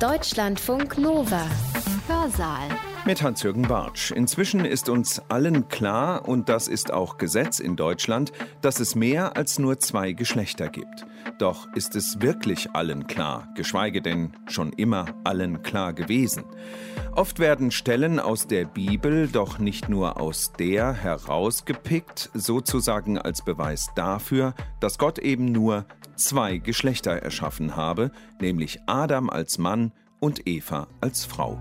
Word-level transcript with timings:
Deutschlandfunk 0.00 0.98
Nova. 0.98 1.46
Hörsaal. 2.08 2.68
Mit 3.06 3.22
Hans-Jürgen 3.22 3.62
Bartsch. 3.62 4.10
Inzwischen 4.10 4.64
ist 4.64 4.88
uns 4.88 5.22
allen 5.28 5.68
klar, 5.68 6.28
und 6.28 6.48
das 6.48 6.66
ist 6.66 6.92
auch 6.92 7.16
Gesetz 7.16 7.60
in 7.60 7.76
Deutschland, 7.76 8.32
dass 8.60 8.80
es 8.80 8.96
mehr 8.96 9.36
als 9.36 9.60
nur 9.60 9.78
zwei 9.78 10.12
Geschlechter 10.12 10.68
gibt. 10.68 11.06
Doch 11.38 11.72
ist 11.74 11.94
es 11.94 12.20
wirklich 12.20 12.72
allen 12.72 13.06
klar, 13.06 13.48
geschweige 13.54 14.02
denn 14.02 14.32
schon 14.46 14.72
immer 14.72 15.06
allen 15.22 15.62
klar 15.62 15.92
gewesen. 15.92 16.44
Oft 17.12 17.38
werden 17.38 17.70
Stellen 17.70 18.18
aus 18.18 18.48
der 18.48 18.64
Bibel 18.64 19.28
doch 19.28 19.60
nicht 19.60 19.88
nur 19.88 20.20
aus 20.20 20.52
der 20.58 20.92
herausgepickt, 20.92 22.30
sozusagen 22.34 23.16
als 23.16 23.44
Beweis 23.44 23.90
dafür, 23.94 24.54
dass 24.80 24.98
Gott 24.98 25.20
eben 25.20 25.52
nur 25.52 25.86
zwei 26.16 26.58
Geschlechter 26.58 27.12
erschaffen 27.12 27.76
habe, 27.76 28.10
nämlich 28.40 28.80
Adam 28.86 29.30
als 29.30 29.58
Mann 29.58 29.92
und 30.20 30.46
Eva 30.46 30.88
als 31.00 31.24
Frau. 31.24 31.58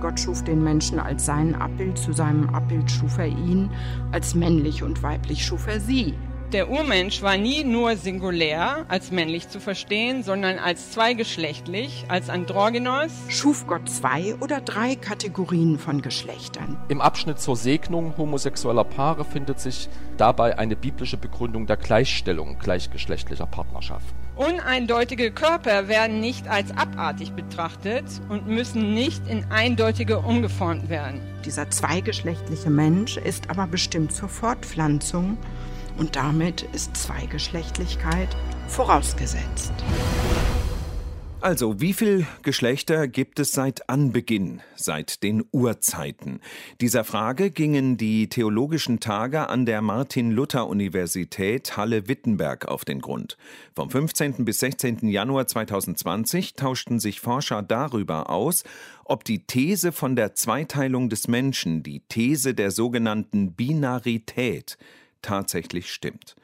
Gott 0.00 0.18
schuf 0.18 0.42
den 0.42 0.64
Menschen 0.64 0.98
als 0.98 1.26
sein 1.26 1.54
Abbild, 1.54 1.96
zu 1.96 2.12
seinem 2.12 2.50
Abbild 2.50 2.90
schuf 2.90 3.18
er 3.18 3.28
ihn, 3.28 3.70
als 4.10 4.34
männlich 4.34 4.82
und 4.82 5.02
weiblich 5.02 5.44
schuf 5.44 5.68
er 5.68 5.78
sie. 5.78 6.14
Der 6.52 6.68
Urmensch 6.68 7.22
war 7.22 7.38
nie 7.38 7.64
nur 7.64 7.96
singulär 7.96 8.84
als 8.88 9.10
männlich 9.10 9.48
zu 9.48 9.58
verstehen, 9.58 10.22
sondern 10.22 10.58
als 10.58 10.90
zweigeschlechtlich, 10.90 12.04
als 12.08 12.28
Androgynos. 12.28 13.10
Schuf 13.28 13.66
Gott 13.66 13.88
zwei 13.88 14.34
oder 14.34 14.60
drei 14.60 14.94
Kategorien 14.94 15.78
von 15.78 16.02
Geschlechtern. 16.02 16.76
Im 16.90 17.00
Abschnitt 17.00 17.40
zur 17.40 17.56
Segnung 17.56 18.18
homosexueller 18.18 18.84
Paare 18.84 19.24
findet 19.24 19.60
sich 19.60 19.88
dabei 20.18 20.58
eine 20.58 20.76
biblische 20.76 21.16
Begründung 21.16 21.66
der 21.66 21.78
Gleichstellung 21.78 22.58
gleichgeschlechtlicher 22.58 23.46
Partnerschaften. 23.46 24.12
Uneindeutige 24.36 25.30
Körper 25.30 25.88
werden 25.88 26.20
nicht 26.20 26.48
als 26.48 26.70
abartig 26.76 27.32
betrachtet 27.32 28.04
und 28.28 28.46
müssen 28.46 28.92
nicht 28.92 29.26
in 29.26 29.46
eindeutige 29.50 30.18
umgeformt 30.18 30.90
werden. 30.90 31.22
Dieser 31.46 31.70
zweigeschlechtliche 31.70 32.68
Mensch 32.68 33.16
ist 33.16 33.48
aber 33.48 33.66
bestimmt 33.66 34.12
zur 34.12 34.28
Fortpflanzung 34.28 35.38
und 35.98 36.16
damit 36.16 36.62
ist 36.72 36.96
Zweigeschlechtlichkeit 36.96 38.28
vorausgesetzt. 38.68 39.72
Also, 41.42 41.80
wie 41.80 41.92
viele 41.92 42.24
Geschlechter 42.44 43.08
gibt 43.08 43.40
es 43.40 43.50
seit 43.50 43.88
Anbeginn, 43.88 44.60
seit 44.76 45.24
den 45.24 45.42
Urzeiten? 45.50 46.38
Dieser 46.80 47.02
Frage 47.02 47.50
gingen 47.50 47.96
die 47.96 48.28
theologischen 48.28 49.00
Tage 49.00 49.48
an 49.48 49.66
der 49.66 49.82
Martin-Luther-Universität 49.82 51.76
Halle-Wittenberg 51.76 52.68
auf 52.68 52.84
den 52.84 53.00
Grund. 53.00 53.38
Vom 53.74 53.90
15. 53.90 54.44
bis 54.44 54.60
16. 54.60 55.08
Januar 55.08 55.48
2020 55.48 56.54
tauschten 56.54 57.00
sich 57.00 57.20
Forscher 57.20 57.60
darüber 57.60 58.30
aus, 58.30 58.62
ob 59.04 59.24
die 59.24 59.44
These 59.44 59.90
von 59.90 60.14
der 60.14 60.36
Zweiteilung 60.36 61.08
des 61.08 61.26
Menschen, 61.26 61.82
die 61.82 62.02
These 62.08 62.54
der 62.54 62.70
sogenannten 62.70 63.54
Binarität, 63.54 64.78
tatsächlich 65.22 65.92
stimmt. 65.92 66.36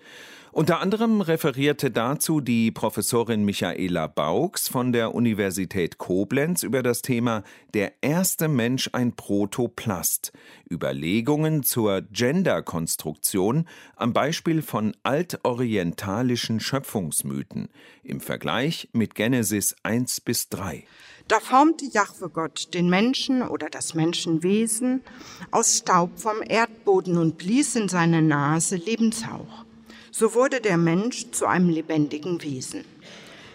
Unter 0.51 0.81
anderem 0.81 1.21
referierte 1.21 1.91
dazu 1.91 2.41
die 2.41 2.73
Professorin 2.73 3.45
Michaela 3.45 4.07
Baux 4.07 4.69
von 4.69 4.93
der 4.93 5.15
Universität 5.15 5.99
Koblenz 5.99 6.63
über 6.63 6.83
das 6.83 7.03
Thema 7.03 7.45
Der 7.75 7.93
erste 8.01 8.49
Mensch 8.49 8.89
ein 8.93 9.15
Protoplast. 9.15 10.33
Überlegungen 10.69 11.63
zur 11.63 12.01
Genderkonstruktion 12.01 13.69
am 13.95 14.13
Beispiel 14.13 14.63
von 14.63 14.97
altorientalischen 15.03 16.61
Schöpfungsmythen 16.61 17.69
im 18.03 18.21
Vergleich 18.21 18.89
mit 18.93 19.15
Genesis 19.15 19.77
1 19.83 20.23
bis 20.23 20.49
3. 20.49 20.85
Da 21.29 21.41
formte 21.41 21.85
Jahwe 21.85 22.31
Gott 22.31 22.73
den 22.73 22.89
Menschen 22.89 23.47
oder 23.47 23.69
das 23.69 23.93
Menschenwesen 23.93 25.03
aus 25.51 25.77
Staub 25.77 26.19
vom 26.19 26.41
Erdboden 26.41 27.19
und 27.19 27.37
blies 27.37 27.77
in 27.77 27.91
seine 27.91 28.23
Nase 28.23 28.77
Lebenshauch. 28.77 29.67
So 30.11 30.33
wurde 30.33 30.63
der 30.63 30.79
Mensch 30.79 31.31
zu 31.33 31.45
einem 31.45 31.69
lebendigen 31.69 32.43
Wesen. 32.43 32.87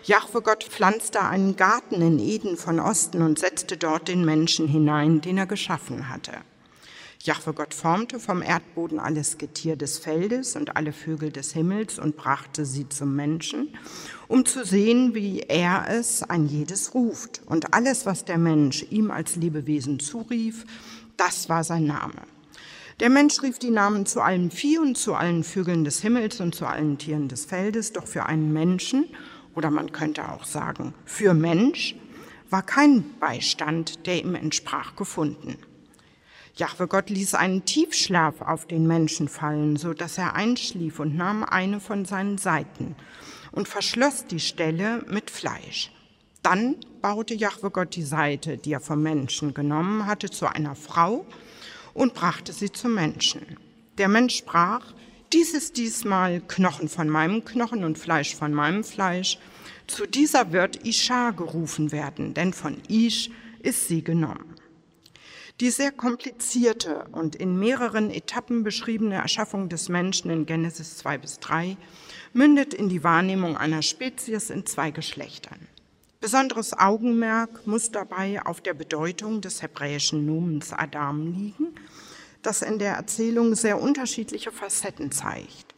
Jahwe 0.04 0.44
Gott 0.44 0.64
pflanzte 0.64 1.22
einen 1.22 1.56
Garten 1.56 2.00
in 2.04 2.20
Eden 2.20 2.58
von 2.58 2.80
Osten 2.80 3.24
und 3.24 3.40
setzte 3.40 3.76
dort 3.76 4.08
den 4.08 4.24
Menschen 4.24 4.68
hinein, 4.68 5.22
den 5.22 5.40
er 5.40 5.48
geschaffen 5.48 6.10
hatte. 6.10 6.34
Jahwe 7.26 7.54
Gott 7.54 7.74
formte 7.74 8.20
vom 8.20 8.42
Erdboden 8.42 9.00
alles 9.00 9.38
Getier 9.38 9.76
des 9.76 9.98
Feldes 9.98 10.56
und 10.56 10.76
alle 10.76 10.92
Vögel 10.92 11.32
des 11.32 11.54
Himmels 11.54 11.98
und 11.98 12.18
brachte 12.18 12.66
sie 12.66 12.90
zum 12.90 13.16
Menschen 13.16 13.70
um 14.34 14.46
zu 14.46 14.66
sehen, 14.66 15.14
wie 15.14 15.42
er 15.42 15.86
es 15.90 16.24
an 16.24 16.48
jedes 16.48 16.96
ruft. 16.96 17.42
Und 17.46 17.74
alles, 17.74 18.08
was 18.08 18.26
der 18.26 18.40
Mensch 18.40 18.84
ihm 18.90 19.12
als 19.12 19.36
Lebewesen 19.36 20.00
zurief, 20.00 20.66
das 21.18 21.50
war 21.50 21.64
sein 21.64 21.86
Name. 21.86 22.24
Der 23.00 23.10
Mensch 23.10 23.44
rief 23.44 23.60
die 23.60 23.70
Namen 23.70 24.08
zu 24.08 24.22
allen 24.22 24.50
Vieh 24.50 24.80
und 24.80 24.98
zu 24.98 25.14
allen 25.14 25.44
Vögeln 25.44 25.84
des 25.84 26.02
Himmels 26.02 26.42
und 26.42 26.56
zu 26.56 26.66
allen 26.66 26.98
Tieren 26.98 27.28
des 27.28 27.46
Feldes, 27.46 27.94
doch 27.94 28.08
für 28.08 28.26
einen 28.26 28.54
Menschen, 28.54 29.06
oder 29.54 29.70
man 29.70 29.92
könnte 29.92 30.32
auch 30.32 30.46
sagen, 30.46 30.96
für 31.06 31.36
Mensch, 31.36 31.96
war 32.50 32.64
kein 32.64 33.06
Beistand, 33.20 34.08
der 34.08 34.20
ihm 34.20 34.34
entsprach, 34.34 34.96
gefunden. 34.96 35.58
Jahwe 36.56 36.88
Gott 36.88 37.10
ließ 37.10 37.34
einen 37.34 37.66
Tiefschlaf 37.66 38.42
auf 38.42 38.68
den 38.68 38.86
Menschen 38.86 39.28
fallen, 39.28 39.76
so 39.76 39.96
dass 39.96 40.20
er 40.20 40.36
einschlief 40.36 41.00
und 41.00 41.16
nahm 41.16 41.44
eine 41.44 41.80
von 41.80 42.06
seinen 42.06 42.38
Seiten 42.38 42.96
und 43.52 43.68
verschloss 43.68 44.28
die 44.28 44.40
Stelle 44.40 45.04
mit 45.10 45.32
Fleisch. 45.32 45.92
Dann 46.44 46.76
baute 47.02 47.34
Jahwe 47.34 47.72
Gott 47.72 47.96
die 47.96 48.04
Seite, 48.04 48.58
die 48.58 48.74
er 48.74 48.82
vom 48.82 49.02
Menschen 49.02 49.56
genommen 49.56 50.06
hatte, 50.06 50.30
zu 50.30 50.46
einer 50.46 50.76
Frau 50.76 51.26
und 51.96 52.14
brachte 52.14 52.54
sie 52.54 52.72
zum 52.72 52.94
Menschen. 52.94 53.58
Der 53.98 54.08
Mensch 54.08 54.36
sprach, 54.36 54.94
dies 55.32 55.56
ist 55.56 55.78
diesmal 55.78 56.40
Knochen 56.42 56.88
von 56.88 57.10
meinem 57.10 57.44
Knochen 57.46 57.84
und 57.84 57.98
Fleisch 57.98 58.36
von 58.36 58.54
meinem 58.54 58.84
Fleisch. 58.84 59.40
Zu 59.88 60.06
dieser 60.06 60.52
wird 60.52 60.86
Isha 60.86 61.32
gerufen 61.32 61.92
werden, 61.92 62.36
denn 62.36 62.54
von 62.54 62.78
Ish 62.88 63.32
ist 63.60 63.88
sie 63.88 64.04
genommen. 64.04 64.53
Die 65.60 65.70
sehr 65.70 65.92
komplizierte 65.92 67.06
und 67.12 67.36
in 67.36 67.60
mehreren 67.60 68.10
Etappen 68.10 68.64
beschriebene 68.64 69.16
Erschaffung 69.16 69.70
des 69.70 69.88
Menschen 69.88 70.32
in 70.32 70.48
Genesis 70.48 70.98
2 70.98 71.20
bis 71.20 71.40
3 71.40 71.78
mündet 72.34 72.74
in 72.74 72.90
die 72.90 73.04
Wahrnehmung 73.04 73.56
einer 73.56 73.84
Spezies 73.84 74.50
in 74.50 74.66
zwei 74.66 74.90
Geschlechtern. 74.90 75.60
Besonderes 76.20 76.74
Augenmerk 76.74 77.68
muss 77.68 77.92
dabei 77.92 78.44
auf 78.44 78.62
der 78.62 78.74
Bedeutung 78.74 79.42
des 79.42 79.62
hebräischen 79.62 80.26
Nomens 80.26 80.74
Adam 80.74 81.28
liegen, 81.28 81.76
das 82.42 82.64
in 82.64 82.80
der 82.80 82.96
Erzählung 82.96 83.54
sehr 83.54 83.80
unterschiedliche 83.80 84.52
Facetten 84.52 85.12
zeigt. 85.12 85.76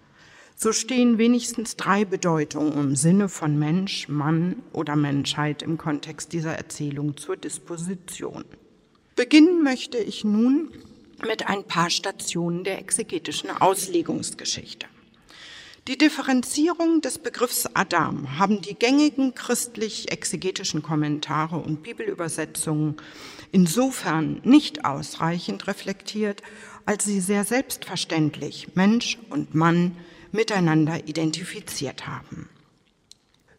So 0.56 0.72
stehen 0.72 1.18
wenigstens 1.18 1.75
drei 1.75 2.06
Bedeutungen 2.06 2.78
im 2.78 2.96
Sinne 2.96 3.28
von 3.28 3.59
Mensch, 3.59 4.07
Mann 4.07 4.63
oder 4.72 4.96
Menschheit 4.96 5.62
im 5.63 5.78
Kontext 5.78 6.31
dieser 6.31 6.53
Erzählung 6.53 7.18
zur 7.18 7.36
Disposition. 7.36 8.46
Beginnen 9.15 9.63
möchte 9.63 9.97
ich 9.97 10.25
nun 10.25 10.71
mit 11.25 11.47
ein 11.47 11.63
paar 11.63 11.89
Stationen 11.89 12.65
der 12.65 12.79
exegetischen 12.79 13.49
Auslegungsgeschichte. 13.49 14.87
Die 15.87 15.97
Differenzierung 15.97 16.99
des 16.99 17.19
Begriffs 17.19 17.69
Adam 17.75 18.37
haben 18.37 18.61
die 18.61 18.73
gängigen 18.73 19.33
christlich-exegetischen 19.33 20.81
Kommentare 20.81 21.57
und 21.57 21.81
Bibelübersetzungen 21.81 22.97
insofern 23.53 24.41
nicht 24.43 24.83
ausreichend 24.83 25.67
reflektiert, 25.67 26.41
als 26.85 27.05
sie 27.05 27.21
sehr 27.21 27.45
selbstverständlich 27.45 28.75
Mensch 28.75 29.17
und 29.29 29.55
Mann 29.55 29.95
miteinander 30.33 31.07
identifiziert 31.07 32.05
haben. 32.05 32.49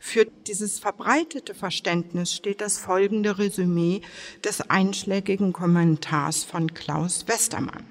Für 0.09 0.25
dieses 0.25 0.79
verbreitete 0.79 1.53
Verständnis 1.53 2.33
steht 2.33 2.61
das 2.61 2.79
folgende 2.79 3.39
Resümee 3.39 4.03
des 4.45 4.61
einschlägigen 4.61 5.53
Kommentars 5.53 6.45
von 6.45 6.73
Klaus 6.75 7.27
Westermann. 7.27 7.85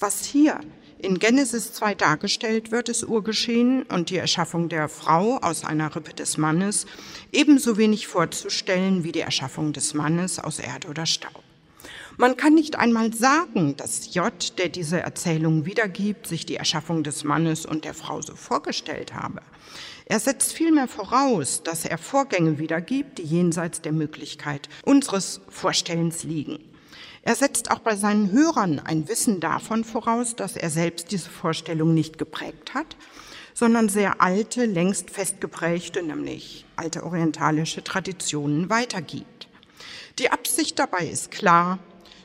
Was 0.00 0.24
hier 0.24 0.58
in 0.96 1.18
Genesis 1.18 1.74
2 1.74 1.96
dargestellt 1.96 2.72
wird, 2.72 2.88
das 2.88 3.04
Urgeschehen 3.04 3.82
und 3.82 4.08
die 4.08 4.16
Erschaffung 4.16 4.70
der 4.70 4.88
Frau 4.88 5.36
aus 5.36 5.66
einer 5.66 5.94
Rippe 5.94 6.14
des 6.14 6.38
Mannes 6.38 6.86
ebenso 7.30 7.76
wenig 7.76 8.06
vorzustellen 8.06 9.04
wie 9.04 9.12
die 9.12 9.20
Erschaffung 9.20 9.74
des 9.74 9.92
Mannes 9.92 10.38
aus 10.38 10.58
Erde 10.58 10.88
oder 10.88 11.04
Staub. 11.04 11.44
Man 12.16 12.38
kann 12.38 12.54
nicht 12.54 12.76
einmal 12.76 13.12
sagen, 13.12 13.76
dass 13.76 14.14
J, 14.14 14.32
der 14.56 14.70
diese 14.70 15.00
Erzählung 15.00 15.66
wiedergibt, 15.66 16.26
sich 16.26 16.46
die 16.46 16.56
Erschaffung 16.56 17.02
des 17.02 17.22
Mannes 17.22 17.66
und 17.66 17.84
der 17.84 17.92
Frau 17.92 18.22
so 18.22 18.34
vorgestellt 18.34 19.12
habe. 19.12 19.42
Er 20.06 20.20
setzt 20.20 20.52
vielmehr 20.52 20.86
voraus, 20.86 21.62
dass 21.62 21.86
er 21.86 21.96
Vorgänge 21.96 22.58
wiedergibt, 22.58 23.18
die 23.18 23.22
jenseits 23.22 23.80
der 23.80 23.92
Möglichkeit 23.92 24.68
unseres 24.84 25.40
Vorstellens 25.48 26.24
liegen. 26.24 26.58
Er 27.22 27.34
setzt 27.34 27.70
auch 27.70 27.78
bei 27.78 27.96
seinen 27.96 28.30
Hörern 28.30 28.80
ein 28.80 29.08
Wissen 29.08 29.40
davon 29.40 29.82
voraus, 29.82 30.36
dass 30.36 30.56
er 30.56 30.68
selbst 30.68 31.10
diese 31.10 31.30
Vorstellung 31.30 31.94
nicht 31.94 32.18
geprägt 32.18 32.74
hat, 32.74 32.96
sondern 33.54 33.88
sehr 33.88 34.20
alte, 34.20 34.66
längst 34.66 35.10
festgeprägte, 35.10 36.02
nämlich 36.02 36.66
alte 36.76 37.04
orientalische 37.04 37.82
Traditionen 37.82 38.68
weitergibt. 38.68 39.48
Die 40.18 40.30
Absicht 40.30 40.78
dabei 40.78 41.06
ist 41.06 41.30
klar, 41.30 41.78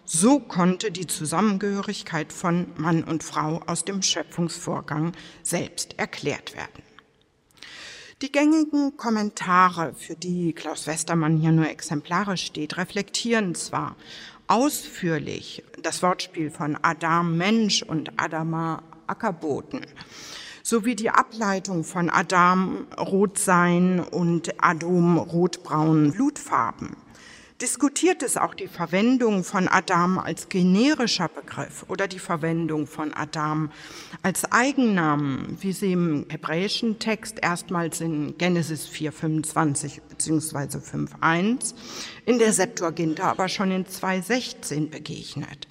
so 0.03 0.39
konnte 0.39 0.91
die 0.91 1.07
Zusammengehörigkeit 1.07 2.33
von 2.33 2.67
Mann 2.75 3.05
und 3.05 3.23
Frau 3.23 3.61
aus 3.67 3.85
dem 3.85 4.01
Schöpfungsvorgang 4.01 5.13
selbst 5.43 5.97
erklärt 5.97 6.57
werden. 6.57 6.88
Die 8.21 8.33
gängigen 8.33 8.97
Kommentare, 8.97 9.93
für 9.93 10.15
die 10.15 10.51
Klaus 10.51 10.87
Westermann 10.87 11.37
hier 11.37 11.53
nur 11.53 11.69
exemplarisch 11.69 12.47
steht, 12.47 12.75
reflektieren 12.75 13.55
zwar 13.55 13.95
ausführlich 14.47 15.63
das 15.81 16.03
Wortspiel 16.03 16.51
von 16.51 16.77
Adam 16.81 17.37
Mensch 17.37 17.81
und 17.81 18.11
Adama 18.19 18.83
Ackerboten 19.07 19.85
sowie 20.63 20.97
die 20.97 21.09
Ableitung 21.09 21.85
von 21.85 22.09
Adam 22.09 22.87
Rotsein 22.97 24.01
und 24.01 24.61
Adom 24.61 25.17
rotbraunen 25.17 26.11
Blutfarben 26.11 26.97
diskutiert 27.61 28.23
es 28.23 28.37
auch 28.37 28.53
die 28.53 28.67
Verwendung 28.67 29.43
von 29.43 29.67
Adam 29.67 30.17
als 30.17 30.47
generischer 30.47 31.27
Begriff 31.27 31.85
oder 31.89 32.07
die 32.07 32.19
Verwendung 32.19 32.87
von 32.87 33.13
Adam 33.13 33.71
als 34.23 34.49
Eigennamen, 34.51 35.57
wie 35.59 35.73
sie 35.73 35.91
im 35.91 36.25
hebräischen 36.29 36.99
Text 36.99 37.39
erstmals 37.41 37.99
in 37.99 38.37
Genesis 38.37 38.87
4,25 38.87 39.99
bzw. 40.07 40.77
5,1, 40.77 41.73
in 42.25 42.39
der 42.39 42.53
Septuaginta 42.53 43.29
aber 43.29 43.49
schon 43.49 43.71
in 43.71 43.85
2,16 43.85 44.89
begegnet. 44.89 45.67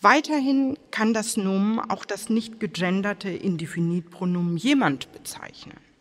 Weiterhin 0.00 0.76
kann 0.90 1.14
das 1.14 1.36
Nomen 1.36 1.78
auch 1.78 2.04
das 2.04 2.28
nicht 2.28 2.58
gegenderte 2.58 3.30
Indefinitpronomen 3.30 4.56
jemand 4.56 5.12
bezeichnen. 5.12 5.91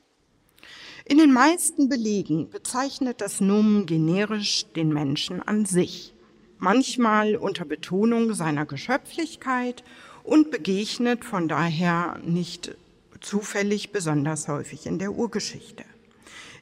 In 1.12 1.18
den 1.18 1.34
meisten 1.34 1.90
Belegen 1.90 2.50
bezeichnet 2.50 3.20
das 3.20 3.42
Nomen 3.42 3.86
generisch 3.86 4.66
den 4.78 4.94
Menschen 4.94 5.42
an 5.42 5.66
sich, 5.66 6.14
manchmal 6.58 7.36
unter 7.36 7.66
Betonung 7.66 8.34
seiner 8.34 8.66
Geschöpflichkeit 8.66 9.84
und 10.24 10.52
begegnet 10.52 11.26
von 11.26 11.50
daher 11.50 12.18
nicht 12.24 12.78
zufällig 13.20 13.92
besonders 13.92 14.48
häufig 14.48 14.86
in 14.86 15.00
der 15.00 15.12
Urgeschichte. 15.12 15.84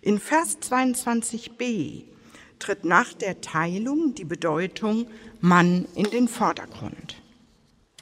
In 0.01 0.17
Vers 0.17 0.57
22b 0.63 2.05
tritt 2.57 2.85
nach 2.85 3.13
der 3.13 3.41
Teilung 3.41 4.15
die 4.15 4.25
Bedeutung 4.25 5.05
Mann 5.41 5.85
in 5.93 6.09
den 6.09 6.27
Vordergrund. 6.27 7.21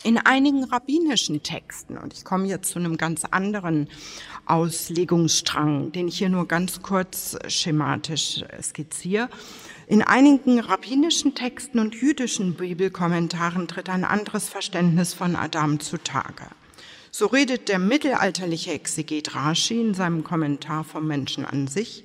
In 0.03 0.17
einigen 0.17 0.63
rabbinischen 0.63 1.43
Texten, 1.43 1.97
und 1.97 2.13
ich 2.13 2.23
komme 2.23 2.47
jetzt 2.47 2.69
zu 2.69 2.79
einem 2.79 2.95
ganz 2.95 3.25
anderen 3.25 3.89
Auslegungsstrang, 4.49 5.91
den 5.91 6.07
ich 6.07 6.17
hier 6.17 6.29
nur 6.29 6.47
ganz 6.47 6.81
kurz 6.81 7.37
schematisch 7.47 8.43
skizziere, 8.61 9.29
in 9.87 10.01
einigen 10.01 10.59
rabbinischen 10.59 11.33
Texten 11.33 11.79
und 11.79 11.95
jüdischen 11.95 12.55
Bibelkommentaren 12.55 13.67
tritt 13.67 13.89
ein 13.89 14.03
anderes 14.03 14.49
Verständnis 14.49 15.13
von 15.13 15.35
Adam 15.35 15.79
zutage. 15.79 16.47
So 17.09 17.27
redet 17.27 17.69
der 17.69 17.79
mittelalterliche 17.79 18.73
Exeget 18.73 19.33
Rashi 19.33 19.79
in 19.79 19.93
seinem 19.93 20.23
Kommentar 20.23 20.83
vom 20.83 21.07
Menschen 21.07 21.45
an 21.45 21.67
sich, 21.67 22.03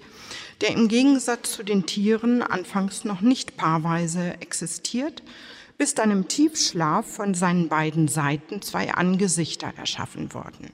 der 0.60 0.70
im 0.70 0.88
Gegensatz 0.88 1.52
zu 1.52 1.64
den 1.64 1.86
Tieren 1.86 2.40
anfangs 2.40 3.04
noch 3.04 3.20
nicht 3.20 3.56
paarweise 3.56 4.40
existiert, 4.40 5.22
bis 5.76 5.94
dann 5.94 6.12
im 6.12 6.28
Tiefschlaf 6.28 7.04
von 7.16 7.34
seinen 7.34 7.68
beiden 7.68 8.06
Seiten 8.06 8.62
zwei 8.62 8.94
Angesichter 8.94 9.72
erschaffen 9.76 10.32
wurden. 10.32 10.70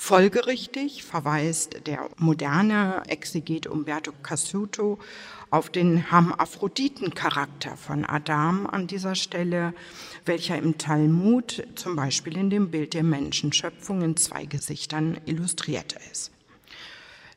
Folgerichtig 0.00 1.02
verweist 1.02 1.86
der 1.88 2.08
moderne 2.16 3.02
Exeget 3.08 3.66
Umberto 3.66 4.12
Cassuto 4.22 4.98
auf 5.50 5.70
den 5.70 5.96
Hermaphroditen-Charakter 5.96 7.76
von 7.76 8.04
Adam 8.04 8.68
an 8.68 8.86
dieser 8.86 9.16
Stelle, 9.16 9.74
welcher 10.24 10.56
im 10.56 10.78
Talmud 10.78 11.66
zum 11.74 11.96
Beispiel 11.96 12.36
in 12.36 12.48
dem 12.48 12.70
Bild 12.70 12.94
der 12.94 13.02
Menschenschöpfung 13.02 14.00
in 14.02 14.16
zwei 14.16 14.44
Gesichtern 14.46 15.18
illustriert 15.26 15.96
ist. 16.12 16.30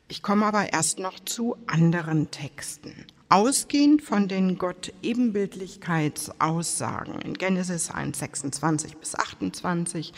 Ich 0.06 0.22
komme 0.22 0.46
aber 0.46 0.72
erst 0.72 1.00
noch 1.00 1.18
zu 1.18 1.56
anderen 1.66 2.30
Texten. 2.30 2.94
Ausgehend 3.32 4.02
von 4.02 4.28
den 4.28 4.58
Gott-Ebenbildlichkeitsaussagen 4.58 7.22
in 7.22 7.32
Genesis 7.32 7.90
1, 7.90 8.18
26 8.18 8.98
bis 8.98 9.14
28 9.14 10.12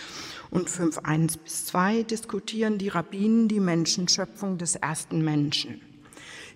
und 0.51 0.69
5, 0.69 0.99
1 0.99 1.37
bis 1.37 1.67
2 1.67 2.03
diskutieren 2.03 2.77
die 2.77 2.89
Rabbinen 2.89 3.47
die 3.47 3.61
Menschenschöpfung 3.61 4.59
des 4.59 4.75
ersten 4.75 5.23
Menschen. 5.23 5.81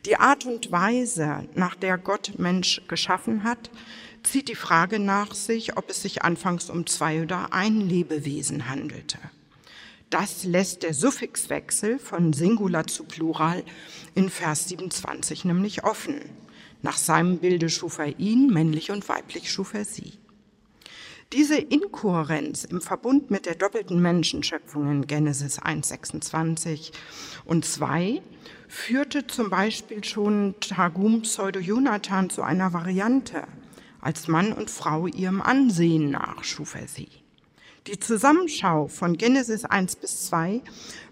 Die 0.04 0.16
Art 0.16 0.46
und 0.46 0.72
Weise, 0.72 1.46
nach 1.54 1.76
der 1.76 1.96
Gott 1.96 2.32
Mensch 2.38 2.82
geschaffen 2.88 3.44
hat, 3.44 3.70
zieht 4.24 4.48
die 4.48 4.56
Frage 4.56 4.98
nach 4.98 5.36
sich, 5.36 5.76
ob 5.76 5.88
es 5.88 6.02
sich 6.02 6.22
anfangs 6.22 6.70
um 6.70 6.86
zwei 6.86 7.22
oder 7.22 7.52
ein 7.52 7.82
Lebewesen 7.82 8.68
handelte. 8.68 9.18
Das 10.10 10.42
lässt 10.42 10.82
der 10.82 10.92
Suffixwechsel 10.92 12.00
von 12.00 12.32
Singular 12.32 12.88
zu 12.88 13.04
Plural 13.04 13.62
in 14.16 14.28
Vers 14.28 14.68
27 14.70 15.44
nämlich 15.44 15.84
offen. 15.84 16.16
Nach 16.82 16.96
seinem 16.96 17.38
Bilde 17.38 17.68
schuf 17.68 17.98
er 17.98 18.18
ihn, 18.18 18.48
männlich 18.48 18.90
und 18.90 19.08
weiblich 19.08 19.50
schuf 19.50 19.74
er 19.74 19.84
sie. 19.84 20.14
Diese 21.32 21.58
Inkohärenz 21.58 22.64
im 22.64 22.80
Verbund 22.80 23.30
mit 23.30 23.44
der 23.44 23.54
doppelten 23.54 24.00
Menschenschöpfung 24.00 24.90
in 24.90 25.06
Genesis 25.06 25.58
1, 25.58 25.86
26 25.88 26.92
und 27.44 27.66
2 27.66 28.22
führte 28.66 29.26
zum 29.26 29.50
Beispiel 29.50 30.04
schon 30.04 30.54
Targum 30.60 31.22
Pseudo-Jonathan 31.22 32.30
zu 32.30 32.42
einer 32.42 32.72
Variante. 32.72 33.42
Als 34.00 34.28
Mann 34.28 34.54
und 34.54 34.70
Frau 34.70 35.06
ihrem 35.06 35.42
Ansehen 35.42 36.10
nach 36.10 36.44
schuf 36.44 36.74
er 36.74 36.88
sie. 36.88 37.08
Die 37.86 37.98
Zusammenschau 37.98 38.88
von 38.88 39.18
Genesis 39.18 39.64
1 39.64 39.96
bis 39.96 40.26
2 40.26 40.62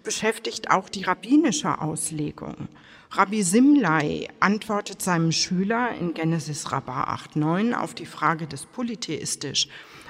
beschäftigt 0.03 0.71
auch 0.71 0.89
die 0.89 1.05
rabbinische 1.05 1.81
Auslegung. 1.81 2.69
Rabbi 3.12 3.43
Simlai 3.43 4.29
antwortet 4.41 5.00
seinem 5.00 5.32
Schüler 5.32 5.91
in 5.99 6.12
Genesis 6.12 6.73
Rabbah 6.73 7.14
8.9 7.14 7.73
auf 7.73 7.94
die 7.94 8.05
Frage 8.05 8.47
des 8.47 8.67
polytheistisch 8.67 9.69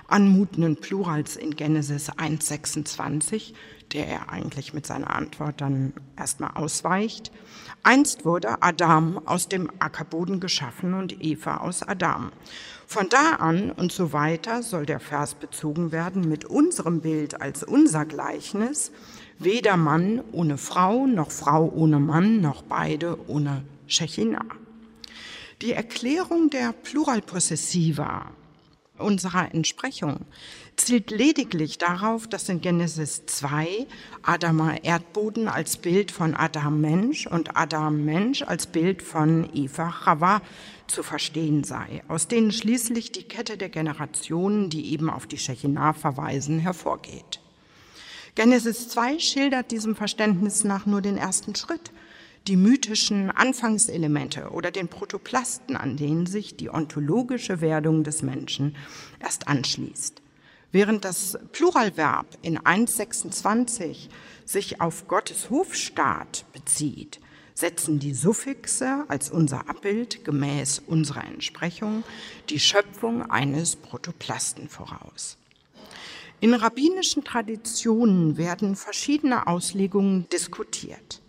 anmutenden 0.09 0.77
Plurals 0.77 1.37
in 1.37 1.55
Genesis 1.57 2.11
1.26, 2.11 3.55
der 3.93 4.07
er 4.07 4.31
eigentlich 4.31 4.73
mit 4.73 4.87
seiner 4.87 5.15
Antwort 5.15 5.61
dann 5.61 5.93
erstmal 6.17 6.53
ausweicht. 6.55 7.33
Einst 7.83 8.25
wurde 8.25 8.63
Adam 8.63 9.21
aus 9.27 9.49
dem 9.49 9.71
Ackerboden 9.79 10.41
geschaffen 10.41 10.95
und 10.95 11.23
Eva 11.23 11.59
aus 11.59 11.83
Adam. 11.83 12.33
Von 12.87 13.09
da 13.09 13.37
an 13.37 13.71
und 13.73 13.93
so 13.93 14.13
weiter 14.13 14.63
soll 14.63 14.87
der 14.87 15.01
Vers 15.01 15.35
bezogen 15.35 15.93
werden 15.93 16.29
mit 16.29 16.45
unserem 16.45 17.01
Bild 17.01 17.41
als 17.41 17.63
unser 17.63 18.05
Gleichnis, 18.05 18.93
weder 19.39 19.77
Mann 19.77 20.23
ohne 20.33 20.59
Frau, 20.59 21.07
noch 21.07 21.31
Frau 21.31 21.71
ohne 21.75 22.01
Mann, 22.01 22.41
noch 22.41 22.63
beide 22.63 23.19
ohne 23.29 23.63
Shechina. 23.87 24.45
Die 25.63 25.73
Erklärung 25.73 26.51
der 26.51 26.73
Pluralpossessiva 26.73 28.31
unserer 28.99 29.55
Entsprechung 29.55 30.21
zielt 30.77 31.11
lediglich 31.11 31.79
darauf, 31.79 32.27
dass 32.27 32.49
in 32.49 32.61
Genesis 32.61 33.25
2 33.27 33.87
Adama 34.23 34.77
Erdboden 34.83 35.49
als 35.49 35.77
Bild 35.77 36.11
von 36.11 36.35
Adam 36.35 36.81
Mensch 36.81 37.27
und 37.27 37.57
Adam 37.57 38.05
Mensch 38.05 38.43
als 38.43 38.67
Bild 38.67 39.03
von 39.03 39.49
Eva 39.55 39.91
Chava 39.91 40.43
zu 40.87 41.03
verstehen 41.03 41.65
sei, 41.65 42.03
aus 42.09 42.29
denen 42.29 42.53
schließlich 42.53 43.13
die 43.13 43.25
Kette 43.25 43.57
der 43.57 43.69
Generationen, 43.69 44.71
die 44.71 44.93
eben 44.93 45.11
auf 45.11 45.27
die 45.27 45.39
Shechinah 45.39 45.93
verweisen, 45.93 46.59
hervorgeht. 46.59 47.41
Genesis 48.37 48.91
2 48.91 49.19
schildert 49.19 49.71
diesem 49.71 49.97
Verständnis 49.97 50.63
nach 50.63 50.85
nur 50.85 51.01
den 51.01 51.17
ersten 51.17 51.55
Schritt, 51.55 51.91
die 52.47 52.57
mythischen 52.57 53.31
Anfangselemente 53.31 54.51
oder 54.51 54.71
den 54.71 54.89
Protoplasten, 54.89 55.75
an 55.75 55.97
denen 55.97 56.27
sich 56.27 56.55
die 56.55 56.69
ontologische 56.69 57.63
Werdung 57.63 58.05
des 58.05 58.21
Menschen 58.21 58.77
erst 59.21 59.49
anschließt. 59.49 60.21
Während 60.71 61.07
das 61.07 61.39
Pluralverb 61.53 62.27
in 62.43 62.59
1.26 62.59 64.11
sich 64.45 64.83
auf 64.83 65.09
Gottes 65.09 65.49
Hofstaat 65.49 66.45
bezieht, 66.53 67.21
setzen 67.55 68.01
die 68.01 68.13
Suffixe 68.13 69.07
als 69.09 69.31
unser 69.31 69.67
Abbild 69.71 70.27
gemäß 70.27 70.83
unserer 70.87 71.25
Entsprechung 71.25 72.05
die 72.51 72.61
Schöpfung 72.61 73.31
eines 73.31 73.77
Protoplasten 73.77 74.69
voraus. 74.69 75.39
In 76.41 76.53
rabbinischen 76.53 77.25
Traditionen 77.25 78.37
werden 78.37 78.77
verschiedene 78.77 79.47
Auslegungen 79.47 80.29
diskutiert. 80.29 81.23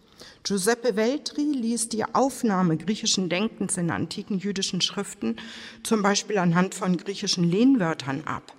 Giuseppe 0.44 0.96
Veltri 0.96 1.44
ließ 1.44 1.90
die 1.90 2.04
Aufnahme 2.06 2.78
griechischen 2.78 3.30
Denkens 3.30 3.78
in 3.78 3.90
antiken 3.90 4.38
jüdischen 4.38 4.82
Schriften 4.82 5.38
zum 5.84 6.02
Beispiel 6.02 6.38
anhand 6.38 6.76
von 6.76 6.98
griechischen 6.98 7.44
Lehnwörtern 7.50 8.24
ab. 8.26 8.54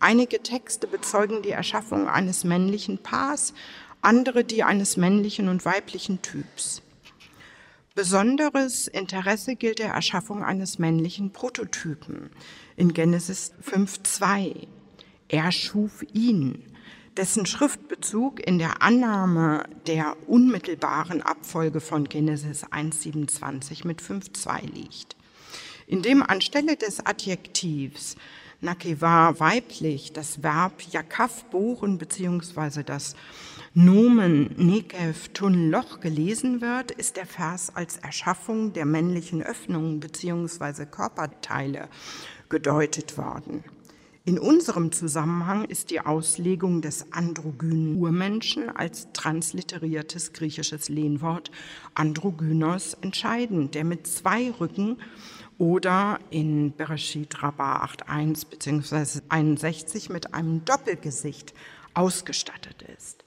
Einige 0.00 0.42
Texte 0.42 0.88
bezeugen 0.88 1.42
die 1.42 1.50
Erschaffung 1.50 2.08
eines 2.08 2.42
männlichen 2.42 2.98
Paars 2.98 3.54
andere 4.00 4.42
die 4.42 4.64
eines 4.64 4.96
männlichen 4.96 5.48
und 5.48 5.64
weiblichen 5.64 6.22
Typs. 6.22 6.82
Besonderes 7.94 8.88
Interesse 8.88 9.54
gilt 9.54 9.78
der 9.78 9.92
Erschaffung 9.92 10.42
eines 10.42 10.78
männlichen 10.78 11.32
Prototypen 11.32 12.30
in 12.76 12.92
Genesis 12.92 13.52
5.2. 13.64 14.66
Er 15.32 15.50
schuf 15.50 16.04
ihn, 16.12 16.62
dessen 17.16 17.46
Schriftbezug 17.46 18.46
in 18.46 18.58
der 18.58 18.82
Annahme 18.82 19.64
der 19.86 20.14
unmittelbaren 20.28 21.22
Abfolge 21.22 21.80
von 21.80 22.04
Genesis 22.04 22.66
1.27 22.66 23.86
mit 23.86 24.02
5.2 24.02 24.74
liegt. 24.74 25.16
Indem 25.86 26.22
anstelle 26.22 26.76
des 26.76 27.06
Adjektivs 27.06 28.16
Nakeva 28.60 29.40
weiblich 29.40 30.12
das 30.12 30.42
Verb 30.42 30.82
Yakav 30.92 31.44
bohren 31.44 31.96
bzw. 31.96 32.82
das 32.82 33.16
Nomen 33.72 34.54
Nekev 34.58 35.30
Tun 35.32 35.70
Loch 35.70 36.00
gelesen 36.00 36.60
wird, 36.60 36.90
ist 36.90 37.16
der 37.16 37.26
Vers 37.26 37.74
als 37.74 37.96
Erschaffung 37.96 38.74
der 38.74 38.84
männlichen 38.84 39.42
Öffnungen 39.42 39.98
bzw. 39.98 40.84
Körperteile 40.84 41.88
gedeutet 42.50 43.16
worden. 43.16 43.64
In 44.24 44.38
unserem 44.38 44.92
Zusammenhang 44.92 45.64
ist 45.64 45.90
die 45.90 45.98
Auslegung 46.00 46.80
des 46.80 47.10
androgynen 47.10 47.96
Urmenschen 47.96 48.70
als 48.70 49.08
transliteriertes 49.12 50.32
griechisches 50.32 50.88
Lehnwort 50.88 51.50
androgynos 51.94 52.94
entscheidend, 53.00 53.74
der 53.74 53.82
mit 53.82 54.06
zwei 54.06 54.52
Rücken 54.52 54.98
oder 55.58 56.20
in 56.30 56.70
Bereshit 56.70 57.42
Rabbah 57.42 57.84
8.1 57.84 58.46
bzw. 58.48 59.22
61 59.28 60.08
mit 60.08 60.34
einem 60.34 60.64
Doppelgesicht 60.64 61.52
ausgestattet 61.92 62.82
ist. 62.96 63.24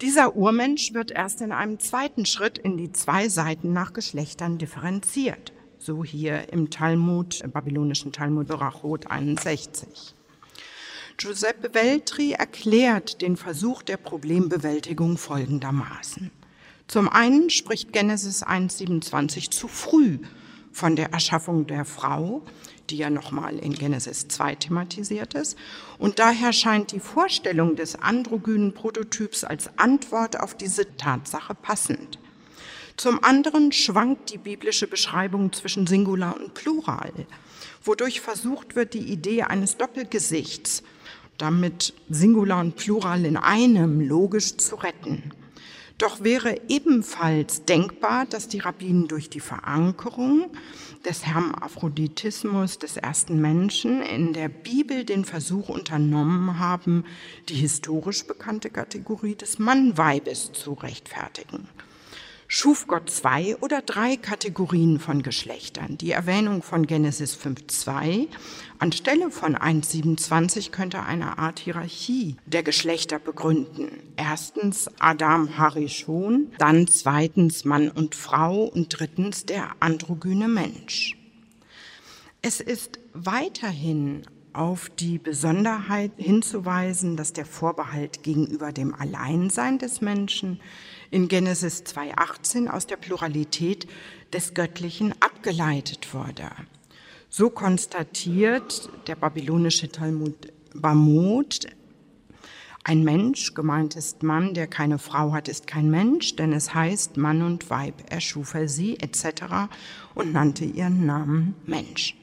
Dieser 0.00 0.34
Urmensch 0.34 0.94
wird 0.94 1.12
erst 1.12 1.42
in 1.42 1.52
einem 1.52 1.78
zweiten 1.78 2.26
Schritt 2.26 2.58
in 2.58 2.76
die 2.76 2.90
zwei 2.90 3.28
Seiten 3.28 3.72
nach 3.72 3.92
Geschlechtern 3.92 4.58
differenziert, 4.58 5.52
so 5.84 6.04
hier 6.04 6.52
im 6.52 6.70
Talmud, 6.70 7.40
im 7.40 7.50
babylonischen 7.50 8.12
Talmud 8.12 8.46
Berachot 8.46 9.10
61. 9.10 10.14
Giuseppe 11.16 11.74
Veltri 11.74 12.32
erklärt 12.32 13.20
den 13.20 13.36
Versuch 13.36 13.82
der 13.82 13.96
Problembewältigung 13.96 15.18
folgendermaßen. 15.18 16.30
Zum 16.86 17.08
einen 17.08 17.50
spricht 17.50 17.92
Genesis 17.92 18.44
1.27 18.44 19.50
zu 19.50 19.66
früh 19.66 20.18
von 20.70 20.94
der 20.94 21.12
Erschaffung 21.12 21.66
der 21.66 21.84
Frau, 21.84 22.42
die 22.88 22.98
ja 22.98 23.10
nochmal 23.10 23.58
in 23.58 23.72
Genesis 23.72 24.28
2 24.28 24.54
thematisiert 24.56 25.34
ist. 25.34 25.58
Und 25.98 26.20
daher 26.20 26.52
scheint 26.52 26.92
die 26.92 27.00
Vorstellung 27.00 27.74
des 27.74 27.96
androgynen 27.96 28.72
Prototyps 28.72 29.42
als 29.42 29.76
Antwort 29.78 30.38
auf 30.38 30.56
diese 30.56 30.96
Tatsache 30.96 31.54
passend. 31.54 32.18
Zum 32.96 33.24
anderen 33.24 33.72
schwankt 33.72 34.32
die 34.32 34.38
biblische 34.38 34.86
Beschreibung 34.86 35.52
zwischen 35.52 35.86
Singular 35.86 36.36
und 36.36 36.54
Plural, 36.54 37.12
wodurch 37.82 38.20
versucht 38.20 38.76
wird, 38.76 38.94
die 38.94 39.12
Idee 39.12 39.42
eines 39.42 39.76
Doppelgesichts, 39.76 40.82
damit 41.38 41.94
Singular 42.10 42.60
und 42.60 42.76
Plural 42.76 43.24
in 43.24 43.36
einem 43.36 44.00
logisch 44.00 44.56
zu 44.58 44.76
retten. 44.76 45.32
Doch 45.98 46.22
wäre 46.22 46.60
ebenfalls 46.68 47.64
denkbar, 47.64 48.26
dass 48.26 48.48
die 48.48 48.58
Rabbinen 48.58 49.08
durch 49.08 49.30
die 49.30 49.40
Verankerung 49.40 50.50
des 51.04 51.26
Hermaphroditismus 51.26 52.78
des 52.78 52.96
ersten 52.96 53.40
Menschen 53.40 54.02
in 54.02 54.32
der 54.32 54.48
Bibel 54.48 55.04
den 55.04 55.24
Versuch 55.24 55.68
unternommen 55.68 56.58
haben, 56.58 57.04
die 57.48 57.54
historisch 57.54 58.26
bekannte 58.26 58.68
Kategorie 58.70 59.34
des 59.34 59.58
Mannweibes 59.58 60.52
zu 60.52 60.72
rechtfertigen 60.74 61.68
schuf 62.52 62.86
Gott 62.86 63.08
zwei 63.08 63.56
oder 63.62 63.80
drei 63.80 64.18
Kategorien 64.18 65.00
von 65.00 65.22
Geschlechtern. 65.22 65.96
Die 65.96 66.10
Erwähnung 66.10 66.62
von 66.62 66.86
Genesis 66.86 67.34
5.2 67.34 68.28
anstelle 68.78 69.30
von 69.30 69.56
1.27 69.56 70.70
könnte 70.70 71.02
eine 71.02 71.38
Art 71.38 71.60
Hierarchie 71.60 72.36
der 72.44 72.62
Geschlechter 72.62 73.18
begründen. 73.18 73.88
Erstens 74.16 74.90
Adam 74.98 75.56
Harishon, 75.56 76.52
dann 76.58 76.86
zweitens 76.88 77.64
Mann 77.64 77.88
und 77.88 78.14
Frau 78.14 78.64
und 78.64 78.88
drittens 78.90 79.46
der 79.46 79.70
androgyne 79.80 80.48
Mensch. 80.48 81.16
Es 82.42 82.60
ist 82.60 83.00
weiterhin 83.14 84.26
auf 84.54 84.90
die 84.90 85.18
Besonderheit 85.18 86.12
hinzuweisen, 86.16 87.16
dass 87.16 87.32
der 87.32 87.46
Vorbehalt 87.46 88.22
gegenüber 88.22 88.72
dem 88.72 88.94
Alleinsein 88.94 89.78
des 89.78 90.00
Menschen 90.00 90.60
in 91.10 91.28
Genesis 91.28 91.84
2.18 91.84 92.68
aus 92.68 92.86
der 92.86 92.96
Pluralität 92.96 93.86
des 94.32 94.54
Göttlichen 94.54 95.14
abgeleitet 95.20 96.14
wurde. 96.14 96.50
So 97.28 97.50
konstatiert 97.50 98.90
der 99.06 99.16
babylonische 99.16 99.90
Talmud 99.90 100.52
Bamut, 100.74 101.66
ein 102.84 103.04
Mensch, 103.04 103.54
gemeint 103.54 103.94
ist 103.94 104.24
Mann, 104.24 104.54
der 104.54 104.66
keine 104.66 104.98
Frau 104.98 105.32
hat, 105.32 105.48
ist 105.48 105.68
kein 105.68 105.88
Mensch, 105.88 106.34
denn 106.34 106.52
es 106.52 106.74
heißt 106.74 107.16
Mann 107.16 107.42
und 107.42 107.70
Weib 107.70 107.94
erschuf 108.10 108.54
er 108.54 108.68
sie 108.68 108.98
etc. 108.98 109.70
und 110.14 110.32
nannte 110.32 110.64
ihren 110.64 111.06
Namen 111.06 111.54
Mensch. 111.64 112.16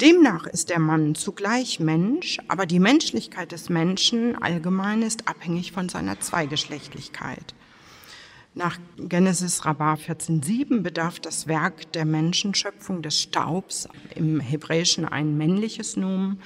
Demnach 0.00 0.48
ist 0.48 0.70
der 0.70 0.80
Mann 0.80 1.14
zugleich 1.14 1.78
Mensch, 1.78 2.38
aber 2.48 2.66
die 2.66 2.80
Menschlichkeit 2.80 3.52
des 3.52 3.68
Menschen 3.68 4.34
allgemein 4.34 5.02
ist 5.02 5.28
abhängig 5.28 5.70
von 5.70 5.88
seiner 5.88 6.18
Zweigeschlechtlichkeit. 6.18 7.54
Nach 8.54 8.76
Genesis 8.98 9.64
Rabbah 9.64 9.94
14.7 9.94 10.80
bedarf 10.80 11.20
das 11.20 11.46
Werk 11.46 11.92
der 11.92 12.06
Menschenschöpfung 12.06 13.02
des 13.02 13.20
Staubs, 13.20 13.88
im 14.16 14.40
Hebräischen 14.40 15.04
ein 15.04 15.36
männliches 15.36 15.96
Nomen, 15.96 16.40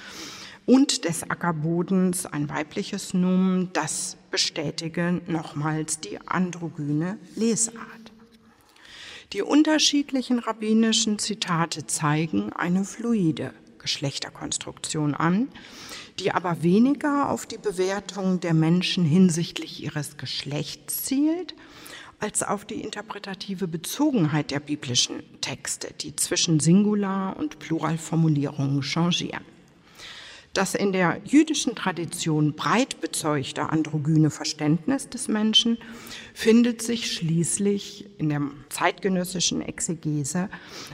und 0.67 1.07
des 1.07 1.31
Ackerbodens 1.31 2.27
ein 2.27 2.51
weibliches 2.51 3.15
Nomen. 3.15 3.71
Das 3.73 4.19
bestätige 4.31 5.23
nochmals 5.27 6.01
die 6.01 6.19
androgyne 6.27 7.17
Lesart. 7.35 7.98
Die 9.35 9.43
unterschiedlichen 9.43 10.39
rabbinischen 10.39 11.19
Zitate 11.19 11.87
zeigen 11.87 12.51
eine 12.55 12.85
fluide 12.85 13.53
Geschlechterkonstruktion 13.77 15.15
an, 15.15 15.49
die 16.19 16.33
aber 16.33 16.63
weniger 16.63 17.29
auf 17.29 17.45
die 17.45 17.59
Bewertung 17.59 18.41
der 18.41 18.55
Menschen 18.55 19.05
hinsichtlich 19.05 19.83
ihres 19.83 20.17
Geschlechts 20.17 21.05
zielt, 21.05 21.55
als 22.21 22.43
auf 22.43 22.65
die 22.65 22.81
interpretative 22.81 23.69
Bezogenheit 23.69 24.51
der 24.51 24.61
biblischen 24.61 25.23
Texte, 25.43 25.93
die 26.01 26.17
zwischen 26.17 26.59
Singular- 26.59 27.37
und 27.37 27.59
Pluralformulierungen 27.59 28.83
changieren. 28.83 29.45
Das 30.55 30.75
in 30.75 30.93
der 30.93 31.21
jüdischen 31.25 31.75
Tradition 31.75 32.55
breit 32.55 33.01
bezeugte 33.01 33.69
androgyne 33.71 34.31
Verständnis 34.31 35.09
des 35.09 35.29
Menschen 35.29 35.79
findet 36.35 36.83
sich 36.83 37.13
schließlich 37.13 38.07
in 38.19 38.29
der 38.29 38.43
zeitgenössischen 38.69 39.63
Exegese 39.63 40.49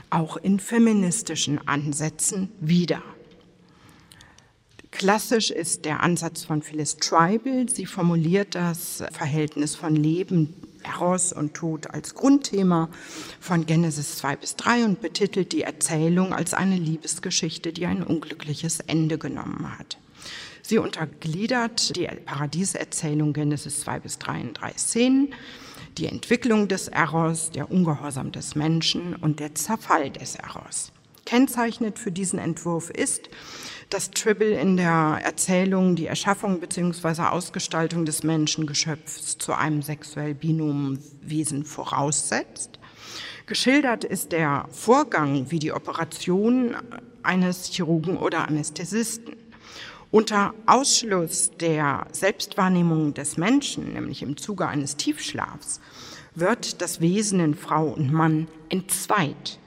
auch 0.09 0.37
in 0.37 0.59
feministischen 0.59 1.67
Ansätzen 1.67 2.51
wieder. 2.59 3.01
Klassisch 4.91 5.51
ist 5.51 5.83
der 5.83 6.03
Ansatz 6.03 6.45
von 6.45 6.61
Phyllis 6.61 6.97
Tribal. 6.97 7.67
Sie 7.67 7.85
formuliert 7.85 8.55
das 8.55 9.03
Verhältnis 9.11 9.75
von 9.75 9.93
Leben, 9.95 10.53
Eros 10.85 11.33
und 11.33 11.53
Tod 11.53 11.87
als 11.91 12.15
Grundthema 12.15 12.89
von 13.39 13.65
Genesis 13.65 14.17
2 14.17 14.35
bis 14.35 14.55
3 14.55 14.85
und 14.85 15.01
betitelt 15.01 15.51
die 15.51 15.63
Erzählung 15.63 16.33
als 16.33 16.53
eine 16.53 16.75
Liebesgeschichte, 16.75 17.73
die 17.73 17.85
ein 17.85 18.03
unglückliches 18.03 18.79
Ende 18.81 19.17
genommen 19.17 19.77
hat. 19.77 19.97
Sie 20.61 20.79
untergliedert 20.79 21.95
die 21.95 22.07
Paradieserzählung 22.07 23.33
Genesis 23.33 23.81
2 23.81 23.99
bis 23.99 24.17
3 24.17 24.41
in 24.41 24.53
drei 24.53 24.73
Szenen. 24.73 25.33
Die 25.99 26.07
Entwicklung 26.07 26.67
des 26.67 26.87
Eros, 26.87 27.51
der 27.51 27.69
Ungehorsam 27.69 28.31
des 28.31 28.55
Menschen 28.55 29.15
und 29.15 29.39
der 29.39 29.53
Zerfall 29.53 30.09
des 30.09 30.35
Eros. 30.35 30.91
Kennzeichnend 31.25 31.99
für 31.99 32.11
diesen 32.11 32.39
Entwurf 32.39 32.89
ist, 32.89 33.29
dass 33.89 34.11
Tribble 34.11 34.59
in 34.59 34.77
der 34.77 35.19
Erzählung 35.23 35.95
die 35.95 36.07
Erschaffung 36.07 36.59
bzw. 36.59 37.21
Ausgestaltung 37.23 38.05
des 38.05 38.23
Menschengeschöpfs 38.23 39.37
zu 39.37 39.53
einem 39.53 39.81
sexuell 39.81 40.33
binomen 40.33 40.99
Wesen 41.21 41.65
voraussetzt. 41.65 42.79
Geschildert 43.45 44.03
ist 44.03 44.31
der 44.31 44.65
Vorgang 44.71 45.51
wie 45.51 45.59
die 45.59 45.71
Operation 45.71 46.75
eines 47.21 47.67
Chirurgen 47.67 48.17
oder 48.17 48.47
Anästhesisten. 48.47 49.35
Unter 50.09 50.53
Ausschluss 50.65 51.51
der 51.59 52.07
Selbstwahrnehmung 52.11 53.13
des 53.13 53.37
Menschen, 53.37 53.93
nämlich 53.93 54.23
im 54.23 54.37
Zuge 54.37 54.67
eines 54.67 54.95
Tiefschlafs, 54.95 55.79
wird 56.33 56.81
das 56.81 57.01
Wesen 57.01 57.39
in 57.39 57.53
Frau 57.53 57.87
und 57.87 58.11
Mann 58.11 58.47
entzweit 58.69 59.59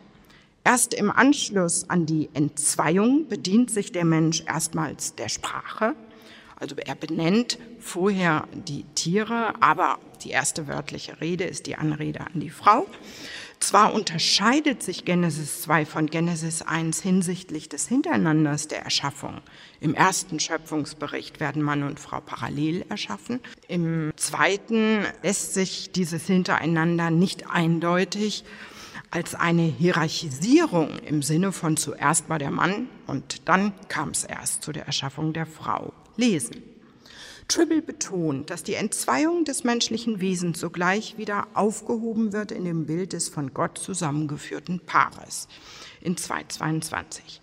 Erst 0.69 0.93
im 0.93 1.11
Anschluss 1.11 1.89
an 1.89 2.05
die 2.05 2.29
Entzweiung 2.35 3.27
bedient 3.27 3.71
sich 3.71 3.91
der 3.91 4.05
Mensch 4.05 4.43
erstmals 4.47 5.15
der 5.15 5.31
Sprache, 5.31 5.95
Also 6.57 6.77
er 6.77 6.95
benennt 6.95 7.59
vorher 7.79 8.47
die 8.53 8.85
Tiere, 8.95 9.55
aber 9.63 9.99
die 10.23 10.29
erste 10.29 10.69
wörtliche 10.69 11.23
Rede 11.23 11.45
ist 11.45 11.65
die 11.65 11.77
Anrede 11.77 12.21
an 12.21 12.41
die 12.41 12.51
Frau. 12.51 12.87
Zwar 13.61 13.95
unterscheidet 13.95 14.83
sich 14.83 15.07
Genesis 15.07 15.63
2 15.63 15.87
von 15.87 16.07
Genesis 16.07 16.61
1 16.61 17.01
hinsichtlich 17.01 17.71
des 17.71 17.89
Hintereinanders 17.89 18.69
der 18.69 18.83
Erschaffung. 18.83 19.41
Im 19.81 19.95
ersten 19.95 20.39
Schöpfungsbericht 20.39 21.41
werden 21.41 21.63
Mann 21.63 21.83
und 21.83 21.99
Frau 21.99 22.21
parallel 22.21 22.85
erschaffen. 22.91 23.41
Im 23.69 24.13
zweiten 24.17 25.07
lässt 25.23 25.55
sich 25.55 25.93
dieses 25.93 26.27
Hintereinander 26.27 27.11
nicht 27.11 27.49
eindeutig 27.49 28.45
als 29.11 29.35
eine 29.35 29.63
Hierarchisierung 29.63 30.99
im 31.01 31.23
Sinne 31.23 31.53
von 31.53 31.77
zuerst 31.77 32.29
war 32.29 32.39
der 32.39 32.51
Mann 32.51 32.89
und 33.07 33.49
dann 33.49 33.73
kam 33.89 34.11
es 34.11 34.25
erst 34.25 34.63
zu 34.63 34.73
der 34.73 34.87
Erschaffung 34.87 35.33
der 35.33 35.47
Frau 35.47 35.93
lesen. 36.17 36.63
Tribble 37.49 37.81
betont, 37.81 38.51
dass 38.51 38.63
die 38.63 38.75
Entzweiung 38.75 39.45
des 39.45 39.65
menschlichen 39.65 40.21
Wesens 40.21 40.61
sogleich 40.61 41.17
wieder 41.17 41.49
aufgehoben 41.55 42.35
wird 42.35 42.53
in 42.53 42.67
dem 42.67 42.85
Bild 42.85 43.15
des 43.15 43.31
von 43.31 43.55
Gott 43.55 43.79
zusammengeführten 43.79 44.81
Paares 44.81 45.49
in 46.03 46.19
222. 46.19 47.41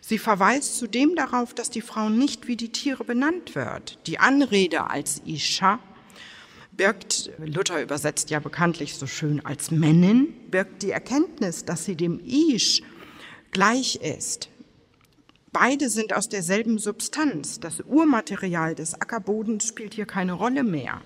Sie 0.00 0.18
verweist 0.18 0.76
zudem 0.76 1.14
darauf, 1.14 1.54
dass 1.54 1.70
die 1.70 1.82
Frau 1.82 2.08
nicht 2.08 2.48
wie 2.48 2.56
die 2.56 2.72
Tiere 2.72 3.04
benannt 3.04 3.54
wird. 3.54 3.98
Die 4.08 4.18
Anrede 4.18 4.90
als 4.90 5.22
Isha 5.24 5.78
birgt, 6.76 7.30
Luther 7.38 7.82
übersetzt 7.82 8.30
ja 8.30 8.40
bekanntlich 8.40 8.96
so 8.96 9.06
schön 9.06 9.44
als 9.44 9.70
Männin, 9.70 10.28
birgt 10.50 10.82
die 10.82 10.90
Erkenntnis, 10.90 11.64
dass 11.64 11.84
sie 11.84 11.96
dem 11.96 12.20
Ish 12.24 12.82
gleich 13.50 13.96
ist. 13.96 14.48
Beide 15.52 15.88
sind 15.88 16.12
aus 16.14 16.28
derselben 16.28 16.78
Substanz. 16.78 17.60
Das 17.60 17.80
Urmaterial 17.80 18.74
des 18.74 18.94
Ackerbodens 18.94 19.68
spielt 19.68 19.94
hier 19.94 20.06
keine 20.06 20.32
Rolle 20.32 20.64
mehr. 20.64 21.00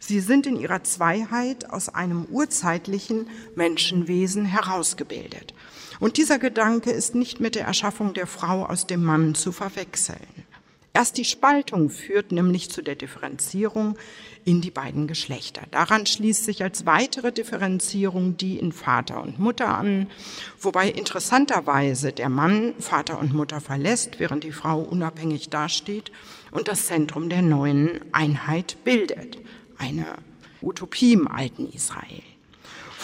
Sie 0.00 0.18
sind 0.20 0.46
in 0.46 0.56
ihrer 0.56 0.82
Zweiheit 0.82 1.70
aus 1.70 1.88
einem 1.88 2.24
urzeitlichen 2.26 3.28
Menschenwesen 3.54 4.44
herausgebildet. 4.44 5.54
Und 6.00 6.16
dieser 6.16 6.40
Gedanke 6.40 6.90
ist 6.90 7.14
nicht 7.14 7.38
mit 7.38 7.54
der 7.54 7.66
Erschaffung 7.66 8.14
der 8.14 8.26
Frau 8.26 8.66
aus 8.66 8.86
dem 8.86 9.04
Mann 9.04 9.34
zu 9.36 9.52
verwechseln. 9.52 10.33
Erst 10.96 11.18
die 11.18 11.24
Spaltung 11.24 11.90
führt 11.90 12.30
nämlich 12.30 12.70
zu 12.70 12.80
der 12.80 12.94
Differenzierung 12.94 13.98
in 14.44 14.60
die 14.60 14.70
beiden 14.70 15.08
Geschlechter. 15.08 15.62
Daran 15.72 16.06
schließt 16.06 16.44
sich 16.44 16.62
als 16.62 16.86
weitere 16.86 17.32
Differenzierung 17.32 18.36
die 18.36 18.60
in 18.60 18.70
Vater 18.70 19.20
und 19.20 19.40
Mutter 19.40 19.76
an, 19.76 20.06
wobei 20.60 20.88
interessanterweise 20.88 22.12
der 22.12 22.28
Mann 22.28 22.74
Vater 22.78 23.18
und 23.18 23.34
Mutter 23.34 23.60
verlässt, 23.60 24.20
während 24.20 24.44
die 24.44 24.52
Frau 24.52 24.82
unabhängig 24.82 25.50
dasteht 25.50 26.12
und 26.52 26.68
das 26.68 26.86
Zentrum 26.86 27.28
der 27.28 27.42
neuen 27.42 28.00
Einheit 28.12 28.76
bildet. 28.84 29.38
Eine 29.76 30.06
Utopie 30.62 31.14
im 31.14 31.26
alten 31.26 31.68
Israel. 31.72 32.22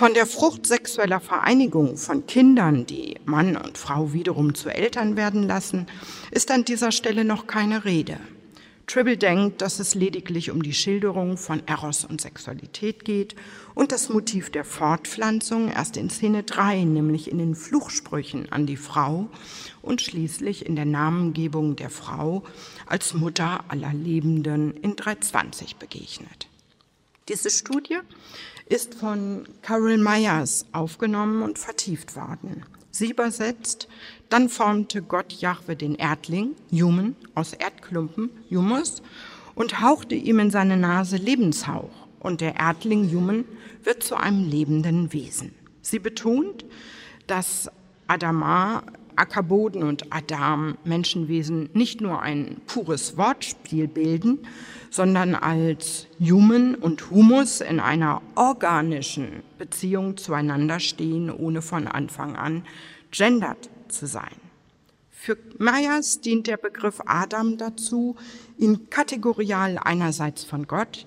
Von 0.00 0.14
der 0.14 0.25
Frucht 0.25 0.66
sexueller 0.66 1.21
Vereinigung 1.21 1.99
von 1.99 2.25
Kindern, 2.26 2.87
die 2.87 3.16
Mann 3.26 3.54
und 3.54 3.76
Frau 3.76 4.14
wiederum 4.14 4.54
zu 4.54 4.71
Eltern 4.71 5.14
werden 5.14 5.42
lassen, 5.42 5.88
ist 6.30 6.50
an 6.50 6.64
dieser 6.64 6.90
Stelle 6.90 7.23
noch 7.23 7.47
keine 7.47 7.85
Rede. 7.85 8.16
Tribble 8.87 9.19
denkt, 9.19 9.61
dass 9.61 9.78
es 9.78 9.95
lediglich 9.95 10.50
um 10.50 10.62
die 10.62 10.73
Schilderung 10.73 11.37
von 11.37 11.62
Eros 11.66 12.07
und 12.07 12.23
Sexualität 12.23 13.04
geht 13.04 13.37
und 13.75 13.92
das 13.92 14.09
Motiv 14.09 14.49
der 14.49 14.64
Fortpflanzung 14.64 15.71
erst 15.71 15.99
in 15.99 16.09
Szene 16.09 16.45
3, 16.45 16.85
nämlich 16.85 17.30
in 17.30 17.37
den 17.37 17.54
Fluchsprüchen 17.54 18.50
an 18.50 18.64
die 18.64 18.78
Frau 18.78 19.28
und 19.83 20.00
schließlich 20.00 20.64
in 20.64 20.76
der 20.76 20.87
Namengebung 20.87 21.76
der 21.76 21.90
Frau 21.90 22.42
als 22.87 23.12
Mutter 23.12 23.64
aller 23.69 23.92
Lebenden 23.92 24.78
in 24.78 24.97
320 24.97 25.76
begegnet. 25.76 26.47
Diese 27.28 27.50
Studie 27.50 27.99
ist 28.71 28.95
von 28.95 29.47
Carol 29.62 29.99
Myers 29.99 30.65
aufgenommen 30.73 31.43
und 31.43 31.59
vertieft 31.59 32.15
worden. 32.15 32.65
Sie 32.93 33.11
übersetzt, 33.11 33.89
dann 34.29 34.49
formte 34.49 35.03
Gott 35.03 35.33
Jahwe 35.33 35.75
den 35.75 35.97
Erdling, 35.97 36.55
Human, 36.73 37.16
aus 37.35 37.53
Erdklumpen, 37.53 38.31
Humus, 38.49 39.03
und 39.57 39.81
hauchte 39.81 40.14
ihm 40.14 40.38
in 40.38 40.51
seine 40.51 40.77
Nase 40.77 41.16
Lebenshauch. 41.16 41.90
Und 42.21 42.40
der 42.40 42.57
Erdling, 42.57 43.12
Human, 43.12 43.44
wird 43.83 44.05
zu 44.05 44.16
einem 44.16 44.49
lebenden 44.49 45.12
Wesen. 45.12 45.53
Sie 45.83 45.99
betont, 45.99 46.64
dass 47.27 47.68
Adama 48.07 48.85
Ackerboden 49.16 49.83
und 49.83 50.12
Adam, 50.12 50.79
Menschenwesen, 50.85 51.68
nicht 51.75 52.01
nur 52.01 52.23
ein 52.23 52.57
pures 52.66 53.16
Wortspiel 53.16 53.88
bilden, 53.88 54.38
sondern 54.90 55.35
als 55.35 56.07
Human 56.20 56.74
und 56.74 57.11
Humus 57.11 57.61
in 57.61 57.81
einer 57.81 58.22
organischen 58.35 59.42
Beziehung 59.59 60.16
zueinander 60.16 60.81
stehen, 60.81 61.31
ohne 61.31 61.62
von 61.62 61.87
Anfang 61.87 62.37
an 62.37 62.64
gendert 63.11 63.70
zu 63.88 64.07
sein. 64.07 64.35
Für 65.11 65.37
Meyers 65.59 66.20
dient 66.20 66.46
der 66.46 66.57
Begriff 66.57 67.00
Adam 67.05 67.59
dazu, 67.59 68.16
ihn 68.59 68.88
kategorial 68.90 69.79
einerseits 69.79 70.44
von 70.44 70.66
Gott, 70.66 71.07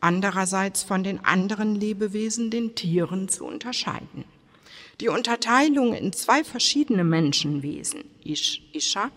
andererseits 0.00 0.82
von 0.82 1.04
den 1.04 1.24
anderen 1.24 1.76
Lebewesen, 1.76 2.50
den 2.50 2.74
Tieren, 2.74 3.28
zu 3.28 3.44
unterscheiden. 3.44 4.24
Die 5.00 5.08
Unterteilung 5.08 5.94
in 5.94 6.12
zwei 6.12 6.44
verschiedene 6.44 7.04
Menschenwesen, 7.04 8.04
Ish, 8.24 8.62
Isha, 8.72 9.10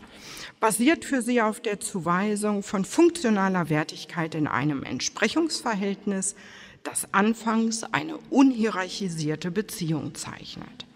basiert 0.66 1.06
für 1.06 1.22
sie 1.22 1.44
auf 1.44 1.60
der 1.60 1.80
Zuweisung 1.80 2.64
von 2.64 2.86
funktionaler 2.86 3.70
Wertigkeit 3.70 4.34
in 4.34 4.48
einem 4.48 4.82
Entsprechungsverhältnis, 4.82 6.34
das 6.82 7.14
anfangs 7.14 7.84
eine 7.84 8.18
unhierarchisierte 8.32 9.52
Beziehung 9.52 10.16
zeichnet. 10.16 10.88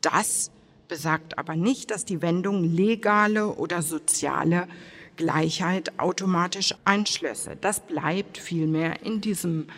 Das 0.00 0.50
besagt 0.88 1.38
aber 1.38 1.54
nicht, 1.54 1.92
dass 1.92 2.04
die 2.04 2.20
Wendung 2.20 2.64
legale 2.64 3.46
oder 3.46 3.80
soziale 3.80 4.66
Gleichheit 5.14 6.00
automatisch 6.00 6.74
einschlösse. 6.84 7.56
Das 7.60 7.78
bleibt 7.78 8.38
vielmehr 8.38 9.04
in 9.04 9.20
diesem 9.20 9.68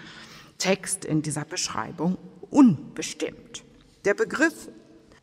Text, 0.57 1.05
in 1.05 1.21
dieser 1.21 1.45
Beschreibung 1.45 2.17
unbestimmt. 2.49 3.63
Der 4.07 4.15
Begriff 4.15 4.71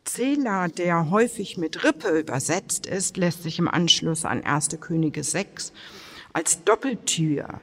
Zähler, 0.06 0.68
der 0.68 1.10
häufig 1.10 1.58
mit 1.58 1.84
Rippe 1.84 2.18
übersetzt 2.18 2.86
ist, 2.86 3.16
lässt 3.16 3.42
sich 3.42 3.58
im 3.58 3.68
Anschluss 3.68 4.24
an 4.24 4.42
1. 4.42 4.68
Könige 4.80 5.22
6 5.22 5.72
als 6.32 6.64
Doppeltür 6.64 7.60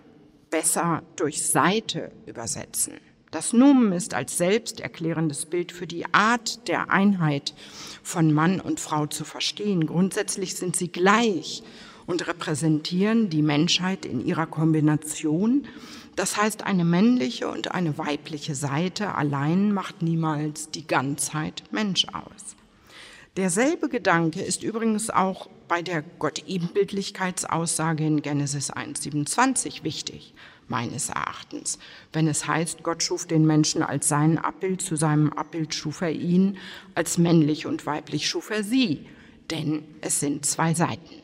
besser 0.50 1.02
durch 1.16 1.46
Seite 1.46 2.12
übersetzen. 2.28 2.94
Das 3.32 3.54
Numen 3.54 3.94
ist 3.94 4.14
als 4.14 4.38
selbsterklärendes 4.38 5.48
Bild 5.48 5.72
für 5.72 5.88
die 5.88 6.06
Art 6.14 6.68
der 6.68 6.92
Einheit 6.92 7.56
von 8.04 8.32
Mann 8.32 8.60
und 8.60 8.80
Frau 8.80 9.08
zu 9.08 9.26
verstehen. 9.26 9.88
Grundsätzlich 9.88 10.56
sind 10.56 10.76
sie 10.76 10.92
gleich 10.92 11.64
und 12.06 12.28
repräsentieren 12.28 13.30
die 13.30 13.42
Menschheit 13.42 14.06
in 14.06 14.24
ihrer 14.24 14.46
Kombination 14.46 15.66
das 16.16 16.38
heißt, 16.38 16.64
eine 16.64 16.86
männliche 16.86 17.50
und 17.50 17.72
eine 17.72 17.98
weibliche 17.98 18.56
Seite 18.56 19.16
allein 19.16 19.74
macht 19.74 20.02
niemals 20.02 20.70
die 20.70 20.86
Ganzheit 20.86 21.64
Mensch 21.72 22.06
aus. 22.14 22.56
Derselbe 23.36 23.90
Gedanke 23.90 24.42
ist 24.42 24.62
übrigens 24.62 25.10
auch 25.10 25.50
bei 25.68 25.82
der 25.82 26.04
Gott-Ebenbildlichkeitsaussage 26.04 28.06
in 28.06 28.22
Genesis 28.22 28.72
1.27 28.72 29.84
wichtig, 29.84 30.36
meines 30.68 31.10
Erachtens. 31.10 31.80
Wenn 32.12 32.28
es 32.28 32.46
heißt, 32.46 32.84
Gott 32.84 33.02
schuf 33.02 33.26
den 33.26 33.48
Menschen 33.48 33.82
als 33.82 34.08
sein 34.08 34.38
Abbild, 34.38 34.84
zu 34.84 34.96
seinem 34.96 35.34
Abbild 35.34 35.74
schuf 35.74 36.02
er 36.02 36.12
ihn, 36.12 36.60
als 36.94 37.18
männlich 37.18 37.66
und 37.66 37.88
weiblich 37.88 38.30
schuf 38.30 38.52
er 38.52 38.64
sie, 38.64 39.08
denn 39.50 39.84
es 40.02 40.20
sind 40.20 40.46
zwei 40.46 40.76
Seiten. 40.76 41.23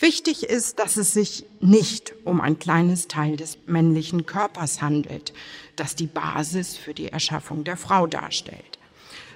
Wichtig 0.00 0.44
ist, 0.44 0.78
dass 0.78 0.96
es 0.96 1.12
sich 1.12 1.44
nicht 1.60 2.14
um 2.24 2.40
ein 2.40 2.60
kleines 2.60 3.08
Teil 3.08 3.36
des 3.36 3.58
männlichen 3.66 4.26
Körpers 4.26 4.80
handelt, 4.80 5.32
das 5.74 5.96
die 5.96 6.06
Basis 6.06 6.76
für 6.76 6.94
die 6.94 7.08
Erschaffung 7.08 7.64
der 7.64 7.76
Frau 7.76 8.06
darstellt, 8.06 8.78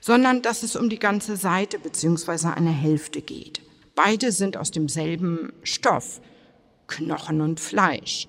sondern 0.00 0.40
dass 0.40 0.62
es 0.62 0.76
um 0.76 0.88
die 0.88 1.00
ganze 1.00 1.36
Seite 1.36 1.80
bzw. 1.80 2.48
eine 2.54 2.70
Hälfte 2.70 3.22
geht. 3.22 3.60
Beide 3.96 4.30
sind 4.30 4.56
aus 4.56 4.70
demselben 4.70 5.52
Stoff, 5.64 6.20
Knochen 6.86 7.40
und 7.40 7.58
Fleisch. 7.58 8.28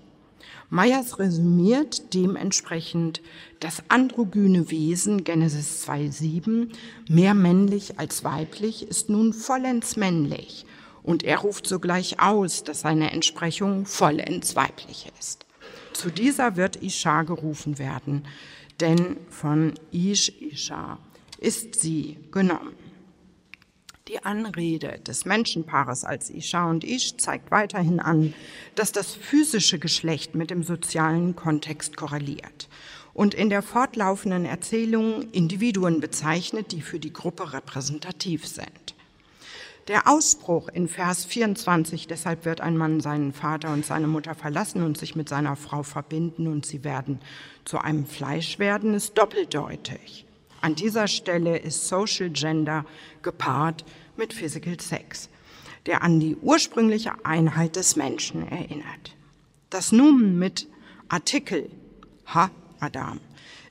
Meyers 0.71 1.19
resümiert 1.19 2.15
dementsprechend, 2.15 3.21
das 3.59 3.83
androgyne 3.89 4.71
Wesen 4.71 5.23
Genesis 5.23 5.87
2.7, 5.87 6.69
mehr 7.07 7.35
männlich 7.35 7.99
als 7.99 8.23
weiblich, 8.23 8.87
ist 8.87 9.07
nun 9.09 9.33
vollends 9.33 9.97
männlich 9.97 10.65
und 11.03 11.23
er 11.23 11.39
ruft 11.39 11.67
sogleich 11.67 12.19
aus, 12.19 12.63
dass 12.63 12.81
seine 12.81 13.11
Entsprechung 13.11 13.85
vollends 13.85 14.55
weiblich 14.55 15.11
ist. 15.19 15.45
Zu 15.93 16.09
dieser 16.09 16.55
wird 16.55 16.77
Isha 16.77 17.23
gerufen 17.23 17.77
werden, 17.77 18.25
denn 18.79 19.17
von 19.29 19.73
Ish 19.91 20.29
Isha 20.41 20.97
ist 21.39 21.79
sie 21.79 22.17
genommen. 22.31 22.73
Die 24.09 24.23
Anrede 24.23 24.99
des 24.99 25.23
Menschenpaares 25.25 26.03
als 26.03 26.29
Isha 26.29 26.69
und 26.69 26.83
Ish 26.83 27.17
zeigt 27.17 27.51
weiterhin 27.51 27.99
an, 27.99 28.33
dass 28.75 28.91
das 28.91 29.13
physische 29.13 29.79
Geschlecht 29.79 30.35
mit 30.35 30.49
dem 30.49 30.63
sozialen 30.63 31.35
Kontext 31.35 31.95
korreliert 31.95 32.67
und 33.13 33.33
in 33.33 33.49
der 33.49 33.61
fortlaufenden 33.61 34.45
Erzählung 34.45 35.31
Individuen 35.31 36.01
bezeichnet, 36.01 36.71
die 36.71 36.81
für 36.81 36.99
die 36.99 37.13
Gruppe 37.13 37.53
repräsentativ 37.53 38.45
sind. 38.45 38.82
Der 39.89 40.07
Ausspruch 40.07 40.69
in 40.69 40.87
Vers 40.87 41.25
24, 41.25 42.07
deshalb 42.07 42.45
wird 42.45 42.61
ein 42.61 42.77
Mann 42.77 43.01
seinen 43.01 43.33
Vater 43.33 43.73
und 43.73 43.85
seine 43.85 44.07
Mutter 44.07 44.33
verlassen 44.33 44.81
und 44.81 44.97
sich 44.97 45.17
mit 45.17 45.27
seiner 45.27 45.57
Frau 45.57 45.83
verbinden 45.83 46.47
und 46.47 46.65
sie 46.65 46.85
werden 46.85 47.19
zu 47.65 47.79
einem 47.79 48.05
Fleisch 48.05 48.59
werden, 48.59 48.93
ist 48.93 49.17
doppeldeutig. 49.17 50.25
An 50.61 50.75
dieser 50.75 51.09
Stelle 51.09 51.57
ist 51.57 51.89
Social 51.89 52.29
Gender 52.29 52.85
gepaart 53.23 53.83
mit 54.15 54.31
Physical 54.31 54.79
Sex, 54.79 55.27
der 55.85 56.01
an 56.01 56.21
die 56.21 56.37
ursprüngliche 56.37 57.11
Einheit 57.25 57.75
des 57.75 57.97
Menschen 57.97 58.47
erinnert. 58.47 59.17
Das 59.69 59.91
Numen 59.91 60.39
mit 60.39 60.69
Artikel 61.09 61.69
Ha 62.27 62.51
Adam 62.79 63.19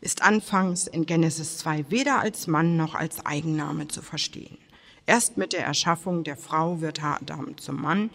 ist 0.02 0.20
anfangs 0.20 0.86
in 0.86 1.06
Genesis 1.06 1.56
2 1.58 1.86
weder 1.88 2.20
als 2.20 2.46
Mann 2.48 2.76
noch 2.76 2.94
als 2.94 3.24
Eigenname 3.24 3.88
zu 3.88 4.02
verstehen. 4.02 4.58
Erst 5.06 5.36
mit 5.36 5.52
der 5.52 5.64
Erschaffung 5.64 6.24
der 6.24 6.36
Frau 6.36 6.80
wird 6.80 7.02
Adam 7.02 7.56
zum 7.58 7.80
Mann 7.80 8.10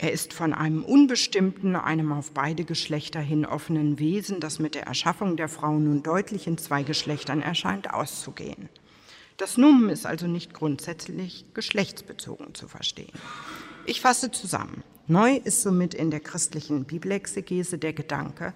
er 0.00 0.12
ist 0.12 0.32
von 0.32 0.54
einem 0.54 0.84
unbestimmten, 0.84 1.74
einem 1.74 2.12
auf 2.12 2.30
beide 2.30 2.64
Geschlechter 2.64 3.18
hin 3.18 3.44
offenen 3.44 3.98
Wesen, 3.98 4.38
das 4.38 4.60
mit 4.60 4.76
der 4.76 4.86
Erschaffung 4.86 5.36
der 5.36 5.48
Frau 5.48 5.72
nun 5.76 6.04
deutlich 6.04 6.46
in 6.46 6.56
zwei 6.56 6.84
Geschlechtern 6.84 7.42
erscheint, 7.42 7.92
auszugehen. 7.92 8.68
Das 9.38 9.56
Numen 9.56 9.90
ist 9.90 10.06
also 10.06 10.28
nicht 10.28 10.54
grundsätzlich 10.54 11.46
geschlechtsbezogen 11.52 12.54
zu 12.54 12.68
verstehen. 12.68 13.12
Ich 13.86 14.00
fasse 14.00 14.30
zusammen. 14.30 14.84
Neu 15.10 15.36
ist 15.42 15.62
somit 15.62 15.94
in 15.94 16.10
der 16.10 16.20
christlichen 16.20 16.84
Bibelexegese 16.84 17.78
der 17.78 17.94
Gedanke, 17.94 18.52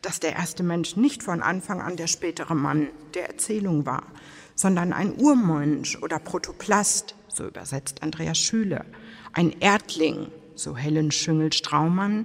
dass 0.00 0.18
der 0.18 0.32
erste 0.32 0.62
Mensch 0.62 0.96
nicht 0.96 1.22
von 1.22 1.42
Anfang 1.42 1.82
an 1.82 1.96
der 1.96 2.06
spätere 2.06 2.54
Mann 2.54 2.88
der 3.12 3.28
Erzählung 3.28 3.84
war, 3.84 4.06
sondern 4.54 4.94
ein 4.94 5.12
Urmensch 5.12 5.98
oder 6.02 6.18
Protoplast, 6.18 7.14
so 7.28 7.46
übersetzt 7.46 8.02
Andreas 8.02 8.38
Schüle, 8.38 8.86
ein 9.34 9.54
Erdling, 9.60 10.28
so 10.54 10.74
Helen 10.74 11.10
Schüngel-Straumann, 11.10 12.24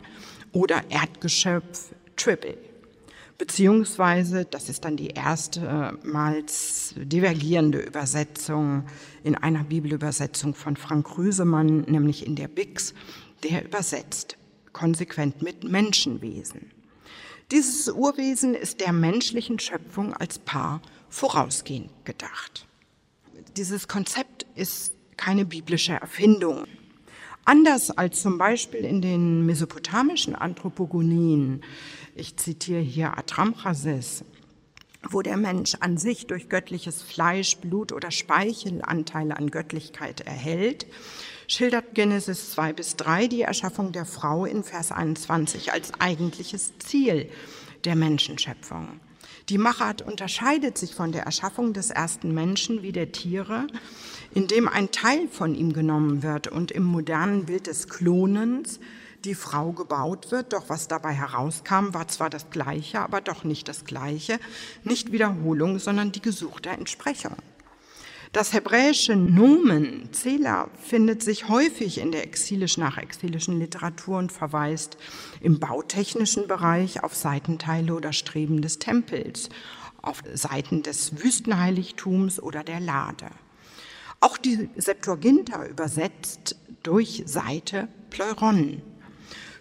oder 0.53 0.89
Erdgeschöpf 0.89 1.93
Tribble. 2.15 2.57
Beziehungsweise, 3.37 4.45
das 4.45 4.69
ist 4.69 4.85
dann 4.85 4.95
die 4.95 5.09
erstmals 5.09 6.93
divergierende 6.95 7.79
Übersetzung 7.79 8.85
in 9.25 9.35
einer 9.35 9.65
Bibelübersetzung 9.65 10.55
von 10.55 10.77
Frank 10.77 11.17
Rüsemann, 11.17 11.81
nämlich 11.81 12.25
in 12.25 12.37
der 12.37 12.47
Bix, 12.47 12.93
der 13.43 13.65
übersetzt 13.65 14.37
konsequent 14.73 15.41
mit 15.41 15.63
Menschenwesen. 15.63 16.71
Dieses 17.51 17.87
Urwesen 17.89 18.55
ist 18.55 18.81
der 18.81 18.91
menschlichen 18.91 19.59
Schöpfung 19.59 20.13
als 20.13 20.39
Paar 20.39 20.81
vorausgehend 21.09 21.91
gedacht. 22.03 22.67
Dieses 23.55 23.87
Konzept 23.87 24.45
ist 24.55 24.93
keine 25.15 25.45
biblische 25.45 25.93
Erfindung. 25.93 26.65
Anders 27.45 27.91
als 27.91 28.21
zum 28.21 28.39
Beispiel 28.39 28.81
in 28.81 29.01
den 29.01 29.45
mesopotamischen 29.45 30.35
Anthropogonien, 30.35 31.61
ich 32.15 32.35
zitiere 32.37 32.81
hier 32.81 33.17
Atramchasis, 33.17 34.25
wo 35.09 35.21
der 35.21 35.37
Mensch 35.37 35.75
an 35.79 35.97
sich 35.97 36.25
durch 36.25 36.49
göttliches 36.49 37.03
Fleisch, 37.03 37.57
Blut 37.57 37.91
oder 37.91 38.09
Speichel 38.09 38.81
Anteile 38.81 39.37
an 39.37 39.51
Göttlichkeit 39.51 40.21
erhält, 40.21 40.87
schildert 41.47 41.93
Genesis 41.93 42.51
2 42.51 42.73
bis 42.73 42.95
3 42.95 43.27
die 43.27 43.41
Erschaffung 43.41 43.91
der 43.91 44.05
Frau 44.05 44.45
in 44.45 44.63
Vers 44.63 44.91
21 44.91 45.71
als 45.71 45.91
eigentliches 45.99 46.77
Ziel 46.79 47.29
der 47.83 47.95
Menschenschöpfung. 47.95 48.99
Die 49.49 49.59
Machart 49.59 50.01
unterscheidet 50.01 50.77
sich 50.77 50.95
von 50.95 51.11
der 51.11 51.23
Erschaffung 51.23 51.73
des 51.73 51.91
ersten 51.91 52.33
Menschen 52.33 52.81
wie 52.81 52.91
der 52.91 53.11
Tiere, 53.11 53.67
indem 54.33 54.67
ein 54.67 54.91
Teil 54.91 55.27
von 55.27 55.53
ihm 55.53 55.71
genommen 55.71 56.23
wird 56.23 56.47
und 56.47 56.71
im 56.71 56.83
modernen 56.83 57.45
Bild 57.45 57.67
des 57.67 57.87
Klonens 57.87 58.79
die 59.23 59.35
Frau 59.35 59.71
gebaut 59.71 60.31
wird. 60.31 60.53
Doch 60.53 60.69
was 60.69 60.87
dabei 60.87 61.13
herauskam, 61.13 61.93
war 61.93 62.07
zwar 62.07 62.31
das 62.31 62.49
Gleiche, 62.49 63.01
aber 63.01 63.21
doch 63.21 63.43
nicht 63.43 63.67
das 63.67 63.85
Gleiche, 63.85 64.39
nicht 64.83 65.11
Wiederholung, 65.11 65.77
sondern 65.77 66.11
die 66.11 66.21
gesuchte 66.21 66.69
Entsprechung. 66.69 67.35
Das 68.35 68.51
hebräische 68.51 69.15
Nomen, 69.15 70.09
Zela, 70.11 70.69
findet 70.83 71.23
sich 71.23 71.47
häufig 71.47 71.99
in 71.99 72.11
der 72.11 72.25
exilisch-nachexilischen 72.25 73.57
Literatur 73.57 74.17
und 74.17 74.29
verweist 74.29 74.97
im 75.39 75.61
bautechnischen 75.61 76.45
Bereich 76.45 77.01
auf 77.01 77.15
Seitenteile 77.15 77.95
oder 77.95 78.11
Streben 78.11 78.61
des 78.61 78.77
Tempels, 78.77 79.47
auf 80.01 80.21
Seiten 80.33 80.83
des 80.83 81.23
Wüstenheiligtums 81.23 82.41
oder 82.41 82.65
der 82.65 82.81
Lade. 82.81 83.27
Auch 84.19 84.35
die 84.35 84.69
Septuaginta 84.75 85.65
übersetzt 85.65 86.57
durch 86.83 87.23
Seite 87.25 87.87
Pleuron. 88.09 88.81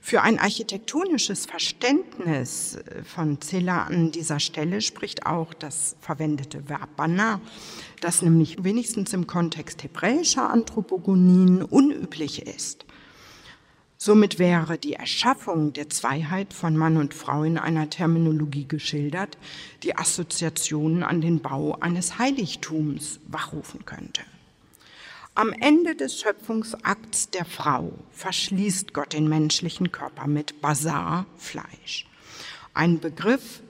Für 0.06 0.20
ein 0.20 0.38
architektonisches 0.38 1.46
Verständnis 1.46 2.78
von 3.04 3.40
Zilla 3.40 3.84
an 3.84 4.10
dieser 4.10 4.38
Stelle 4.38 4.82
spricht 4.82 5.24
auch 5.24 5.54
das 5.54 5.96
verwendete 5.98 6.68
Verb 6.68 6.94
bana, 6.94 7.40
das 8.02 8.20
nämlich 8.20 8.62
wenigstens 8.62 9.14
im 9.14 9.26
Kontext 9.26 9.82
hebräischer 9.82 10.50
Anthropogonien 10.50 11.62
unüblich 11.62 12.46
ist. 12.46 12.84
Somit 13.96 14.38
wäre 14.38 14.76
die 14.76 14.92
Erschaffung 14.92 15.72
der 15.72 15.88
Zweiheit 15.88 16.52
von 16.52 16.76
Mann 16.76 16.98
und 16.98 17.14
Frau 17.14 17.42
in 17.42 17.56
einer 17.56 17.88
Terminologie 17.88 18.68
geschildert, 18.68 19.38
die 19.84 19.96
Assoziationen 19.96 21.02
an 21.02 21.22
den 21.22 21.40
Bau 21.40 21.78
eines 21.80 22.18
Heiligtums 22.18 23.20
wachrufen 23.26 23.86
könnte. 23.86 24.20
Am 25.36 25.52
Ende 25.52 25.96
des 25.96 26.20
Schöpfungsakts 26.20 27.30
der 27.30 27.44
Frau 27.44 27.92
verschließt 28.12 28.94
Gott 28.94 29.14
den 29.14 29.28
menschlichen 29.28 29.90
Körper 29.90 30.28
mit 30.28 30.60
Basar, 30.60 31.26
Fleisch. 31.36 32.06
Ein 32.72 33.00
Begriff, 33.00 33.60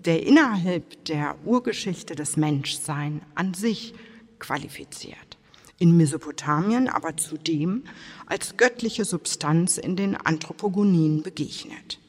der 0.00 0.26
innerhalb 0.26 1.04
der 1.04 1.36
Urgeschichte 1.44 2.16
des 2.16 2.36
Menschseins 2.36 3.22
an 3.36 3.54
sich 3.54 3.94
qualifiziert. 4.40 5.38
In 5.78 5.96
Mesopotamien 5.96 6.88
aber 6.88 7.16
zudem 7.16 7.84
als 8.26 8.56
göttliche 8.56 9.04
Substanz 9.04 9.78
in 9.78 9.94
den 9.94 10.16
Anthropogonien 10.16 11.22
begegnet. 11.22 12.00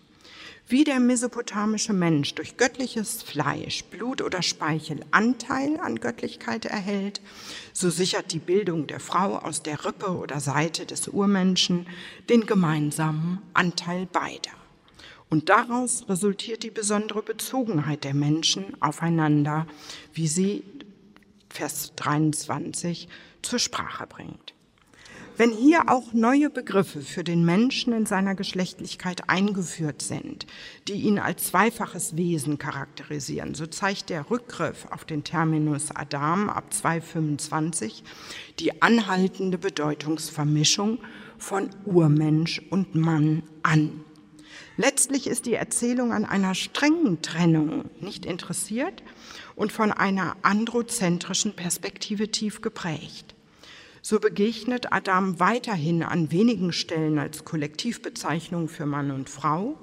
Wie 0.67 0.85
der 0.85 0.99
mesopotamische 0.99 1.91
Mensch 1.91 2.35
durch 2.35 2.55
göttliches 2.55 3.21
Fleisch, 3.21 3.83
Blut 3.85 4.21
oder 4.21 4.41
Speichel 4.41 5.01
Anteil 5.11 5.77
an 5.81 5.99
Göttlichkeit 5.99 6.65
erhält, 6.65 7.19
so 7.73 7.89
sichert 7.89 8.31
die 8.31 8.39
Bildung 8.39 8.87
der 8.87 9.01
Frau 9.01 9.37
aus 9.37 9.61
der 9.61 9.85
Rippe 9.85 10.17
oder 10.17 10.39
Seite 10.39 10.85
des 10.85 11.09
Urmenschen 11.09 11.85
den 12.29 12.45
gemeinsamen 12.45 13.41
Anteil 13.53 14.05
beider. 14.05 14.51
Und 15.29 15.49
daraus 15.49 16.07
resultiert 16.07 16.63
die 16.63 16.71
besondere 16.71 17.23
Bezogenheit 17.23 18.03
der 18.03 18.13
Menschen 18.13 18.81
aufeinander, 18.81 19.67
wie 20.13 20.27
sie 20.27 20.63
Vers 21.49 21.93
23 21.95 23.09
zur 23.41 23.59
Sprache 23.59 24.07
bringt. 24.07 24.42
Wenn 25.43 25.51
hier 25.51 25.89
auch 25.89 26.13
neue 26.13 26.49
Begriffe 26.49 27.01
für 27.01 27.25
den 27.25 27.43
Menschen 27.43 27.91
in 27.91 28.05
seiner 28.05 28.33
Geschlechtlichkeit 28.33 29.29
eingeführt 29.29 30.01
sind, 30.01 30.45
die 30.87 30.93
ihn 30.93 31.19
als 31.19 31.47
zweifaches 31.47 32.15
Wesen 32.15 32.57
charakterisieren, 32.57 33.53
so 33.53 33.65
zeigt 33.65 34.09
der 34.09 34.31
Rückgriff 34.31 34.87
auf 34.89 35.03
den 35.03 35.25
Terminus 35.25 35.91
Adam 35.93 36.49
ab 36.49 36.73
225 36.73 38.05
die 38.59 38.81
anhaltende 38.81 39.57
Bedeutungsvermischung 39.57 40.99
von 41.37 41.69
Urmensch 41.83 42.61
und 42.69 42.95
Mann 42.95 43.43
an. 43.63 43.99
Letztlich 44.77 45.27
ist 45.27 45.45
die 45.45 45.55
Erzählung 45.55 46.13
an 46.13 46.23
einer 46.23 46.55
strengen 46.55 47.21
Trennung 47.21 47.89
nicht 47.99 48.25
interessiert 48.25 49.03
und 49.57 49.73
von 49.73 49.91
einer 49.91 50.37
androzentrischen 50.43 51.53
Perspektive 51.53 52.29
tief 52.29 52.61
geprägt 52.61 53.32
so 54.03 54.19
begegnet 54.19 54.91
Adam 54.91 55.39
weiterhin 55.39 56.03
an 56.03 56.29
wenigen 56.29 56.73
Stellen 56.73 57.17
als 57.17 57.45
Kollektivbezeichnung 57.45 58.67
für 58.67 58.85
Mann 58.85 59.11
und 59.11 59.29
Frau, 59.29 59.77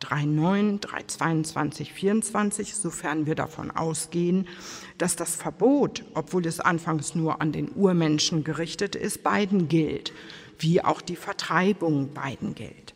3.9, 0.00 0.80
3.22, 0.80 1.92
24, 1.92 2.74
sofern 2.74 3.26
wir 3.26 3.34
davon 3.34 3.70
ausgehen, 3.70 4.48
dass 4.96 5.16
das 5.16 5.36
Verbot, 5.36 6.02
obwohl 6.14 6.46
es 6.46 6.60
anfangs 6.60 7.14
nur 7.14 7.42
an 7.42 7.52
den 7.52 7.70
Urmenschen 7.72 8.42
gerichtet 8.42 8.96
ist, 8.96 9.22
beiden 9.22 9.68
gilt, 9.68 10.14
wie 10.58 10.82
auch 10.82 11.02
die 11.02 11.16
Vertreibung 11.16 12.14
beiden 12.14 12.54
gilt. 12.54 12.94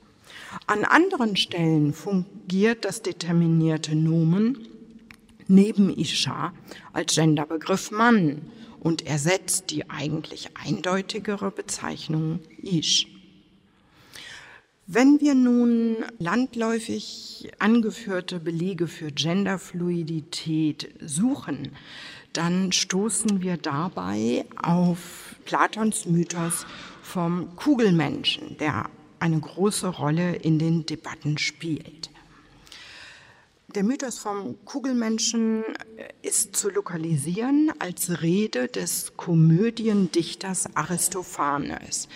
An 0.67 0.85
anderen 0.87 1.37
Stellen 1.37 1.93
fungiert 1.93 2.87
das 2.87 3.03
determinierte 3.03 3.95
Nomen 3.95 4.69
neben 5.49 5.95
Isha 5.95 6.55
als 6.95 7.15
Genderbegriff 7.15 7.91
Mann 7.91 8.41
und 8.83 9.07
ersetzt 9.07 9.71
die 9.71 9.89
eigentlich 9.89 10.51
eindeutigere 10.57 11.53
Bezeichnung 11.53 12.41
Ish. 12.61 13.07
Wenn 14.89 15.21
wir 15.21 15.37
nun 15.37 15.99
landläufig 16.19 17.53
angeführte 17.61 18.41
Belege 18.41 18.89
für 18.89 19.13
Genderfluidität 19.13 20.93
suchen, 21.01 21.71
dann 22.33 22.73
stoßen 22.73 23.41
wir 23.41 23.57
dabei 23.57 24.47
auf 24.61 25.37
Platons 25.45 26.07
Mythos 26.07 26.67
vom 27.03 27.55
Kugelmenschen, 27.55 28.57
der 28.59 28.91
eine 29.21 29.39
große 29.39 29.87
Rolle 29.87 30.35
in 30.35 30.59
den 30.59 30.87
Debatten 30.87 31.39
spielt. 31.39 32.11
Der 33.75 33.85
Mythos 33.85 34.19
vom 34.19 34.63
Kugelmenschen 34.67 35.65
ist 36.21 36.55
zu 36.55 36.69
lokalisieren 36.69 37.73
als 37.79 38.21
Rede 38.21 38.69
des 38.69 39.17
Komödiendichters 39.17 40.77
Aristophanes. 40.77 42.07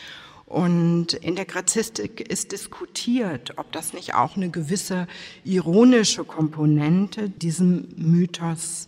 Und 0.44 1.14
in 1.14 1.34
der 1.34 1.46
Grazistik 1.46 2.20
ist 2.20 2.52
diskutiert, 2.52 3.54
ob 3.56 3.72
das 3.72 3.94
nicht 3.94 4.12
auch 4.12 4.36
eine 4.36 4.50
gewisse 4.50 5.06
ironische 5.44 6.24
Komponente 6.24 7.30
diesem 7.30 7.88
Mythos 7.96 8.86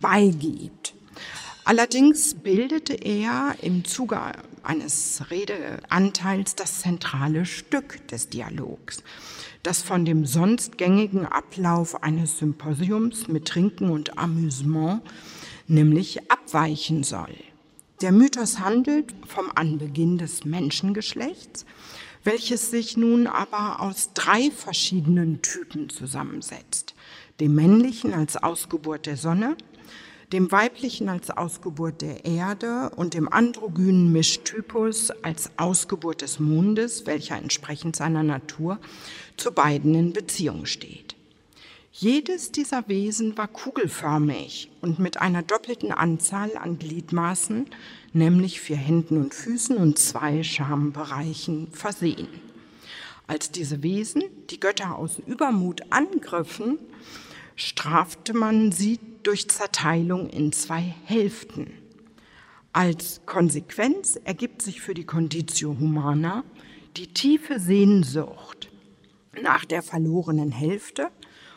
beigibt. 0.00 0.94
Allerdings 1.64 2.34
bildete 2.34 2.92
er 2.92 3.56
im 3.60 3.84
Zuge 3.84 4.20
eines 4.62 5.22
Redeanteils 5.30 6.54
das 6.54 6.80
zentrale 6.80 7.44
Stück 7.44 8.06
des 8.06 8.28
Dialogs, 8.28 9.02
das 9.64 9.82
von 9.82 10.04
dem 10.04 10.26
sonst 10.26 10.78
gängigen 10.78 11.26
Ablauf 11.26 12.02
eines 12.02 12.38
Symposiums 12.38 13.28
mit 13.28 13.46
Trinken 13.48 13.90
und 13.90 14.18
Amüsement 14.18 15.02
nämlich 15.66 16.30
abweichen 16.30 17.02
soll. 17.02 17.34
Der 18.02 18.12
Mythos 18.12 18.60
handelt 18.60 19.14
vom 19.26 19.50
Anbeginn 19.54 20.18
des 20.18 20.44
Menschengeschlechts, 20.44 21.64
welches 22.22 22.70
sich 22.70 22.96
nun 22.98 23.26
aber 23.26 23.80
aus 23.80 24.10
drei 24.12 24.50
verschiedenen 24.50 25.40
Typen 25.40 25.88
zusammensetzt. 25.88 26.94
Dem 27.40 27.54
männlichen 27.54 28.12
als 28.12 28.36
Ausgeburt 28.36 29.06
der 29.06 29.16
Sonne, 29.16 29.56
dem 30.32 30.50
weiblichen 30.50 31.08
als 31.08 31.30
Ausgeburt 31.30 32.02
der 32.02 32.24
Erde 32.24 32.90
und 32.96 33.14
dem 33.14 33.32
androgynen 33.32 34.12
Mischtypus 34.12 35.10
als 35.22 35.50
Ausgeburt 35.56 36.22
des 36.22 36.40
Mondes, 36.40 37.06
welcher 37.06 37.36
entsprechend 37.36 37.96
seiner 37.96 38.22
Natur 38.22 38.80
zu 39.36 39.52
beiden 39.52 39.94
in 39.94 40.12
Beziehung 40.12 40.66
steht. 40.66 41.14
Jedes 41.96 42.50
dieser 42.50 42.88
Wesen 42.88 43.38
war 43.38 43.46
kugelförmig 43.46 44.68
und 44.80 44.98
mit 44.98 45.20
einer 45.20 45.42
doppelten 45.44 45.92
Anzahl 45.92 46.56
an 46.56 46.76
Gliedmaßen, 46.76 47.66
nämlich 48.12 48.60
vier 48.60 48.76
Händen 48.76 49.16
und 49.16 49.32
Füßen 49.32 49.76
und 49.76 49.96
zwei 49.96 50.42
Schambereichen 50.42 51.68
versehen. 51.70 52.26
Als 53.28 53.52
diese 53.52 53.84
Wesen 53.84 54.24
die 54.50 54.58
Götter 54.58 54.98
aus 54.98 55.20
Übermut 55.24 55.82
angriffen, 55.90 56.78
strafte 57.54 58.34
man 58.34 58.72
sie 58.72 58.98
durch 59.22 59.48
Zerteilung 59.48 60.28
in 60.28 60.50
zwei 60.50 60.94
Hälften. 61.04 61.74
Als 62.72 63.20
Konsequenz 63.24 64.18
ergibt 64.24 64.62
sich 64.62 64.80
für 64.80 64.94
die 64.94 65.06
Conditio 65.06 65.76
Humana 65.78 66.42
die 66.96 67.06
tiefe 67.06 67.60
Sehnsucht 67.60 68.68
nach 69.42 69.64
der 69.64 69.82
verlorenen 69.82 70.52
Hälfte 70.52 71.10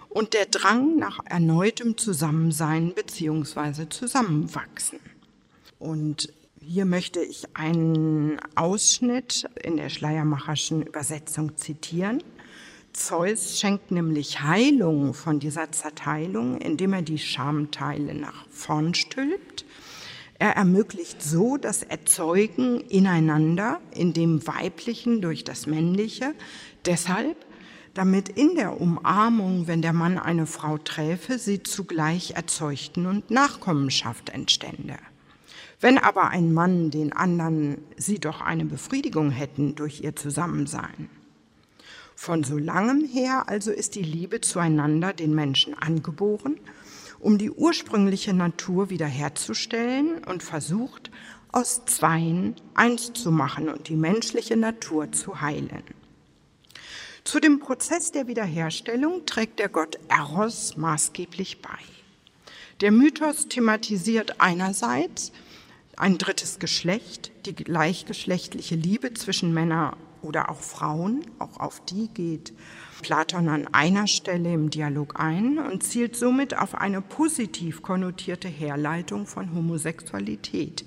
und 0.09 0.33
der 0.33 0.45
Drang 0.45 0.97
nach 0.97 1.19
erneutem 1.25 1.97
Zusammensein 1.97 2.93
bzw. 2.93 3.89
Zusammenwachsen. 3.89 4.99
Und 5.79 6.33
hier 6.59 6.85
möchte 6.85 7.21
ich 7.21 7.45
einen 7.55 8.39
Ausschnitt 8.55 9.47
in 9.63 9.77
der 9.77 9.89
Schleiermacherschen 9.89 10.81
Übersetzung 10.81 11.55
zitieren. 11.55 12.23
Zeus 12.93 13.59
schenkt 13.59 13.91
nämlich 13.91 14.41
Heilung 14.41 15.13
von 15.13 15.39
dieser 15.39 15.71
Zerteilung, 15.71 16.57
indem 16.57 16.93
er 16.93 17.03
die 17.03 17.19
Schamteile 17.19 18.15
nach 18.15 18.45
vorn 18.49 18.95
stülpt. 18.95 19.65
Er 20.39 20.55
ermöglicht 20.55 21.21
so 21.21 21.57
das 21.57 21.83
Erzeugen 21.83 22.81
ineinander, 22.81 23.79
in 23.91 24.13
dem 24.13 24.45
Weiblichen 24.45 25.21
durch 25.21 25.43
das 25.43 25.67
Männliche, 25.67 26.33
deshalb, 26.85 27.37
damit 27.97 28.29
in 28.29 28.55
der 28.55 28.79
Umarmung, 28.79 29.67
wenn 29.67 29.81
der 29.81 29.93
Mann 29.93 30.19
eine 30.19 30.45
Frau 30.45 30.77
träfe, 30.77 31.39
sie 31.39 31.63
zugleich 31.63 32.31
erzeugten 32.31 33.07
und 33.07 33.31
Nachkommenschaft 33.31 34.29
entstände. 34.29 34.97
Wenn 35.79 35.97
aber 35.97 36.29
ein 36.29 36.53
Mann 36.53 36.91
den 36.91 37.13
anderen 37.13 37.79
sie 37.97 38.19
doch 38.19 38.41
eine 38.41 38.65
Befriedigung 38.65 39.31
hätten 39.31 39.75
durch 39.75 40.01
ihr 40.01 40.15
Zusammensein, 40.15 41.10
von 42.15 42.43
so 42.43 42.57
langem 42.57 43.03
her 43.05 43.47
also 43.47 43.71
ist 43.71 43.95
die 43.95 44.03
Liebe 44.03 44.41
zueinander 44.41 45.13
den 45.13 45.33
Menschen 45.33 45.73
angeboren, 45.73 46.60
um 47.19 47.38
die 47.38 47.51
ursprüngliche 47.51 48.33
Natur 48.33 48.91
wiederherzustellen 48.91 50.23
und 50.23 50.43
versucht, 50.43 51.10
aus 51.51 51.86
Zweien 51.86 52.55
eins 52.75 53.13
zu 53.13 53.31
machen 53.31 53.69
und 53.69 53.88
die 53.88 53.95
menschliche 53.95 54.55
Natur 54.55 55.12
zu 55.12 55.41
heilen. 55.41 55.83
Zu 57.27 57.41
dem 57.41 57.59
Prozess 57.59 58.13
der 58.13 58.27
Wiederherstellung 58.27 59.25
trägt 59.25 59.59
der 59.59 59.67
Gott 59.67 59.99
Eros 60.07 60.77
maßgeblich 60.77 61.61
bei. 61.61 61.77
Der 62.79 62.93
Mythos 62.93 63.49
thematisiert 63.49 64.39
einerseits 64.39 65.33
ein 65.97 66.17
drittes 66.17 66.57
Geschlecht, 66.57 67.33
die 67.45 67.53
gleichgeschlechtliche 67.53 68.75
Liebe 68.75 69.13
zwischen 69.13 69.53
Männern 69.53 69.97
oder 70.21 70.49
auch 70.49 70.61
Frauen, 70.61 71.25
auch 71.37 71.59
auf 71.59 71.83
die 71.83 72.07
geht 72.07 72.53
Platon 73.01 73.49
an 73.49 73.67
einer 73.73 74.07
Stelle 74.07 74.53
im 74.53 74.69
Dialog 74.69 75.19
ein 75.19 75.59
und 75.59 75.83
zielt 75.83 76.15
somit 76.15 76.57
auf 76.57 76.75
eine 76.75 77.01
positiv 77.01 77.81
konnotierte 77.81 78.47
Herleitung 78.47 79.25
von 79.25 79.53
Homosexualität. 79.53 80.85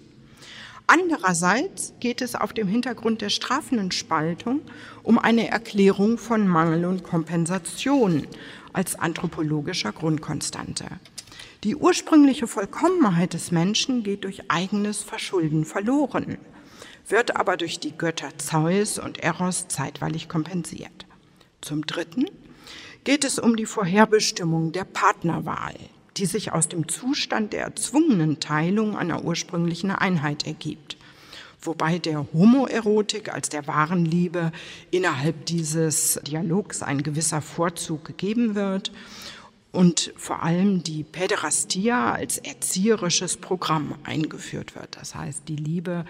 Andererseits 0.92 1.94
geht 2.00 2.20
es 2.20 2.35
auf 2.35 2.53
dem 2.53 2.66
Hintergrund 2.66 3.20
der 3.20 3.31
strafenden 3.31 3.92
Spaltung 3.92 4.61
um 5.05 5.20
eine 5.20 5.48
Erklärung 5.48 6.18
von 6.18 6.48
Mangel 6.48 6.85
und 6.85 7.05
Kompensation 7.05 8.26
als 8.72 8.96
anthropologischer 8.96 9.92
Grundkonstante. 9.92 10.87
Die 11.62 11.76
ursprüngliche 11.76 12.48
Vollkommenheit 12.48 13.35
des 13.35 13.53
Menschen 13.53 14.03
geht 14.03 14.24
durch 14.24 14.50
eigenes 14.50 15.05
Verschulden 15.05 15.64
verloren 15.64 16.38
wird 17.07 17.37
aber 17.37 17.57
durch 17.57 17.79
die 17.79 17.96
Götter 17.96 18.37
Zeus 18.38 18.98
und 18.98 19.18
Eros 19.18 19.68
zeitweilig 19.68 20.29
kompensiert. 20.29 21.07
Zum 21.61 21.87
Dritten 21.87 22.26
geht 23.05 23.24
es 23.24 23.38
um 23.38 23.55
die 23.55 23.66
Vorherbestimmung 23.66 24.72
der 24.72 24.85
Partnerwahl, 24.85 25.74
die 26.20 26.26
sich 26.26 26.52
aus 26.52 26.68
dem 26.68 26.87
Zustand 26.87 27.52
der 27.52 27.62
erzwungenen 27.62 28.40
Teilung 28.40 28.96
einer 28.96 29.24
ursprünglichen 29.24 29.90
Einheit 29.90 30.46
ergibt. 30.46 30.96
Wobei 31.62 31.98
der 31.98 32.26
Homoerotik 32.33 33.33
als 33.33 33.48
der 33.48 33.66
wahren 33.66 34.04
Liebe 34.04 34.52
innerhalb 34.90 35.46
dieses 35.46 36.20
Dialogs 36.26 36.83
ein 36.83 37.02
gewisser 37.02 37.42
Vorzug 37.42 38.04
gegeben 38.04 38.54
wird 38.54 38.92
und 39.72 40.12
vor 40.16 40.42
allem 40.42 40.83
die 40.83 41.04
Päderastia 41.04 42.12
als 42.12 42.38
erzieherisches 42.38 43.37
Programm 43.37 43.94
eingeführt 44.04 44.74
wird. 44.74 44.96
Das 44.98 45.14
heißt, 45.14 45.42
die 45.48 45.56
Liebe 45.56 46.04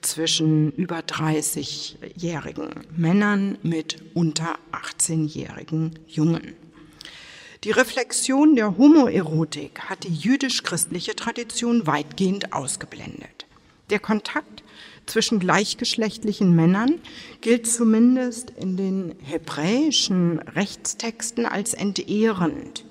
zwischen 0.00 0.72
über 0.72 1.00
30-jährigen 1.00 2.70
Männern 2.96 3.58
mit 3.62 4.02
unter 4.14 4.54
18-jährigen 4.72 5.98
Jungen. 6.06 6.54
Die 7.64 7.70
Reflexion 7.70 8.56
der 8.56 8.76
Homoerotik 8.76 9.82
hat 9.82 10.02
die 10.02 10.12
jüdisch-christliche 10.12 11.14
Tradition 11.14 11.86
weitgehend 11.86 12.52
ausgeblendet. 12.52 13.46
Der 13.90 14.00
Kontakt 14.00 14.64
zwischen 15.06 15.38
gleichgeschlechtlichen 15.38 16.56
Männern 16.56 16.98
gilt 17.40 17.68
zumindest 17.68 18.50
in 18.50 18.76
den 18.76 19.14
hebräischen 19.22 20.40
Rechtstexten 20.40 21.46
als 21.46 21.72
entehrend 21.72 22.84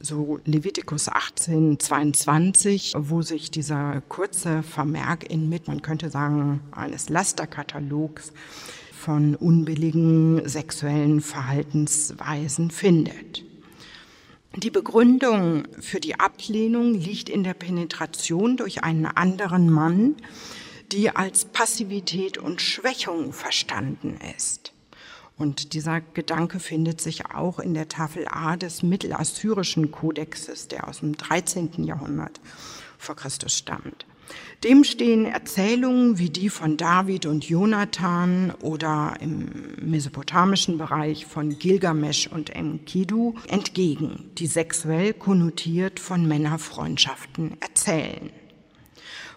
so 0.00 0.38
Levitikus 0.44 1.08
18, 1.08 1.78
22, 1.78 2.94
wo 2.96 3.22
sich 3.22 3.50
dieser 3.50 4.00
kurze 4.08 4.62
Vermerk 4.62 5.28
in 5.28 5.48
mit, 5.48 5.68
man 5.68 5.82
könnte 5.82 6.10
sagen, 6.10 6.60
eines 6.72 7.08
Lasterkatalogs 7.08 8.32
von 8.92 9.34
unbilligen 9.34 10.48
sexuellen 10.48 11.20
Verhaltensweisen 11.20 12.70
findet. 12.70 13.47
Die 14.56 14.70
Begründung 14.70 15.68
für 15.78 16.00
die 16.00 16.18
Ablehnung 16.18 16.94
liegt 16.94 17.28
in 17.28 17.44
der 17.44 17.54
Penetration 17.54 18.56
durch 18.56 18.82
einen 18.82 19.06
anderen 19.06 19.70
Mann, 19.70 20.16
die 20.90 21.10
als 21.10 21.44
Passivität 21.44 22.38
und 22.38 22.60
Schwächung 22.60 23.32
verstanden 23.32 24.18
ist. 24.36 24.72
Und 25.36 25.74
dieser 25.74 26.00
Gedanke 26.00 26.58
findet 26.58 27.00
sich 27.00 27.26
auch 27.26 27.60
in 27.60 27.74
der 27.74 27.88
Tafel 27.88 28.26
A 28.28 28.56
des 28.56 28.82
mittelassyrischen 28.82 29.92
Kodexes, 29.92 30.66
der 30.66 30.88
aus 30.88 31.00
dem 31.00 31.16
13. 31.16 31.84
Jahrhundert 31.84 32.40
vor 32.96 33.14
Christus 33.14 33.54
stammt. 33.54 34.06
Dem 34.64 34.82
stehen 34.82 35.24
Erzählungen 35.24 36.18
wie 36.18 36.30
die 36.30 36.48
von 36.48 36.76
David 36.76 37.26
und 37.26 37.48
Jonathan 37.48 38.52
oder 38.60 39.14
im 39.20 39.76
mesopotamischen 39.80 40.78
Bereich 40.78 41.26
von 41.26 41.58
Gilgamesch 41.58 42.26
und 42.26 42.50
Enkidu 42.50 43.34
entgegen, 43.48 44.30
die 44.36 44.48
sexuell 44.48 45.14
konnotiert 45.14 46.00
von 46.00 46.26
Männerfreundschaften 46.26 47.56
erzählen. 47.60 48.30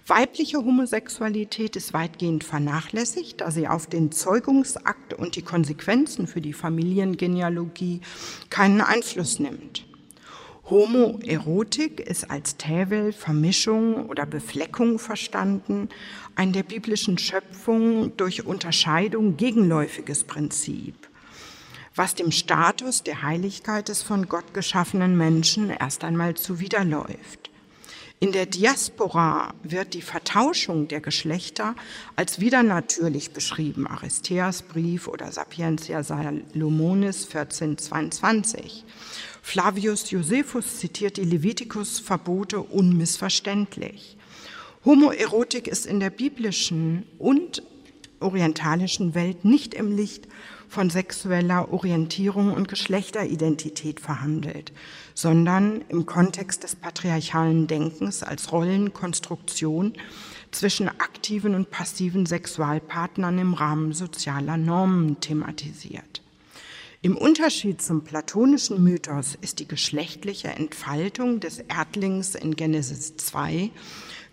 Weibliche 0.07 0.57
Homosexualität 0.57 1.75
ist 1.75 1.93
weitgehend 1.93 2.43
vernachlässigt, 2.43 3.41
da 3.41 3.51
sie 3.51 3.67
auf 3.67 3.85
den 3.85 4.11
Zeugungsakt 4.11 5.13
und 5.13 5.35
die 5.35 5.43
Konsequenzen 5.43 6.25
für 6.25 6.41
die 6.41 6.53
Familiengenealogie 6.53 8.01
keinen 8.49 8.81
Einfluss 8.81 9.39
nimmt. 9.39 9.85
Homoerotik 10.69 11.99
ist 11.99 12.29
als 12.29 12.55
Tävel, 12.57 13.11
Vermischung 13.11 14.05
oder 14.07 14.25
Befleckung 14.25 14.99
verstanden, 14.99 15.89
ein 16.35 16.53
der 16.53 16.63
biblischen 16.63 17.17
Schöpfung 17.17 18.15
durch 18.15 18.45
Unterscheidung 18.45 19.37
gegenläufiges 19.37 20.23
Prinzip, 20.23 20.95
was 21.95 22.15
dem 22.15 22.31
Status 22.31 23.03
der 23.03 23.23
Heiligkeit 23.23 23.89
des 23.89 24.01
von 24.01 24.29
Gott 24.29 24.53
geschaffenen 24.53 25.17
Menschen 25.17 25.71
erst 25.71 26.03
einmal 26.03 26.35
zuwiderläuft. 26.35 27.51
In 28.23 28.31
der 28.31 28.45
Diaspora 28.45 29.55
wird 29.63 29.95
die 29.95 30.03
Vertauschung 30.03 30.87
der 30.87 31.01
Geschlechter 31.01 31.75
als 32.15 32.39
widernatürlich 32.39 33.31
beschrieben, 33.31 33.87
Aristeas 33.87 34.61
Brief 34.61 35.07
oder 35.07 35.31
Sapientia 35.31 36.03
Salomonis 36.03 37.25
1422. 37.25 38.85
Flavius 39.41 40.09
Josephus 40.11 40.79
zitiert 40.79 41.17
die 41.17 41.23
Levitikus-Verbote 41.23 42.61
unmissverständlich. 42.61 44.17
Homoerotik 44.85 45.67
ist 45.67 45.85
in 45.85 45.99
der 45.99 46.09
biblischen 46.09 47.05
und 47.17 47.63
orientalischen 48.19 49.15
Welt 49.15 49.45
nicht 49.45 49.73
im 49.73 49.95
Licht 49.95 50.27
von 50.69 50.89
sexueller 50.89 51.73
Orientierung 51.73 52.53
und 52.53 52.69
Geschlechteridentität 52.69 53.99
verhandelt, 53.99 54.71
sondern 55.13 55.81
im 55.89 56.05
Kontext 56.05 56.63
des 56.63 56.75
patriarchalen 56.75 57.67
Denkens 57.67 58.23
als 58.23 58.51
Rollenkonstruktion 58.51 59.93
zwischen 60.51 60.87
aktiven 60.87 61.55
und 61.55 61.71
passiven 61.71 62.25
Sexualpartnern 62.25 63.37
im 63.37 63.53
Rahmen 63.53 63.91
sozialer 63.91 64.57
Normen 64.57 65.19
thematisiert. 65.19 66.21
Im 67.03 67.17
Unterschied 67.17 67.81
zum 67.81 68.03
platonischen 68.03 68.83
Mythos 68.83 69.35
ist 69.41 69.57
die 69.57 69.67
geschlechtliche 69.67 70.49
Entfaltung 70.49 71.39
des 71.39 71.57
Erdlings 71.57 72.35
in 72.35 72.55
Genesis 72.55 73.17
2 73.17 73.71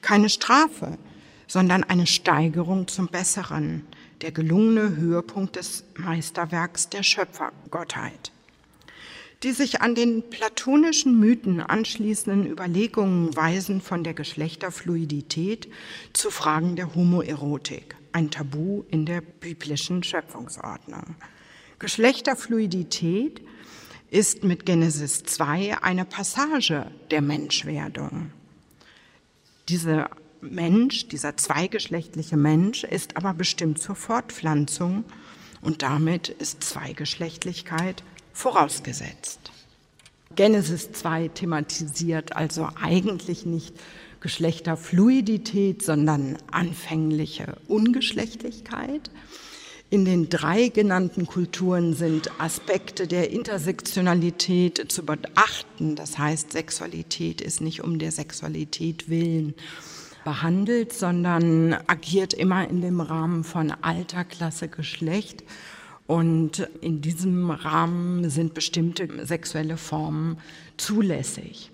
keine 0.03 0.29
Strafe, 0.29 0.99
sondern 1.47 1.83
eine 1.83 2.07
Steigerung 2.07 2.87
zum 2.87 3.07
Besseren, 3.09 3.87
der 4.21 4.33
gelungene 4.33 4.97
Höhepunkt 4.97 5.57
des 5.57 5.85
Meisterwerks 5.97 6.91
der 6.91 7.03
Schöpfergottheit. 7.03 8.33
Die 9.45 9.53
sich 9.53 9.81
an 9.81 9.95
den 9.95 10.29
platonischen 10.29 11.19
Mythen 11.19 11.63
anschließenden 11.63 12.47
Überlegungen 12.47 13.35
weisen 13.35 13.81
von 13.81 14.05
der 14.05 14.13
Geschlechterfluidität 14.13 15.71
zu 16.13 16.31
Fragen 16.31 16.77
der 16.77 16.95
Homoerotik, 16.95 17.97
ein 18.13 18.31
Tabu 18.31 18.85
in 18.91 19.07
der 19.07 19.23
biblischen 19.23 20.03
Schöpfungsordnung. 20.03 21.17
Geschlechterfluidität 21.79 23.41
ist 24.11 24.43
mit 24.43 24.67
Genesis 24.67 25.23
2 25.23 25.81
eine 25.83 26.05
Passage 26.05 26.91
der 27.11 27.23
Menschwerdung. 27.23 28.33
Diese 29.69 30.09
Mensch, 30.41 31.09
dieser 31.09 31.37
zweigeschlechtliche 31.37 32.37
Mensch, 32.37 32.83
ist 32.83 33.17
aber 33.17 33.33
bestimmt 33.33 33.81
zur 33.81 33.95
Fortpflanzung 33.95 35.05
und 35.61 35.83
damit 35.83 36.29
ist 36.29 36.65
Zweigeschlechtlichkeit 36.65 38.03
vorausgesetzt. 38.33 39.53
Genesis 40.35 40.91
2 40.93 41.29
thematisiert 41.29 42.35
also 42.35 42.69
eigentlich 42.81 43.47
nicht 43.47 43.75
Geschlechterfluidität, 44.21 45.83
sondern 45.83 46.39
anfängliche 46.51 47.57
Ungeschlechtlichkeit. 47.69 49.11
In 49.91 50.05
den 50.05 50.29
drei 50.29 50.69
genannten 50.69 51.27
Kulturen 51.27 51.95
sind 51.95 52.31
Aspekte 52.39 53.07
der 53.07 53.31
Intersektionalität 53.31 54.93
zu 54.93 55.03
beachten. 55.03 55.97
Das 55.97 56.19
heißt, 56.19 56.53
Sexualität 56.53 57.41
ist 57.41 57.63
nicht 57.63 57.83
um 57.83 57.99
der 57.99 58.13
Sexualität 58.13 59.09
willen 59.09 59.55
behandelt, 60.25 60.93
sondern 60.93 61.73
agiert 61.87 62.35
immer 62.35 62.69
in 62.69 62.83
dem 62.83 63.01
Rahmen 63.01 63.45
von 63.45 63.73
Alter, 63.81 64.25
Klasse, 64.25 64.69
Geschlecht. 64.69 65.43
Und 66.07 66.69
in 66.83 67.01
diesem 67.01 67.51
Rahmen 67.51 68.29
sind 68.29 68.53
bestimmte 68.53 69.09
sexuelle 69.25 69.79
Formen 69.79 70.37
zulässig. 70.77 71.71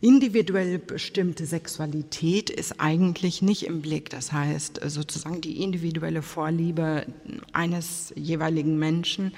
Individuell 0.00 0.78
bestimmte 0.78 1.44
Sexualität 1.44 2.50
ist 2.50 2.78
eigentlich 2.78 3.42
nicht 3.42 3.66
im 3.66 3.82
Blick. 3.82 4.10
Das 4.10 4.32
heißt, 4.32 4.80
sozusagen 4.84 5.40
die 5.40 5.60
individuelle 5.60 6.22
Vorliebe 6.22 7.06
eines 7.52 8.12
jeweiligen 8.14 8.78
Menschen 8.78 9.34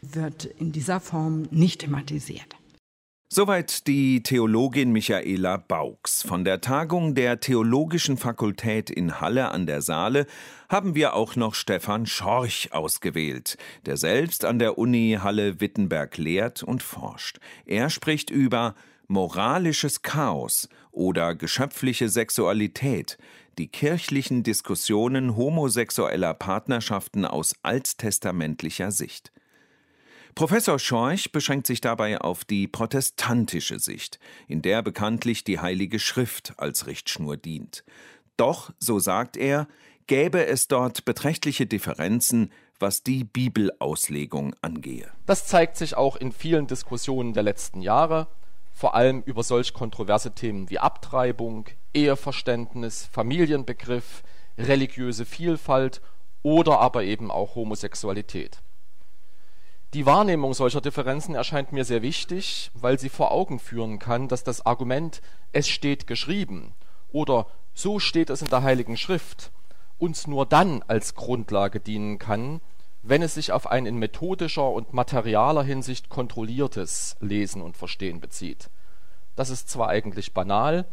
wird 0.00 0.46
in 0.46 0.72
dieser 0.72 1.00
Form 1.00 1.48
nicht 1.50 1.82
thematisiert. 1.82 2.56
Soweit 3.32 3.86
die 3.86 4.22
Theologin 4.22 4.90
Michaela 4.90 5.58
Baux. 5.58 6.22
Von 6.26 6.44
der 6.44 6.62
Tagung 6.62 7.14
der 7.14 7.38
Theologischen 7.38 8.16
Fakultät 8.16 8.90
in 8.90 9.20
Halle 9.20 9.50
an 9.50 9.66
der 9.66 9.82
Saale 9.82 10.26
haben 10.68 10.94
wir 10.94 11.14
auch 11.14 11.36
noch 11.36 11.54
Stefan 11.54 12.06
Schorch 12.06 12.70
ausgewählt, 12.72 13.58
der 13.84 13.98
selbst 13.98 14.46
an 14.46 14.58
der 14.58 14.78
Uni 14.78 15.18
Halle-Wittenberg 15.22 16.16
lehrt 16.16 16.62
und 16.62 16.82
forscht. 16.82 17.38
Er 17.66 17.90
spricht 17.90 18.30
über 18.30 18.74
moralisches 19.10 20.02
Chaos 20.02 20.68
oder 20.92 21.34
geschöpfliche 21.34 22.08
Sexualität, 22.08 23.18
die 23.58 23.66
kirchlichen 23.66 24.44
Diskussionen 24.44 25.36
homosexueller 25.36 26.32
Partnerschaften 26.32 27.24
aus 27.24 27.56
alttestamentlicher 27.62 28.92
Sicht. 28.92 29.32
Professor 30.36 30.78
Schorch 30.78 31.32
beschränkt 31.32 31.66
sich 31.66 31.80
dabei 31.80 32.20
auf 32.20 32.44
die 32.44 32.68
protestantische 32.68 33.80
Sicht, 33.80 34.20
in 34.46 34.62
der 34.62 34.80
bekanntlich 34.80 35.42
die 35.42 35.58
Heilige 35.58 35.98
Schrift 35.98 36.54
als 36.56 36.86
Richtschnur 36.86 37.36
dient. 37.36 37.82
Doch, 38.36 38.72
so 38.78 39.00
sagt 39.00 39.36
er, 39.36 39.66
gäbe 40.06 40.46
es 40.46 40.68
dort 40.68 41.04
beträchtliche 41.04 41.66
Differenzen, 41.66 42.52
was 42.78 43.02
die 43.02 43.24
Bibelauslegung 43.24 44.54
angehe. 44.62 45.10
Das 45.26 45.48
zeigt 45.48 45.76
sich 45.76 45.96
auch 45.96 46.14
in 46.14 46.30
vielen 46.30 46.68
Diskussionen 46.68 47.34
der 47.34 47.42
letzten 47.42 47.82
Jahre, 47.82 48.28
vor 48.80 48.94
allem 48.94 49.20
über 49.26 49.42
solch 49.42 49.74
kontroverse 49.74 50.34
Themen 50.34 50.70
wie 50.70 50.78
Abtreibung, 50.78 51.66
Eheverständnis, 51.92 53.04
Familienbegriff, 53.12 54.22
religiöse 54.56 55.26
Vielfalt 55.26 56.00
oder 56.42 56.80
aber 56.80 57.04
eben 57.04 57.30
auch 57.30 57.56
Homosexualität. 57.56 58.62
Die 59.92 60.06
Wahrnehmung 60.06 60.54
solcher 60.54 60.80
Differenzen 60.80 61.34
erscheint 61.34 61.72
mir 61.72 61.84
sehr 61.84 62.00
wichtig, 62.00 62.70
weil 62.72 62.98
sie 62.98 63.10
vor 63.10 63.32
Augen 63.32 63.58
führen 63.58 63.98
kann, 63.98 64.28
dass 64.28 64.44
das 64.44 64.64
Argument 64.64 65.20
es 65.52 65.68
steht 65.68 66.06
geschrieben 66.06 66.74
oder 67.12 67.48
so 67.74 67.98
steht 67.98 68.30
es 68.30 68.40
in 68.40 68.48
der 68.48 68.62
Heiligen 68.62 68.96
Schrift 68.96 69.52
uns 69.98 70.26
nur 70.26 70.46
dann 70.46 70.82
als 70.88 71.14
Grundlage 71.14 71.80
dienen 71.80 72.18
kann, 72.18 72.62
wenn 73.02 73.22
es 73.22 73.34
sich 73.34 73.52
auf 73.52 73.66
ein 73.66 73.86
in 73.86 73.96
methodischer 73.96 74.70
und 74.70 74.92
materialer 74.92 75.62
Hinsicht 75.62 76.08
kontrolliertes 76.08 77.16
Lesen 77.20 77.62
und 77.62 77.76
Verstehen 77.76 78.20
bezieht. 78.20 78.70
Das 79.36 79.50
ist 79.50 79.70
zwar 79.70 79.88
eigentlich 79.88 80.34
banal, 80.34 80.86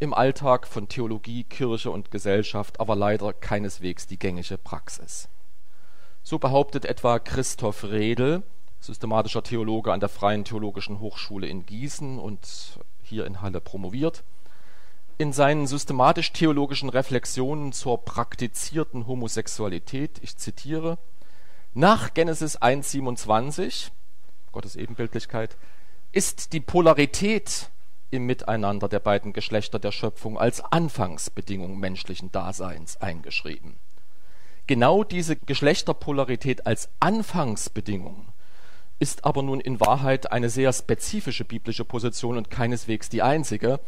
im 0.00 0.14
Alltag 0.14 0.66
von 0.66 0.88
Theologie, 0.88 1.44
Kirche 1.44 1.90
und 1.90 2.10
Gesellschaft 2.10 2.80
aber 2.80 2.96
leider 2.96 3.32
keineswegs 3.32 4.06
die 4.06 4.18
gängige 4.18 4.58
Praxis 4.58 5.28
so 6.28 6.38
behauptet 6.38 6.84
etwa 6.84 7.18
Christoph 7.18 7.84
Redel, 7.84 8.42
systematischer 8.80 9.42
Theologe 9.42 9.94
an 9.94 10.00
der 10.00 10.10
Freien 10.10 10.44
Theologischen 10.44 11.00
Hochschule 11.00 11.46
in 11.46 11.64
Gießen 11.64 12.18
und 12.18 12.78
hier 13.02 13.24
in 13.24 13.40
Halle 13.40 13.62
promoviert, 13.62 14.24
in 15.16 15.32
seinen 15.32 15.66
systematisch-theologischen 15.66 16.90
Reflexionen 16.90 17.72
zur 17.72 18.04
praktizierten 18.04 19.06
Homosexualität, 19.06 20.20
ich 20.20 20.36
zitiere, 20.36 20.98
nach 21.78 22.12
Genesis 22.12 22.60
1,27, 22.60 23.90
Gottes 24.52 24.76
Ebenbildlichkeit, 24.76 25.56
ist 26.12 26.52
die 26.52 26.60
Polarität 26.60 27.70
im 28.10 28.26
Miteinander 28.26 28.88
der 28.88 29.00
beiden 29.00 29.32
Geschlechter 29.32 29.78
der 29.78 29.92
Schöpfung 29.92 30.38
als 30.38 30.60
Anfangsbedingung 30.60 31.78
menschlichen 31.78 32.32
Daseins 32.32 32.96
eingeschrieben 32.98 33.76
Genau 34.68 35.02
diese 35.02 35.34
Geschlechterpolarität 35.34 36.66
als 36.66 36.90
Anfangsbedingung 37.00 38.28
ist 38.98 39.24
aber 39.24 39.42
nun 39.42 39.60
in 39.60 39.80
Wahrheit 39.80 40.30
eine 40.30 40.50
sehr 40.50 40.74
spezifische 40.74 41.46
biblische 41.46 41.86
Position 41.86 42.36
und 42.36 42.50
keineswegs 42.50 43.08
die 43.08 43.22
einzige. 43.22 43.80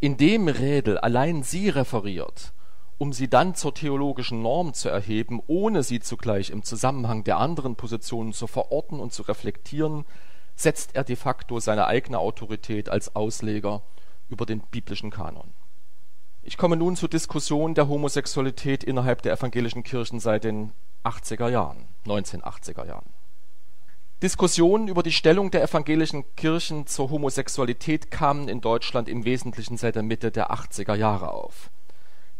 Indem 0.00 0.48
Rädel 0.48 0.96
allein 0.96 1.42
sie 1.42 1.68
referiert, 1.68 2.53
um 2.98 3.12
sie 3.12 3.28
dann 3.28 3.54
zur 3.54 3.74
theologischen 3.74 4.42
Norm 4.42 4.74
zu 4.74 4.88
erheben, 4.88 5.40
ohne 5.46 5.82
sie 5.82 6.00
zugleich 6.00 6.50
im 6.50 6.62
Zusammenhang 6.62 7.24
der 7.24 7.38
anderen 7.38 7.76
Positionen 7.76 8.32
zu 8.32 8.46
verorten 8.46 9.00
und 9.00 9.12
zu 9.12 9.22
reflektieren, 9.22 10.04
setzt 10.54 10.94
er 10.94 11.04
de 11.04 11.16
facto 11.16 11.58
seine 11.58 11.86
eigene 11.86 12.18
Autorität 12.18 12.88
als 12.88 13.16
Ausleger 13.16 13.82
über 14.28 14.46
den 14.46 14.60
biblischen 14.60 15.10
Kanon. 15.10 15.52
Ich 16.42 16.56
komme 16.56 16.76
nun 16.76 16.94
zur 16.94 17.08
Diskussion 17.08 17.74
der 17.74 17.88
Homosexualität 17.88 18.84
innerhalb 18.84 19.22
der 19.22 19.32
evangelischen 19.32 19.82
Kirchen 19.82 20.20
seit 20.20 20.44
den 20.44 20.72
80er 21.02 21.48
Jahren, 21.48 21.88
1980er 22.06 22.86
Jahren. 22.86 23.10
Diskussionen 24.22 24.88
über 24.88 25.02
die 25.02 25.12
Stellung 25.12 25.50
der 25.50 25.62
evangelischen 25.62 26.24
Kirchen 26.36 26.86
zur 26.86 27.10
Homosexualität 27.10 28.10
kamen 28.10 28.48
in 28.48 28.60
Deutschland 28.60 29.08
im 29.08 29.24
Wesentlichen 29.24 29.76
seit 29.76 29.96
der 29.96 30.02
Mitte 30.02 30.30
der 30.30 30.50
80er 30.50 30.94
Jahre 30.94 31.32
auf. 31.32 31.70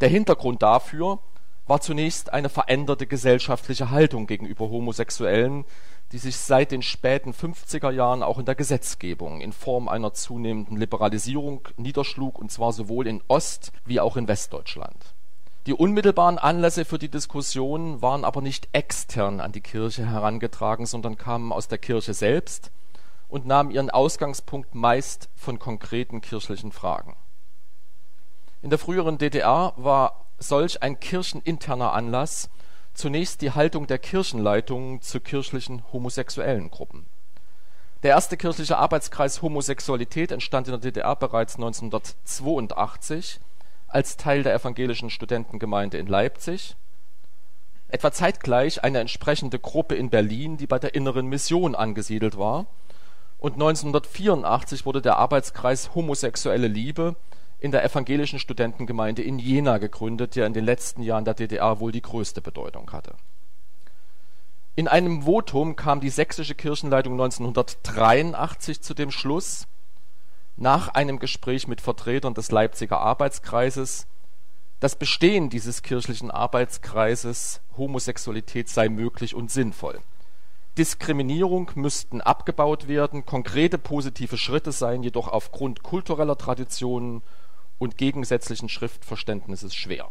Der 0.00 0.08
Hintergrund 0.08 0.62
dafür 0.62 1.20
war 1.66 1.80
zunächst 1.80 2.32
eine 2.32 2.48
veränderte 2.48 3.06
gesellschaftliche 3.06 3.90
Haltung 3.90 4.26
gegenüber 4.26 4.68
Homosexuellen, 4.68 5.64
die 6.12 6.18
sich 6.18 6.36
seit 6.36 6.72
den 6.72 6.82
späten 6.82 7.32
50er 7.32 7.90
Jahren 7.90 8.22
auch 8.22 8.38
in 8.38 8.44
der 8.44 8.54
Gesetzgebung 8.54 9.40
in 9.40 9.52
Form 9.52 9.88
einer 9.88 10.12
zunehmenden 10.12 10.76
Liberalisierung 10.76 11.68
niederschlug, 11.76 12.38
und 12.38 12.52
zwar 12.52 12.72
sowohl 12.72 13.06
in 13.06 13.22
Ost- 13.28 13.72
wie 13.86 14.00
auch 14.00 14.16
in 14.16 14.28
Westdeutschland 14.28 15.14
die 15.66 15.72
unmittelbaren 15.72 16.38
Anlässe 16.38 16.84
für 16.84 16.98
die 16.98 17.08
Diskussion 17.08 18.02
waren 18.02 18.24
aber 18.24 18.42
nicht 18.42 18.68
extern 18.72 19.40
an 19.40 19.52
die 19.52 19.62
Kirche 19.62 20.06
herangetragen, 20.06 20.84
sondern 20.84 21.16
kamen 21.16 21.52
aus 21.52 21.68
der 21.68 21.78
Kirche 21.78 22.12
selbst 22.12 22.70
und 23.28 23.46
nahmen 23.46 23.70
ihren 23.70 23.88
Ausgangspunkt 23.88 24.74
meist 24.74 25.30
von 25.34 25.58
konkreten 25.58 26.20
kirchlichen 26.20 26.70
Fragen. 26.70 27.16
In 28.64 28.70
der 28.70 28.78
früheren 28.78 29.18
DDR 29.18 29.74
war 29.76 30.24
solch 30.38 30.82
ein 30.82 30.98
kircheninterner 30.98 31.92
Anlass 31.92 32.48
zunächst 32.94 33.42
die 33.42 33.50
Haltung 33.50 33.86
der 33.86 33.98
Kirchenleitungen 33.98 35.02
zu 35.02 35.20
kirchlichen 35.20 35.82
homosexuellen 35.92 36.70
Gruppen. 36.70 37.04
Der 38.02 38.12
erste 38.12 38.38
kirchliche 38.38 38.78
Arbeitskreis 38.78 39.42
Homosexualität 39.42 40.32
entstand 40.32 40.66
in 40.68 40.70
der 40.70 40.80
DDR 40.80 41.14
bereits 41.14 41.56
1982 41.56 43.38
als 43.86 44.16
Teil 44.16 44.42
der 44.42 44.54
evangelischen 44.54 45.10
Studentengemeinde 45.10 45.98
in 45.98 46.06
Leipzig, 46.06 46.74
etwa 47.88 48.12
zeitgleich 48.12 48.82
eine 48.82 49.00
entsprechende 49.00 49.58
Gruppe 49.58 49.94
in 49.94 50.08
Berlin, 50.08 50.56
die 50.56 50.66
bei 50.66 50.78
der 50.78 50.94
Inneren 50.94 51.26
Mission 51.26 51.74
angesiedelt 51.74 52.38
war, 52.38 52.64
und 53.36 53.52
1984 53.56 54.86
wurde 54.86 55.02
der 55.02 55.18
Arbeitskreis 55.18 55.94
Homosexuelle 55.94 56.68
Liebe 56.68 57.14
in 57.64 57.70
der 57.70 57.82
evangelischen 57.82 58.38
Studentengemeinde 58.38 59.22
in 59.22 59.38
Jena 59.38 59.78
gegründet, 59.78 60.36
der 60.36 60.46
in 60.46 60.52
den 60.52 60.66
letzten 60.66 61.02
Jahren 61.02 61.24
der 61.24 61.32
DDR 61.32 61.80
wohl 61.80 61.92
die 61.92 62.02
größte 62.02 62.42
Bedeutung 62.42 62.92
hatte. 62.92 63.14
In 64.76 64.86
einem 64.86 65.22
Votum 65.22 65.74
kam 65.74 66.02
die 66.02 66.10
sächsische 66.10 66.54
Kirchenleitung 66.54 67.14
1983 67.14 68.82
zu 68.82 68.92
dem 68.92 69.10
Schluss 69.10 69.66
nach 70.58 70.88
einem 70.88 71.18
Gespräch 71.18 71.66
mit 71.66 71.80
Vertretern 71.80 72.34
des 72.34 72.50
Leipziger 72.50 73.00
Arbeitskreises, 73.00 74.08
das 74.80 74.94
Bestehen 74.94 75.48
dieses 75.48 75.80
kirchlichen 75.80 76.30
Arbeitskreises 76.30 77.62
Homosexualität 77.78 78.68
sei 78.68 78.90
möglich 78.90 79.34
und 79.34 79.50
sinnvoll. 79.50 80.00
Diskriminierung 80.76 81.70
müssten 81.76 82.20
abgebaut 82.20 82.88
werden, 82.88 83.24
konkrete 83.24 83.78
positive 83.78 84.36
Schritte 84.36 84.70
seien 84.70 85.02
jedoch 85.02 85.28
aufgrund 85.28 85.82
kultureller 85.82 86.36
Traditionen 86.36 87.22
und 87.84 87.96
gegensätzlichen 87.98 88.68
Schriftverständnisses 88.68 89.74
schwer. 89.74 90.10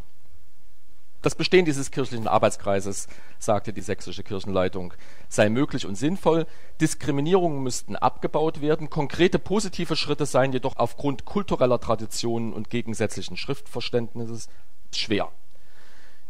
Das 1.24 1.34
Bestehen 1.34 1.64
dieses 1.64 1.90
kirchlichen 1.90 2.28
Arbeitskreises, 2.28 3.08
sagte 3.38 3.72
die 3.72 3.80
sächsische 3.80 4.22
Kirchenleitung, 4.22 4.92
sei 5.30 5.48
möglich 5.48 5.86
und 5.86 5.96
sinnvoll, 5.96 6.46
Diskriminierungen 6.82 7.62
müssten 7.62 7.96
abgebaut 7.96 8.60
werden, 8.60 8.90
konkrete 8.90 9.38
positive 9.38 9.96
Schritte 9.96 10.26
seien 10.26 10.52
jedoch 10.52 10.76
aufgrund 10.76 11.24
kultureller 11.24 11.80
Traditionen 11.80 12.52
und 12.52 12.68
gegensätzlichen 12.68 13.38
Schriftverständnisses 13.38 14.48
schwer. 14.94 15.30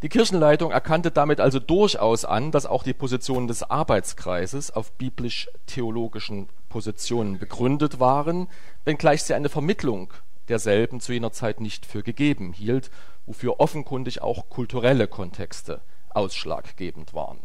Die 0.02 0.08
Kirchenleitung 0.08 0.70
erkannte 0.70 1.10
damit 1.10 1.40
also 1.40 1.58
durchaus 1.58 2.24
an, 2.24 2.52
dass 2.52 2.66
auch 2.66 2.84
die 2.84 2.92
Positionen 2.92 3.48
des 3.48 3.64
Arbeitskreises 3.64 4.70
auf 4.70 4.92
biblisch-theologischen 4.92 6.48
Positionen 6.68 7.38
begründet 7.40 7.98
waren, 7.98 8.48
wenngleich 8.84 9.24
sie 9.24 9.34
eine 9.34 9.48
Vermittlung 9.48 10.12
derselben 10.48 11.00
zu 11.00 11.12
jener 11.12 11.32
Zeit 11.32 11.60
nicht 11.60 11.86
für 11.86 12.02
gegeben 12.02 12.52
hielt 12.52 12.90
wofür 13.26 13.60
offenkundig 13.60 14.22
auch 14.22 14.48
kulturelle 14.48 15.08
Kontexte 15.08 15.80
ausschlaggebend 16.10 17.14
waren. 17.14 17.38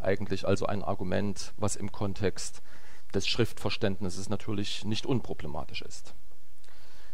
Eigentlich 0.00 0.46
also 0.46 0.66
ein 0.66 0.82
Argument, 0.82 1.52
was 1.56 1.76
im 1.76 1.92
Kontext 1.92 2.62
des 3.14 3.26
Schriftverständnisses 3.26 4.28
natürlich 4.28 4.84
nicht 4.84 5.06
unproblematisch 5.06 5.82
ist. 5.82 6.14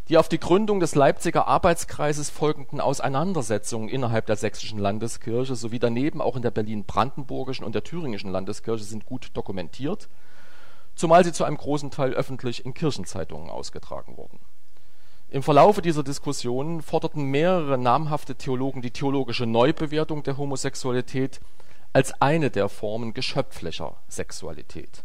Die 0.09 0.18
auf 0.18 0.28
die 0.28 0.39
Gründung 0.39 0.80
des 0.80 0.95
Leipziger 0.95 1.47
Arbeitskreises 1.47 2.28
folgenden 2.28 2.80
Auseinandersetzungen 2.80 3.89
innerhalb 3.89 4.26
der 4.26 4.37
sächsischen 4.37 4.78
Landeskirche 4.78 5.57
sowie 5.57 5.78
daneben 5.78 6.20
auch 6.20 6.37
in 6.37 6.43
der 6.43 6.51
berlin-brandenburgischen 6.51 7.64
und 7.64 7.74
der 7.74 7.85
thüringischen 7.85 8.30
Landeskirche 8.30 8.85
sind 8.85 9.07
gut 9.07 9.30
dokumentiert, 9.32 10.11
zumal 10.95 11.24
sie 11.24 11.32
zu 11.32 11.45
einem 11.45 11.57
großen 11.57 11.91
Teil 11.91 12.12
öffentlich 12.12 12.66
in 12.66 12.74
Kirchenzeitungen 12.74 13.49
ausgetragen 13.49 14.18
wurden 14.18 14.41
im 15.35 15.43
Verlaufe 15.43 15.82
dieser 15.82 16.05
Diskussionen 16.05 16.80
forderten 16.80 17.24
mehrere 17.24 17.76
namhafte 17.76 18.37
Theologen 18.37 18.82
die 18.82 18.93
theologische 18.93 19.47
Neubewertung 19.47 20.22
der 20.22 20.37
Homosexualität 20.37 21.41
als 21.93 22.22
eine 22.22 22.51
der 22.51 22.68
Formen 22.68 23.14
geschöpflicher 23.14 23.97
Sexualität. 24.07 25.03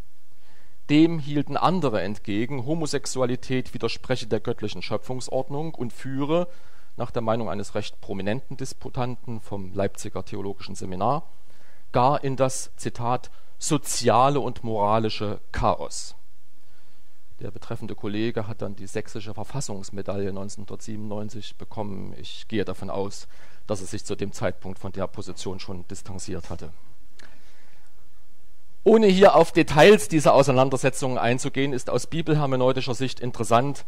Dem 0.91 1.17
hielten 1.17 1.57
andere 1.57 2.03
entgegen, 2.03 2.67
Homosexualität 2.67 3.73
widerspreche 3.73 4.27
der 4.27 4.39
göttlichen 4.39 4.83
Schöpfungsordnung 4.83 5.73
und 5.73 5.93
führe, 5.93 6.47
nach 6.95 7.09
der 7.09 7.23
Meinung 7.23 7.49
eines 7.49 7.73
recht 7.73 7.99
prominenten 7.99 8.55
Disputanten 8.55 9.41
vom 9.41 9.73
Leipziger 9.73 10.23
Theologischen 10.23 10.75
Seminar, 10.75 11.23
gar 11.91 12.23
in 12.23 12.35
das 12.35 12.69
Zitat 12.75 13.31
soziale 13.57 14.39
und 14.39 14.63
moralische 14.63 15.39
Chaos 15.51 16.13
der 17.39 17.51
betreffende 17.51 17.95
Kollege 17.95 18.47
hat 18.47 18.61
dann 18.61 18.75
die 18.75 18.87
sächsische 18.87 19.33
Verfassungsmedaille 19.33 20.29
1997 20.29 21.55
bekommen. 21.55 22.13
Ich 22.19 22.47
gehe 22.47 22.65
davon 22.65 22.89
aus, 22.89 23.27
dass 23.67 23.81
er 23.81 23.87
sich 23.87 24.05
zu 24.05 24.15
dem 24.15 24.31
Zeitpunkt 24.31 24.79
von 24.79 24.91
der 24.91 25.07
Position 25.07 25.59
schon 25.59 25.87
distanziert 25.87 26.49
hatte. 26.49 26.71
Ohne 28.83 29.07
hier 29.07 29.35
auf 29.35 29.51
Details 29.51 30.07
dieser 30.07 30.33
Auseinandersetzungen 30.33 31.17
einzugehen, 31.17 31.73
ist 31.73 31.89
aus 31.89 32.07
bibelhermeneutischer 32.07 32.95
Sicht 32.95 33.19
interessant, 33.19 33.85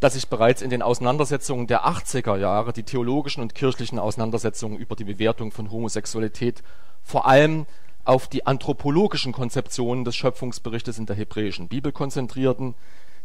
dass 0.00 0.12
sich 0.12 0.28
bereits 0.28 0.62
in 0.62 0.70
den 0.70 0.82
Auseinandersetzungen 0.82 1.66
der 1.66 1.86
80er 1.86 2.36
Jahre 2.36 2.72
die 2.72 2.82
theologischen 2.82 3.42
und 3.42 3.54
kirchlichen 3.54 3.98
Auseinandersetzungen 3.98 4.78
über 4.78 4.94
die 4.94 5.04
Bewertung 5.04 5.52
von 5.52 5.70
Homosexualität 5.70 6.62
vor 7.02 7.26
allem 7.26 7.66
auf 8.06 8.28
die 8.28 8.46
anthropologischen 8.46 9.32
Konzeptionen 9.32 10.04
des 10.04 10.16
Schöpfungsberichtes 10.16 10.98
in 10.98 11.06
der 11.06 11.16
hebräischen 11.16 11.68
Bibel 11.68 11.92
konzentrierten, 11.92 12.74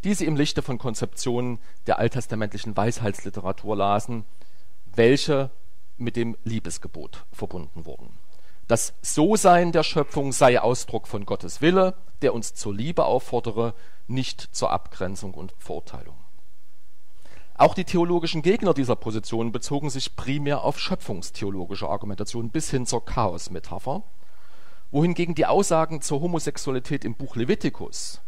die 0.03 0.15
sie 0.15 0.25
im 0.25 0.35
Lichte 0.35 0.63
von 0.63 0.79
Konzeptionen 0.79 1.59
der 1.85 1.99
alttestamentlichen 1.99 2.75
Weisheitsliteratur 2.75 3.75
lasen, 3.75 4.25
welche 4.95 5.51
mit 5.97 6.15
dem 6.15 6.35
Liebesgebot 6.43 7.25
verbunden 7.31 7.85
wurden. 7.85 8.17
Das 8.67 8.93
So-Sein 9.01 9.71
der 9.71 9.83
Schöpfung 9.83 10.31
sei 10.31 10.59
Ausdruck 10.59 11.07
von 11.07 11.25
Gottes 11.25 11.61
Wille, 11.61 11.93
der 12.23 12.33
uns 12.33 12.55
zur 12.55 12.73
Liebe 12.73 13.05
auffordere, 13.05 13.75
nicht 14.07 14.49
zur 14.51 14.71
Abgrenzung 14.71 15.35
und 15.35 15.53
Verurteilung. 15.59 16.15
Auch 17.55 17.75
die 17.75 17.83
theologischen 17.83 18.41
Gegner 18.41 18.73
dieser 18.73 18.95
Position 18.95 19.51
bezogen 19.51 19.91
sich 19.91 20.15
primär 20.15 20.63
auf 20.63 20.79
schöpfungstheologische 20.79 21.87
Argumentation 21.87 22.49
bis 22.49 22.71
hin 22.71 22.87
zur 22.87 23.05
Chaosmetapher 23.05 24.03
wohingegen 24.91 25.35
die 25.35 25.45
Aussagen 25.45 26.01
zur 26.01 26.21
Homosexualität 26.21 27.05
im 27.05 27.15
Buch 27.15 27.35
Levitikus, 27.35 28.21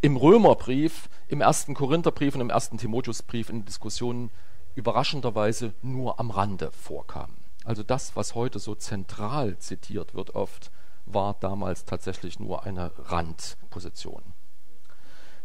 im 0.00 0.16
Römerbrief, 0.16 1.08
im 1.28 1.40
ersten 1.40 1.74
Korintherbrief 1.74 2.34
und 2.34 2.40
im 2.40 2.50
ersten 2.50 2.76
Timotheusbrief 2.78 3.48
in 3.48 3.64
Diskussionen 3.64 4.30
überraschenderweise 4.74 5.74
nur 5.82 6.20
am 6.20 6.30
Rande 6.30 6.70
vorkamen. 6.72 7.36
Also 7.64 7.82
das, 7.82 8.16
was 8.16 8.34
heute 8.34 8.58
so 8.58 8.74
zentral 8.74 9.58
zitiert 9.58 10.14
wird 10.14 10.34
oft, 10.34 10.70
war 11.06 11.36
damals 11.40 11.84
tatsächlich 11.84 12.38
nur 12.38 12.64
eine 12.64 12.92
Randposition. 12.96 14.22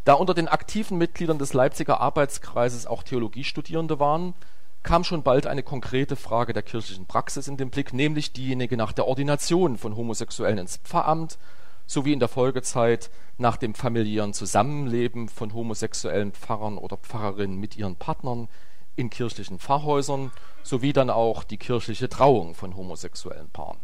Da 0.03 0.13
unter 0.13 0.33
den 0.33 0.47
aktiven 0.47 0.97
Mitgliedern 0.97 1.39
des 1.39 1.53
Leipziger 1.53 2.01
Arbeitskreises 2.01 2.85
auch 2.87 3.03
Theologiestudierende 3.03 3.99
waren, 3.99 4.33
kam 4.83 5.03
schon 5.03 5.23
bald 5.23 5.47
eine 5.47 5.63
konkrete 5.63 6.15
Frage 6.15 6.53
der 6.53 6.63
kirchlichen 6.63 7.05
Praxis 7.05 7.47
in 7.47 7.57
den 7.57 7.69
Blick, 7.69 7.93
nämlich 7.93 8.33
diejenige 8.33 8.77
nach 8.77 8.91
der 8.91 9.07
Ordination 9.07 9.77
von 9.77 9.95
Homosexuellen 9.95 10.59
ins 10.59 10.77
Pfarramt 10.77 11.37
sowie 11.85 12.13
in 12.13 12.19
der 12.19 12.29
Folgezeit 12.29 13.09
nach 13.37 13.57
dem 13.57 13.73
familiären 13.73 14.33
Zusammenleben 14.33 15.29
von 15.29 15.53
homosexuellen 15.53 16.31
Pfarrern 16.31 16.77
oder 16.77 16.97
Pfarrerinnen 16.97 17.59
mit 17.59 17.77
ihren 17.77 17.95
Partnern 17.95 18.47
in 18.95 19.09
kirchlichen 19.09 19.59
Pfarrhäusern 19.59 20.31
sowie 20.61 20.93
dann 20.93 21.09
auch 21.09 21.43
die 21.43 21.57
kirchliche 21.57 22.09
Trauung 22.09 22.55
von 22.55 22.75
homosexuellen 22.75 23.49
Paaren. 23.49 23.79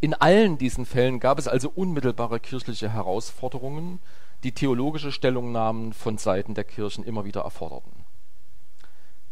In 0.00 0.14
allen 0.14 0.58
diesen 0.58 0.84
Fällen 0.84 1.20
gab 1.20 1.38
es 1.38 1.46
also 1.46 1.70
unmittelbare 1.72 2.40
kirchliche 2.40 2.92
Herausforderungen, 2.92 4.00
die 4.42 4.52
theologische 4.52 5.12
Stellungnahmen 5.12 5.92
von 5.92 6.18
Seiten 6.18 6.54
der 6.54 6.64
Kirchen 6.64 7.04
immer 7.04 7.24
wieder 7.24 7.42
erforderten. 7.42 8.01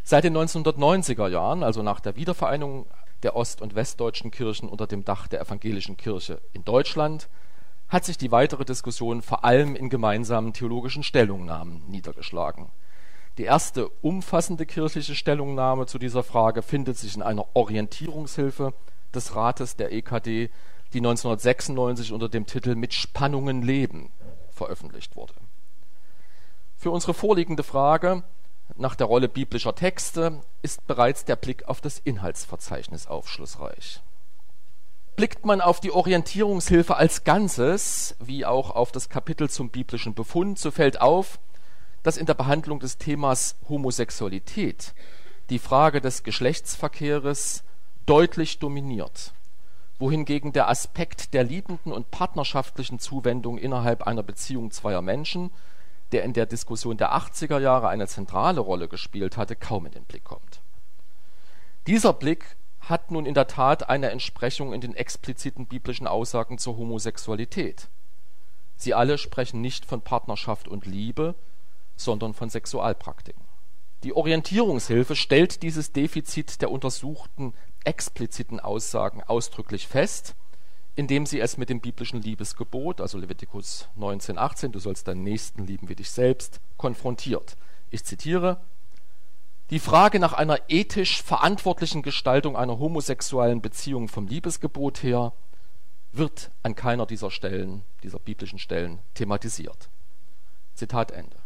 Seit 0.03 0.25
den 0.25 0.37
1990er 0.37 1.29
Jahren, 1.29 1.63
also 1.63 1.83
nach 1.83 2.01
der 2.01 2.17
Wiedervereinigung 2.17 2.87
der 3.23 3.37
ost- 3.37 3.61
und 3.61 3.75
westdeutschen 3.75 4.31
Kirchen 4.31 4.69
unter 4.69 4.87
dem 4.87 5.05
Dach 5.05 5.29
der 5.29 5.41
evangelischen 5.41 5.97
Kirche 5.97 6.41
in 6.53 6.65
Deutschland, 6.65 7.29
hat 7.89 8.05
sich 8.05 8.17
die 8.17 8.33
weitere 8.33 8.65
Diskussion 8.65 9.21
vor 9.21 9.45
allem 9.45 9.77
in 9.77 9.91
gemeinsamen 9.91 10.53
theologischen 10.53 11.03
Stellungnahmen 11.03 11.83
niedergeschlagen. 11.89 12.71
Die 13.37 13.45
erste 13.45 13.89
umfassende 13.89 14.67
kirchliche 14.67 15.15
Stellungnahme 15.15 15.87
zu 15.87 15.99
dieser 15.99 16.23
Frage 16.23 16.63
findet 16.63 16.97
sich 16.99 17.17
in 17.17 17.23
einer 17.23 17.47
Orientierungshilfe 17.55 18.75
des 19.15 19.35
Rates 19.35 19.77
der 19.77 19.93
EKD, 19.93 20.51
die 20.93 20.99
1996 20.99 22.13
unter 22.13 22.29
dem 22.29 22.47
Titel 22.47 22.75
Mit 22.75 22.95
Spannungen 22.95 23.63
leben 23.63 24.13
veröffentlicht 24.51 25.17
wurde. 25.17 25.35
Für 26.77 26.91
unsere 26.91 27.15
vorliegende 27.15 27.63
Frage 27.63 28.23
nach 28.77 28.95
der 28.95 29.07
Rolle 29.07 29.29
biblischer 29.29 29.75
Texte 29.75 30.41
ist 30.63 30.87
bereits 30.87 31.25
der 31.25 31.37
Blick 31.37 31.69
auf 31.69 31.81
das 31.81 31.99
Inhaltsverzeichnis 31.99 33.07
aufschlussreich. 33.07 34.01
Blickt 35.17 35.45
man 35.45 35.61
auf 35.61 35.81
die 35.81 35.93
Orientierungshilfe 35.93 36.97
als 36.97 37.25
Ganzes, 37.25 38.17
wie 38.21 38.47
auch 38.47 38.71
auf 38.71 38.93
das 38.93 39.09
Kapitel 39.09 39.51
zum 39.51 39.69
biblischen 39.69 40.15
Befund, 40.15 40.59
so 40.59 40.71
fällt 40.71 41.01
auf, 41.01 41.39
dass 42.03 42.17
in 42.17 42.27
der 42.27 42.35
Behandlung 42.35 42.81
des 42.81 42.97
Themas 42.97 43.57
Homosexualität 43.69 44.95
die 45.51 45.59
Frage 45.59 46.01
des 46.01 46.23
Geschlechtsverkehres 46.23 47.65
deutlich 48.07 48.61
dominiert, 48.61 49.35
wohingegen 49.99 50.53
der 50.53 50.69
Aspekt 50.69 51.35
der 51.35 51.45
liebenden 51.45 51.93
und 51.93 52.11
partnerschaftlichen 52.11 52.99
Zuwendung 52.99 53.59
innerhalb 53.59 54.05
einer 54.05 54.23
Beziehung 54.23 54.71
zweier 54.71 55.03
Menschen, 55.03 55.51
der 56.13 56.25
in 56.25 56.33
der 56.33 56.47
Diskussion 56.47 56.97
der 56.97 57.15
80er 57.15 57.59
Jahre 57.59 57.89
eine 57.89 58.07
zentrale 58.07 58.61
Rolle 58.61 58.89
gespielt 58.89 59.37
hatte, 59.37 59.57
kaum 59.57 59.87
in 59.87 59.93
den 59.93 60.05
Blick 60.05 60.25
kommt. 60.25 60.61
Dieser 61.87 62.13
Blick 62.13 62.57
hat 62.81 63.11
nun 63.11 63.27
in 63.27 63.35
der 63.35 63.47
Tat 63.47 63.89
eine 63.89 64.11
Entsprechung 64.11 64.73
in 64.73 64.81
den 64.81 64.95
expliziten 64.95 65.67
biblischen 65.67 66.07
Aussagen 66.07 66.59
zur 66.59 66.77
Homosexualität. 66.77 67.89
Sie 68.77 68.95
alle 68.95 69.19
sprechen 69.19 69.61
nicht 69.61 69.85
von 69.85 70.01
Partnerschaft 70.01 70.67
und 70.67 70.87
Liebe, 70.87 71.35
sondern 71.97 72.33
von 72.33 72.49
Sexualpraktiken. 72.49 73.45
Die 74.03 74.15
Orientierungshilfe 74.15 75.15
stellt 75.15 75.63
dieses 75.63 75.93
Defizit 75.93 76.63
der 76.63 76.71
untersuchten 76.71 77.53
expliziten 77.85 78.59
Aussagen 78.59 79.23
ausdrücklich 79.23 79.87
fest, 79.87 80.35
indem 80.97 81.27
sie 81.27 81.41
es 81.41 81.57
mit 81.57 81.71
dem 81.71 81.81
biblischen 81.81 82.21
Liebesgebot, 82.21 83.01
also 83.01 83.19
Levitikus 83.19 83.89
19,18, 83.99 84.69
du 84.69 84.79
sollst 84.79 85.09
deinen 85.09 85.23
Nächsten 85.23 85.67
lieben 85.67 85.89
wie 85.89 85.95
dich 85.95 86.11
selbst, 86.11 86.61
konfrontiert. 86.77 87.57
Ich 87.91 88.05
zitiere: 88.05 88.61
Die 89.71 89.79
Frage 89.79 90.19
nach 90.19 90.33
einer 90.33 90.59
ethisch 90.69 91.23
verantwortlichen 91.23 92.03
Gestaltung 92.03 92.57
einer 92.57 92.79
homosexuellen 92.79 93.61
Beziehung 93.61 94.09
vom 94.09 94.27
Liebesgebot 94.27 95.03
her 95.03 95.33
wird 96.13 96.51
an 96.63 96.75
keiner 96.75 97.07
dieser 97.07 97.31
Stellen, 97.31 97.83
dieser 98.03 98.19
biblischen 98.19 98.59
Stellen, 98.59 98.99
thematisiert. 99.15 99.89
Zitat 100.75 101.13
Ende. 101.13 101.40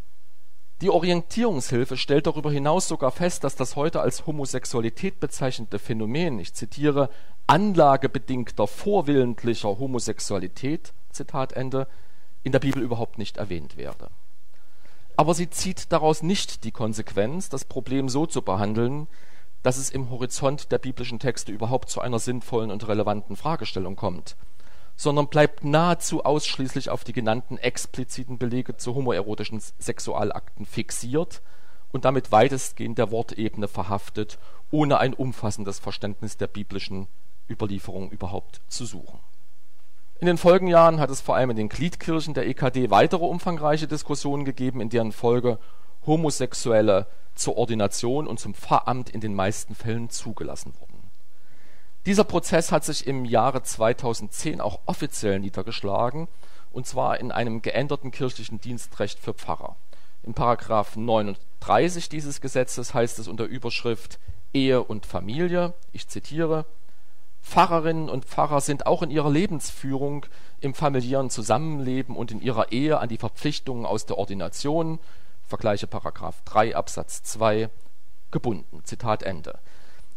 Die 0.85 0.91
Orientierungshilfe 0.91 1.97
stellt 1.97 2.26
darüber 2.26 2.53
hinaus 2.53 2.89
sogar 2.89 3.11
fest, 3.11 3.43
dass 3.43 3.57
das 3.57 3.74
heute 3.74 4.03
als 4.03 4.26
Homosexualität 4.26 5.18
bezeichnete 5.18 5.78
Phänomen, 5.78 6.39
ich 6.39 6.53
zitiere, 6.53 7.09
anlagebedingter 7.47 8.66
vorwillentlicher 8.66 9.78
Homosexualität, 9.78 10.93
Zitat 11.09 11.55
Ende, 11.55 11.89
in 12.43 12.53
der 12.53 12.59
Bibel 12.59 12.82
überhaupt 12.82 13.16
nicht 13.16 13.39
erwähnt 13.39 13.78
werde. 13.78 14.11
Aber 15.16 15.32
sie 15.32 15.49
zieht 15.49 15.91
daraus 15.91 16.22
nicht 16.22 16.64
die 16.64 16.72
Konsequenz, 16.72 17.49
das 17.49 17.64
Problem 17.64 18.11
so 18.11 18.26
zu 18.26 18.43
behandeln, 18.43 19.09
dass 19.62 19.78
es 19.78 19.89
im 19.89 20.11
Horizont 20.11 20.70
der 20.70 20.80
biblischen 20.80 21.18
Texte 21.18 21.51
überhaupt 21.51 21.89
zu 21.89 22.03
einer 22.03 22.18
sinnvollen 22.18 22.70
und 22.70 22.87
relevanten 22.87 23.37
Fragestellung 23.37 23.97
kommt 23.97 24.37
sondern 24.97 25.28
bleibt 25.28 25.64
nahezu 25.64 26.24
ausschließlich 26.24 26.90
auf 26.90 27.05
die 27.05 27.12
genannten 27.12 27.59
expliziten 27.59 28.38
Belege 28.38 28.76
zu 28.76 28.95
homoerotischen 28.95 29.61
Sexualakten 29.78 30.66
fixiert 30.66 31.42
und 31.92 32.05
damit 32.05 32.32
weitestgehend 32.32 32.99
der 32.99 33.11
Wortebene 33.11 33.68
verhaftet, 33.68 34.38
ohne 34.70 34.99
ein 34.99 35.14
umfassendes 35.14 35.78
Verständnis 35.78 36.36
der 36.36 36.47
biblischen 36.47 37.09
Überlieferung 37.49 38.11
überhaupt 38.11 38.61
zu 38.68 38.84
suchen. 38.86 39.20
In 40.20 40.26
den 40.26 40.38
Folgenjahren 40.38 41.01
hat 41.01 41.11
es 41.11 41.20
vor 41.20 41.36
allem 41.36 41.51
in 41.51 41.57
den 41.57 41.68
Gliedkirchen 41.68 42.34
der 42.34 42.47
EKD 42.47 42.90
weitere 42.90 43.24
umfangreiche 43.24 43.88
Diskussionen 43.88 44.45
gegeben, 44.45 44.80
in 44.80 44.88
deren 44.88 45.12
Folge 45.12 45.59
Homosexuelle 46.07 47.07
zur 47.34 47.57
Ordination 47.57 48.26
und 48.28 48.38
zum 48.38 48.55
Pfarramt 48.55 49.11
in 49.11 49.20
den 49.20 49.34
meisten 49.34 49.74
Fällen 49.74 50.09
zugelassen 50.11 50.72
wurden 50.78 50.93
dieser 52.07 52.24
Prozess 52.24 52.70
hat 52.70 52.84
sich 52.84 53.07
im 53.07 53.24
Jahre 53.24 53.62
2010 53.62 54.61
auch 54.61 54.80
offiziell 54.86 55.40
niedergeschlagen, 55.40 56.28
und 56.70 56.86
zwar 56.86 57.18
in 57.20 57.32
einem 57.32 57.62
geänderten 57.62 58.11
kirchlichen 58.11 58.61
Dienstrecht 58.61 59.18
für 59.18 59.32
Pfarrer. 59.32 59.76
In§ 60.22 60.34
39 60.98 62.09
dieses 62.09 62.40
Gesetzes 62.40 62.94
heißt 62.94 63.18
es 63.18 63.28
unter 63.28 63.44
Überschrift 63.44 64.18
Ehe 64.52 64.82
und 64.82 65.07
Familie, 65.07 65.72
ich 65.92 66.09
zitiere, 66.09 66.66
Pfarrerinnen 67.42 68.09
und 68.09 68.24
Pfarrer 68.24 68.61
sind 68.61 68.86
auch 68.86 69.02
in 69.02 69.11
ihrer 69.11 69.30
Lebensführung, 69.30 70.26
im 70.61 70.74
familiären 70.74 71.30
Zusammenleben 71.30 72.16
und 72.16 72.32
in 72.32 72.40
ihrer 72.40 72.72
Ehe 72.72 72.98
an 72.98 73.09
die 73.09 73.18
Verpflichtungen 73.18 73.84
aus 73.84 74.07
der 74.07 74.16
Ordination 74.18 74.98
(vergleiche§ 75.46 75.86
3 76.46 76.74
Absatz 76.74 77.22
2) 77.22 77.68
gebunden. 78.30 78.80
Zitat 78.84 79.22
Ende 79.22 79.59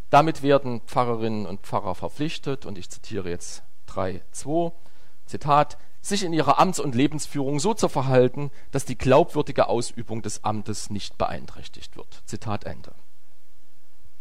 damit 0.10 0.41
werden 0.41 0.82
Pfarrerinnen 0.86 1.45
und 1.45 1.62
Pfarrer 1.62 1.95
verpflichtet, 1.95 2.66
und 2.66 2.78
ich 2.78 2.89
zitiere 2.89 3.30
jetzt 3.30 3.64
3.2, 3.89 4.72
Zitat, 5.26 5.78
sich 6.01 6.24
in 6.24 6.32
ihrer 6.32 6.60
Amts- 6.60 6.80
und 6.80 6.95
Lebensführung 6.95 7.60
so 7.60 7.74
zu 7.74 7.89
verhalten, 7.89 8.51
dass 8.72 8.86
die 8.86 8.97
glaubwürdige 8.97 9.68
Ausübung 9.68 10.22
des 10.22 10.43
Amtes 10.43 10.89
nicht 10.89 11.18
beeinträchtigt 11.18 11.97
wird. 11.97 12.22
Zitat 12.26 12.64
Ende. 12.64 12.93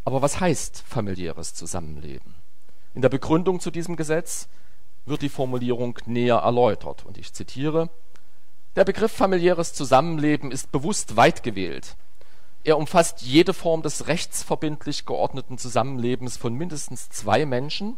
Aber 0.05 0.23
was 0.23 0.41
heißt 0.41 0.83
familiäres 0.87 1.55
Zusammenleben? 1.55 2.35
In 2.95 3.03
der 3.03 3.09
Begründung 3.09 3.61
zu 3.61 3.71
diesem 3.71 3.97
Gesetz 3.97 4.49
wird 5.05 5.23
die 5.23 5.29
Formulierung 5.29 5.99
näher 6.07 6.39
erläutert 6.39 7.05
und 7.05 7.19
ich 7.19 7.33
zitiere 7.33 7.91
Der 8.75 8.85
Begriff 8.85 9.13
familiäres 9.13 9.73
Zusammenleben 9.75 10.51
ist 10.51 10.73
bewusst 10.73 11.17
weit 11.17 11.43
gewählt 11.43 11.97
er 12.67 12.79
umfasst 12.79 13.23
jede 13.23 13.55
Form 13.55 13.83
des 13.83 14.09
rechtsverbindlich 14.09 15.07
geordneten 15.07 15.57
Zusammenlebens 15.57 16.37
von 16.37 16.53
mindestens 16.53 17.09
zwei 17.11 17.47
Menschen, 17.47 17.97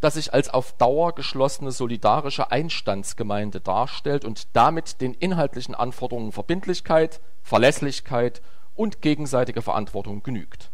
das 0.00 0.14
sich 0.14 0.34
als 0.34 0.50
auf 0.50 0.72
Dauer 0.74 1.14
geschlossene 1.14 1.72
solidarische 1.72 2.50
Einstandsgemeinde 2.50 3.60
darstellt 3.62 4.26
und 4.26 4.54
damit 4.54 5.00
den 5.00 5.14
inhaltlichen 5.14 5.74
Anforderungen 5.74 6.32
Verbindlichkeit, 6.32 7.22
Verlässlichkeit 7.42 8.42
und 8.74 9.00
gegenseitige 9.00 9.62
Verantwortung 9.62 10.22
genügt. 10.22 10.70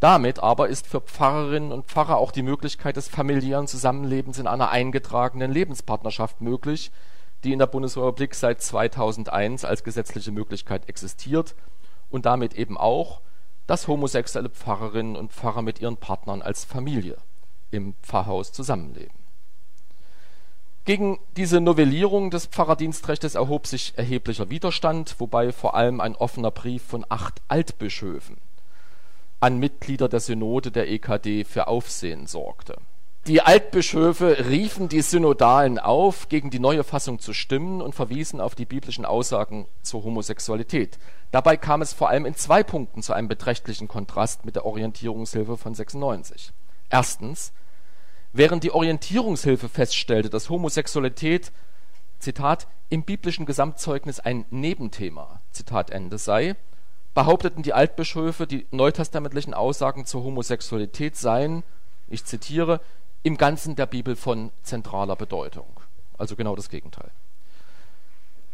Damit 0.00 0.42
aber 0.42 0.70
ist 0.70 0.86
für 0.86 1.02
Pfarrerinnen 1.02 1.72
und 1.72 1.84
Pfarrer 1.84 2.16
auch 2.16 2.32
die 2.32 2.42
Möglichkeit 2.42 2.96
des 2.96 3.08
familiären 3.08 3.66
Zusammenlebens 3.66 4.38
in 4.38 4.46
einer 4.46 4.70
eingetragenen 4.70 5.52
Lebenspartnerschaft 5.52 6.40
möglich 6.40 6.90
die 7.44 7.52
in 7.52 7.58
der 7.58 7.66
Bundesrepublik 7.66 8.34
seit 8.34 8.60
2001 8.62 9.64
als 9.64 9.84
gesetzliche 9.84 10.32
Möglichkeit 10.32 10.88
existiert 10.88 11.54
und 12.10 12.26
damit 12.26 12.54
eben 12.54 12.76
auch, 12.76 13.20
dass 13.66 13.88
homosexuelle 13.88 14.50
Pfarrerinnen 14.50 15.16
und 15.16 15.32
Pfarrer 15.32 15.62
mit 15.62 15.80
ihren 15.80 15.96
Partnern 15.96 16.42
als 16.42 16.64
Familie 16.64 17.16
im 17.70 17.94
Pfarrhaus 18.02 18.52
zusammenleben. 18.52 19.20
Gegen 20.84 21.18
diese 21.36 21.60
Novellierung 21.60 22.30
des 22.30 22.46
Pfarrerdienstrechtes 22.46 23.34
erhob 23.34 23.66
sich 23.66 23.92
erheblicher 23.96 24.50
Widerstand, 24.50 25.14
wobei 25.18 25.52
vor 25.52 25.74
allem 25.74 26.00
ein 26.00 26.16
offener 26.16 26.50
Brief 26.50 26.82
von 26.82 27.06
acht 27.08 27.40
Altbischöfen 27.48 28.38
an 29.40 29.58
Mitglieder 29.58 30.08
der 30.08 30.20
Synode 30.20 30.70
der 30.70 30.90
EKD 30.90 31.44
für 31.44 31.66
Aufsehen 31.66 32.26
sorgte. 32.26 32.76
Die 33.26 33.42
Altbischöfe 33.42 34.46
riefen 34.48 34.88
die 34.88 35.02
Synodalen 35.02 35.78
auf, 35.78 36.30
gegen 36.30 36.48
die 36.48 36.58
neue 36.58 36.82
Fassung 36.84 37.18
zu 37.18 37.34
stimmen 37.34 37.82
und 37.82 37.94
verwiesen 37.94 38.40
auf 38.40 38.54
die 38.54 38.64
biblischen 38.64 39.04
Aussagen 39.04 39.66
zur 39.82 40.04
Homosexualität. 40.04 40.98
Dabei 41.30 41.58
kam 41.58 41.82
es 41.82 41.92
vor 41.92 42.08
allem 42.08 42.24
in 42.24 42.34
zwei 42.34 42.62
Punkten 42.62 43.02
zu 43.02 43.12
einem 43.12 43.28
beträchtlichen 43.28 43.88
Kontrast 43.88 44.46
mit 44.46 44.56
der 44.56 44.64
Orientierungshilfe 44.64 45.58
von 45.58 45.74
96. 45.74 46.52
Erstens, 46.88 47.52
während 48.32 48.64
die 48.64 48.72
Orientierungshilfe 48.72 49.68
feststellte, 49.68 50.30
dass 50.30 50.48
Homosexualität 50.48 51.52
Zitat 52.20 52.68
im 52.88 53.02
biblischen 53.02 53.46
Gesamtzeugnis 53.46 54.18
ein 54.18 54.46
Nebenthema 54.50 55.40
Zitat 55.52 55.90
Ende 55.90 56.16
sei, 56.16 56.56
behaupteten 57.14 57.62
die 57.62 57.74
Altbischöfe, 57.74 58.46
die 58.46 58.66
neutestamentlichen 58.70 59.52
Aussagen 59.52 60.06
zur 60.06 60.24
Homosexualität 60.24 61.16
seien, 61.16 61.64
ich 62.08 62.24
zitiere, 62.24 62.80
im 63.22 63.36
Ganzen 63.36 63.76
der 63.76 63.86
Bibel 63.86 64.16
von 64.16 64.50
zentraler 64.62 65.16
Bedeutung. 65.16 65.80
Also 66.18 66.36
genau 66.36 66.56
das 66.56 66.68
Gegenteil. 66.68 67.10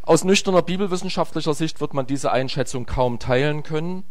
Aus 0.02 0.24
nüchterner 0.24 0.62
bibelwissenschaftlicher 0.62 1.54
Sicht 1.54 1.80
wird 1.80 1.94
man 1.94 2.06
diese 2.06 2.30
Einschätzung 2.30 2.86
kaum 2.86 3.18
teilen 3.18 3.62
können, 3.62 4.04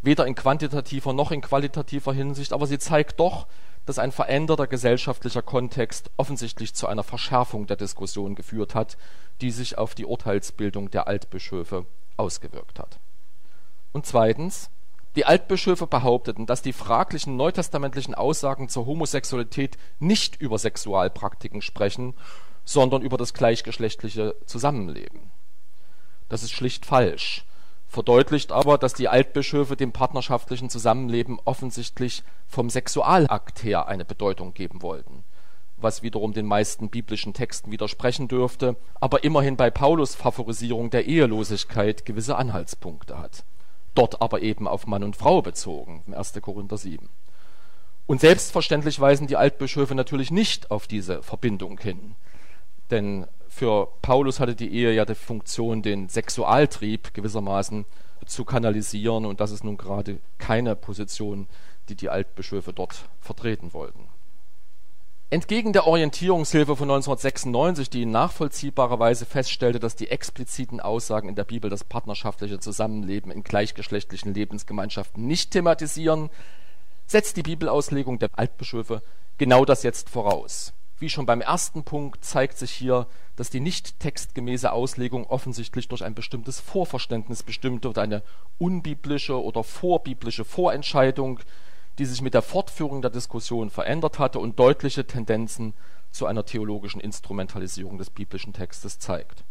weder 0.00 0.26
in 0.26 0.36
quantitativer 0.36 1.12
noch 1.12 1.32
in 1.32 1.40
qualitativer 1.40 2.12
Hinsicht, 2.12 2.52
aber 2.52 2.66
sie 2.66 2.78
zeigt 2.78 3.18
doch, 3.18 3.48
dass 3.84 3.98
ein 3.98 4.12
veränderter 4.12 4.66
gesellschaftlicher 4.66 5.42
Kontext 5.42 6.10
offensichtlich 6.16 6.74
zu 6.74 6.86
einer 6.86 7.02
Verschärfung 7.02 7.66
der 7.66 7.76
Diskussion 7.76 8.34
geführt 8.34 8.74
hat, 8.74 8.96
die 9.40 9.50
sich 9.50 9.78
auf 9.78 9.94
die 9.94 10.04
Urteilsbildung 10.04 10.90
der 10.90 11.08
Altbischöfe 11.08 11.86
ausgewirkt 12.16 12.78
hat. 12.78 13.00
Und 13.92 14.06
zweitens, 14.06 14.70
die 15.16 15.24
Altbischöfe 15.24 15.86
behaupteten, 15.86 16.46
dass 16.46 16.62
die 16.62 16.72
fraglichen 16.72 17.36
neutestamentlichen 17.36 18.14
Aussagen 18.14 18.68
zur 18.68 18.86
Homosexualität 18.86 19.78
nicht 19.98 20.40
über 20.40 20.58
Sexualpraktiken 20.58 21.62
sprechen, 21.62 22.14
sondern 22.64 23.02
über 23.02 23.16
das 23.16 23.34
gleichgeschlechtliche 23.34 24.36
Zusammenleben. 24.44 25.30
Das 26.28 26.42
ist 26.42 26.52
schlicht 26.52 26.84
falsch, 26.84 27.46
verdeutlicht 27.88 28.52
aber, 28.52 28.76
dass 28.76 28.92
die 28.92 29.08
Altbischöfe 29.08 29.76
dem 29.76 29.92
partnerschaftlichen 29.92 30.68
Zusammenleben 30.68 31.38
offensichtlich 31.46 32.22
vom 32.46 32.68
Sexualakt 32.68 33.64
her 33.64 33.88
eine 33.88 34.04
Bedeutung 34.04 34.52
geben 34.52 34.82
wollten, 34.82 35.24
was 35.78 36.02
wiederum 36.02 36.34
den 36.34 36.44
meisten 36.44 36.90
biblischen 36.90 37.32
Texten 37.32 37.72
widersprechen 37.72 38.28
dürfte, 38.28 38.76
aber 39.00 39.24
immerhin 39.24 39.56
bei 39.56 39.70
Paulus 39.70 40.14
Favorisierung 40.14 40.90
der 40.90 41.06
Ehelosigkeit 41.06 42.04
gewisse 42.04 42.36
Anhaltspunkte 42.36 43.18
hat 43.18 43.44
dort 43.98 44.22
aber 44.22 44.42
eben 44.42 44.68
auf 44.68 44.86
Mann 44.86 45.02
und 45.02 45.16
Frau 45.16 45.42
bezogen, 45.42 46.04
im 46.06 46.14
1. 46.14 46.34
Korinther 46.40 46.78
7. 46.78 47.08
Und 48.06 48.20
selbstverständlich 48.20 49.00
weisen 49.00 49.26
die 49.26 49.36
Altbischöfe 49.36 49.94
natürlich 49.94 50.30
nicht 50.30 50.70
auf 50.70 50.86
diese 50.86 51.22
Verbindung 51.22 51.78
hin. 51.78 52.14
Denn 52.90 53.26
für 53.48 53.88
Paulus 54.00 54.40
hatte 54.40 54.54
die 54.54 54.72
Ehe 54.72 54.92
ja 54.92 55.04
die 55.04 55.14
Funktion, 55.14 55.82
den 55.82 56.08
Sexualtrieb 56.08 57.12
gewissermaßen 57.12 57.84
zu 58.24 58.44
kanalisieren. 58.44 59.26
Und 59.26 59.40
das 59.40 59.50
ist 59.50 59.64
nun 59.64 59.76
gerade 59.76 60.20
keine 60.38 60.76
Position, 60.76 61.48
die 61.88 61.96
die 61.96 62.08
Altbischöfe 62.08 62.72
dort 62.72 63.08
vertreten 63.20 63.72
wollten. 63.72 64.08
Entgegen 65.30 65.74
der 65.74 65.86
Orientierungshilfe 65.86 66.74
von 66.74 66.88
1996, 66.90 67.90
die 67.90 68.04
in 68.04 68.10
nachvollziehbarer 68.10 68.98
Weise 68.98 69.26
feststellte, 69.26 69.78
dass 69.78 69.94
die 69.94 70.08
expliziten 70.08 70.80
Aussagen 70.80 71.28
in 71.28 71.34
der 71.34 71.44
Bibel 71.44 71.68
das 71.68 71.84
partnerschaftliche 71.84 72.60
Zusammenleben 72.60 73.30
in 73.30 73.44
gleichgeschlechtlichen 73.44 74.32
Lebensgemeinschaften 74.32 75.26
nicht 75.26 75.50
thematisieren, 75.50 76.30
setzt 77.06 77.36
die 77.36 77.42
Bibelauslegung 77.42 78.18
der 78.18 78.30
Altbischöfe 78.32 79.02
genau 79.36 79.66
das 79.66 79.82
jetzt 79.82 80.08
voraus. 80.08 80.72
Wie 80.98 81.10
schon 81.10 81.26
beim 81.26 81.42
ersten 81.42 81.84
Punkt 81.84 82.24
zeigt 82.24 82.56
sich 82.56 82.70
hier, 82.70 83.06
dass 83.36 83.50
die 83.50 83.60
nicht 83.60 84.00
textgemäße 84.00 84.72
Auslegung 84.72 85.26
offensichtlich 85.26 85.88
durch 85.88 86.02
ein 86.02 86.14
bestimmtes 86.14 86.58
Vorverständnis 86.58 87.42
bestimmt 87.42 87.84
wird, 87.84 87.98
eine 87.98 88.22
unbiblische 88.56 89.40
oder 89.40 89.62
vorbiblische 89.62 90.46
Vorentscheidung, 90.46 91.40
die 91.98 92.04
sich 92.04 92.22
mit 92.22 92.34
der 92.34 92.42
Fortführung 92.42 93.02
der 93.02 93.10
Diskussion 93.10 93.70
verändert 93.70 94.18
hatte 94.18 94.38
und 94.38 94.58
deutliche 94.58 95.06
Tendenzen 95.06 95.74
zu 96.10 96.26
einer 96.26 96.44
theologischen 96.44 97.00
Instrumentalisierung 97.00 97.98
des 97.98 98.10
biblischen 98.10 98.52
Textes 98.52 98.98
zeigt. 98.98 99.44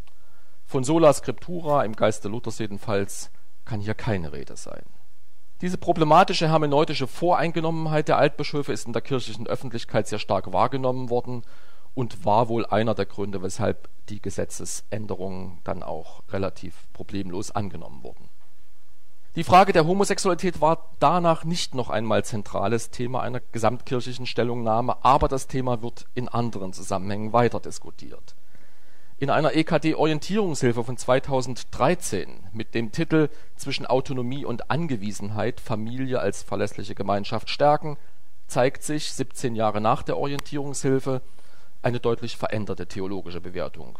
Von 0.65 0.83
sola 0.83 1.13
scriptura 1.13 1.83
im 1.83 1.95
Geiste 1.95 2.29
Luthers 2.29 2.59
jedenfalls 2.59 3.31
kann 3.65 3.79
hier 3.79 3.93
keine 3.93 4.31
Rede 4.31 4.55
sein. 4.55 4.83
Diese 5.61 5.77
problematische 5.77 6.47
hermeneutische 6.47 7.07
Voreingenommenheit 7.07 8.07
der 8.07 8.17
Altbischöfe 8.17 8.71
ist 8.71 8.85
in 8.85 8.93
der 8.93 9.01
kirchlichen 9.01 9.47
Öffentlichkeit 9.47 10.07
sehr 10.07 10.19
stark 10.19 10.53
wahrgenommen 10.53 11.09
worden 11.09 11.43
und 11.95 12.25
war 12.25 12.47
wohl 12.47 12.65
einer 12.65 12.93
der 12.93 13.07
Gründe, 13.07 13.41
weshalb 13.41 13.89
die 14.09 14.21
Gesetzesänderungen 14.21 15.59
dann 15.63 15.83
auch 15.83 16.21
relativ 16.29 16.87
problemlos 16.93 17.51
angenommen 17.51 18.03
wurden 18.03 18.26
die 19.35 19.43
Frage 19.43 19.73
der 19.73 19.85
Homosexualität 19.85 20.61
war 20.61 20.89
danach 20.99 21.43
nicht 21.43 21.75
noch 21.75 21.89
einmal 21.89 22.25
zentrales 22.25 22.89
Thema 22.89 23.21
einer 23.21 23.39
gesamtkirchlichen 23.51 24.25
Stellungnahme, 24.25 25.03
aber 25.03 25.27
das 25.27 25.47
Thema 25.47 25.81
wird 25.81 26.05
in 26.15 26.27
anderen 26.27 26.73
Zusammenhängen 26.73 27.33
weiter 27.33 27.59
diskutiert. 27.59 28.35
In 29.19 29.29
einer 29.29 29.55
EKD-Orientierungshilfe 29.55 30.83
von 30.83 30.95
2013 30.95 32.49
mit 32.53 32.75
dem 32.75 32.91
Titel 32.91 33.29
Zwischen 33.55 33.87
Autonomie 33.87 34.45
und 34.45 34.69
Angewiesenheit 34.69 35.59
Familie 35.59 36.19
als 36.19 36.43
verlässliche 36.43 36.93
Gemeinschaft 36.93 37.49
stärken 37.49 37.97
zeigt 38.47 38.83
sich 38.83 39.11
17 39.13 39.55
Jahre 39.55 39.81
nach 39.81 40.03
der 40.03 40.17
Orientierungshilfe 40.17 41.21
eine 41.81 41.99
deutlich 41.99 42.37
veränderte 42.37 42.87
theologische 42.87 43.41
Bewertung 43.41 43.99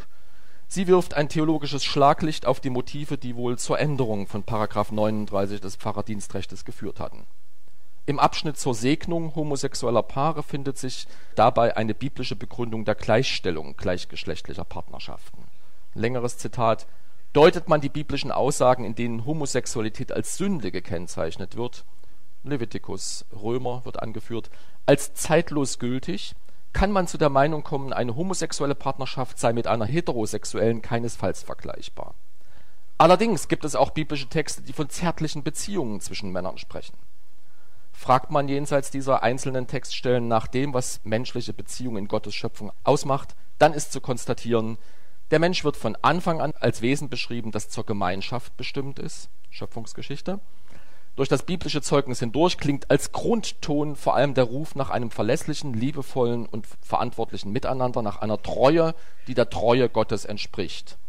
Sie 0.70 0.88
wirft 0.88 1.14
ein 1.14 1.30
theologisches 1.30 1.86
Schlaglicht 1.86 2.46
auf 2.46 2.60
die 2.60 2.70
Motive, 2.70 3.18
die 3.18 3.36
wohl 3.36 3.58
zur 3.58 3.80
Änderung 3.80 4.28
von§ 4.28 4.44
39 4.94 5.62
des 5.62 5.78
Pfarrerdienstrechtes 5.78 6.66
geführt 6.66 7.00
hatten. 7.00 7.26
Im 8.06 8.20
Abschnitt 8.20 8.58
zur 8.58 8.74
Segnung 8.74 9.36
homosexueller 9.36 10.04
Paare 10.04 10.44
findet 10.44 10.78
sich 10.78 11.08
dabei 11.36 11.76
eine 11.76 11.94
biblische 11.94 12.36
Begründung 12.36 12.86
der 12.86 12.96
Gleichstellung 12.96 13.76
gleichgeschlechtlicher 13.76 14.66
Partnerschaften. 14.66 15.44
Längeres 15.94 16.38
Zitat 16.38 16.88
Deutet 17.34 17.68
man 17.68 17.82
die 17.82 17.90
biblischen 17.90 18.32
Aussagen, 18.32 18.84
in 18.84 18.96
denen 18.96 19.26
Homosexualität 19.26 20.12
als 20.12 20.38
Sünde 20.38 20.72
gekennzeichnet 20.72 21.56
wird 21.56 21.86
(Levitikus, 22.44 23.26
Römer 23.32 23.84
wird 23.84 24.02
angeführt), 24.02 24.50
als 24.86 25.14
zeitlos 25.14 25.78
gültig 25.78 26.34
kann 26.74 26.92
man 26.92 27.08
zu 27.08 27.18
der 27.18 27.30
Meinung 27.30 27.64
kommen, 27.64 27.94
eine 27.94 28.16
homosexuelle 28.16 28.76
Partnerschaft 28.76 29.40
sei 29.40 29.54
mit 29.54 29.68
einer 29.68 29.86
heterosexuellen 29.86 30.82
keinesfalls 30.82 31.44
vergleichbar. 31.44 32.14
Allerdings 32.98 33.48
gibt 33.48 33.64
es 33.66 33.76
auch 33.76 33.92
biblische 33.92 34.28
Texte, 34.28 34.62
die 34.62 34.74
von 34.74 34.90
zärtlichen 34.90 35.44
Beziehungen 35.44 36.02
zwischen 36.02 36.32
Männern 36.32 36.58
sprechen. 36.58 36.98
Fragt 37.94 38.32
man 38.32 38.48
jenseits 38.48 38.92
dieser 38.92 39.24
einzelnen 39.24 39.68
Textstellen 39.68 40.28
nach 40.28 40.48
dem, 40.48 40.74
was 40.74 41.02
menschliche 41.04 41.54
Beziehungen 41.54 41.98
in 41.98 42.08
Gottes 42.08 42.36
Schöpfung 42.36 42.72
ausmacht, 42.84 43.36
dann 43.58 43.74
ist 43.74 43.92
zu 43.92 44.02
konstatieren, 44.02 44.78
der 45.32 45.40
Mensch 45.40 45.64
wird 45.64 45.78
von 45.78 45.98
Anfang 46.02 46.40
an 46.40 46.54
als 46.60 46.82
Wesen 46.82 47.10
beschrieben, 47.10 47.52
das 47.52 47.70
zur 47.70 47.86
Gemeinschaft 47.86 48.56
bestimmt 48.56 49.00
ist 49.00 49.30
(Schöpfungsgeschichte 49.50 50.40
durch 51.18 51.28
das 51.28 51.44
biblische 51.44 51.82
Zeugnis 51.82 52.20
hindurch 52.20 52.60
klingt 52.60 52.92
als 52.92 53.12
Grundton 53.12 53.96
vor 53.96 54.16
allem 54.16 54.36
der 54.36 54.44
Ruf 54.44 54.76
nach 54.76 54.92
einem 54.92 55.10
verlässlichen, 55.10 55.74
liebevollen 55.74 56.46
und 56.46 56.68
verantwortlichen 56.82 57.52
Miteinander, 57.52 58.04
nach 58.04 58.22
einer 58.22 58.40
Treue, 58.40 58.94
die 59.26 59.34
der 59.34 59.50
Treue 59.50 59.90
Gottes 59.90 60.26
entspricht. 60.26 61.00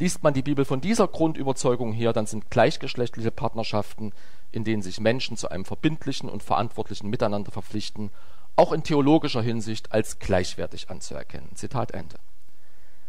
Liest 0.00 0.24
man 0.24 0.34
die 0.34 0.42
Bibel 0.42 0.64
von 0.64 0.80
dieser 0.80 1.06
Grundüberzeugung 1.06 1.92
her, 1.92 2.12
dann 2.12 2.26
sind 2.26 2.50
gleichgeschlechtliche 2.50 3.30
Partnerschaften, 3.30 4.12
in 4.50 4.64
denen 4.64 4.82
sich 4.82 4.98
Menschen 4.98 5.36
zu 5.36 5.48
einem 5.48 5.64
verbindlichen 5.64 6.28
und 6.28 6.42
verantwortlichen 6.42 7.08
Miteinander 7.08 7.52
verpflichten, 7.52 8.10
auch 8.56 8.72
in 8.72 8.82
theologischer 8.82 9.42
Hinsicht 9.42 9.92
als 9.92 10.18
gleichwertig 10.18 10.90
anzuerkennen. 10.90 11.54
Zitat 11.54 11.92
Ende. 11.92 12.16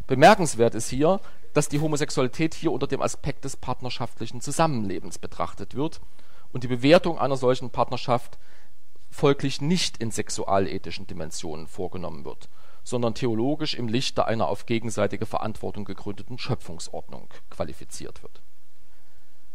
Bemerkenswert 0.05 0.75
ist 0.75 0.89
hier, 0.89 1.19
dass 1.55 1.67
die 1.67 1.79
Homosexualität 1.79 2.53
hier 2.53 2.71
unter 2.71 2.85
dem 2.85 3.01
Aspekt 3.01 3.43
des 3.43 3.57
partnerschaftlichen 3.57 4.39
Zusammenlebens 4.39 5.17
betrachtet 5.17 5.73
wird 5.73 5.99
und 6.53 6.63
die 6.63 6.67
Bewertung 6.67 7.19
einer 7.19 7.35
solchen 7.35 7.71
Partnerschaft 7.71 8.37
folglich 9.09 9.61
nicht 9.61 9.97
in 9.97 10.11
sexualethischen 10.11 11.05
Dimensionen 11.07 11.67
vorgenommen 11.67 12.25
wird, 12.25 12.49
sondern 12.83 13.13
theologisch 13.13 13.75
im 13.75 13.87
Lichte 13.87 14.25
einer 14.25 14.47
auf 14.47 14.65
gegenseitige 14.65 15.25
Verantwortung 15.25 15.85
gegründeten 15.85 16.37
Schöpfungsordnung 16.37 17.27
qualifiziert 17.49 18.23
wird. 18.23 18.41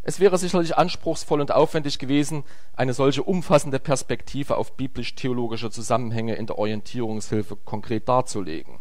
Es 0.03 0.21
wäre 0.21 0.39
sicherlich 0.39 0.77
anspruchsvoll 0.79 1.41
und 1.41 1.53
aufwendig 1.53 1.99
gewesen, 1.99 2.45
eine 2.75 2.95
solche 2.95 3.23
umfassende 3.23 3.79
Perspektive 3.79 4.57
auf 4.57 4.73
biblisch-theologische 4.77 5.71
Zusammenhänge 5.71 6.35
in 6.37 6.47
der 6.47 6.59
Orientierungshilfe 6.59 7.57
konkret 7.57 8.09
darzulegen. 8.09 8.79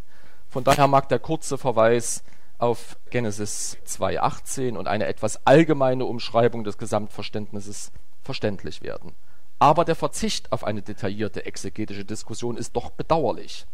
Von 0.47 0.63
daher 0.63 0.87
mag 0.87 1.09
der 1.09 1.19
kurze 1.19 1.57
Verweis 1.57 2.23
auf 2.59 2.97
Genesis 3.09 3.77
2,18 3.85 4.77
und 4.77 4.87
eine 4.87 5.05
etwas 5.07 5.45
allgemeine 5.45 6.05
Umschreibung 6.05 6.63
des 6.63 6.77
Gesamtverständnisses 6.77 7.91
verständlich 8.27 8.83
werden. 8.83 9.15
Aber 9.57 9.85
der 9.85 9.95
Verzicht 9.95 10.51
auf 10.51 10.63
eine 10.63 10.83
detaillierte 10.83 11.47
exegetische 11.47 12.05
Diskussion 12.05 12.57
ist 12.57 12.75
doch 12.75 12.91
bedauerlich, 12.91 13.65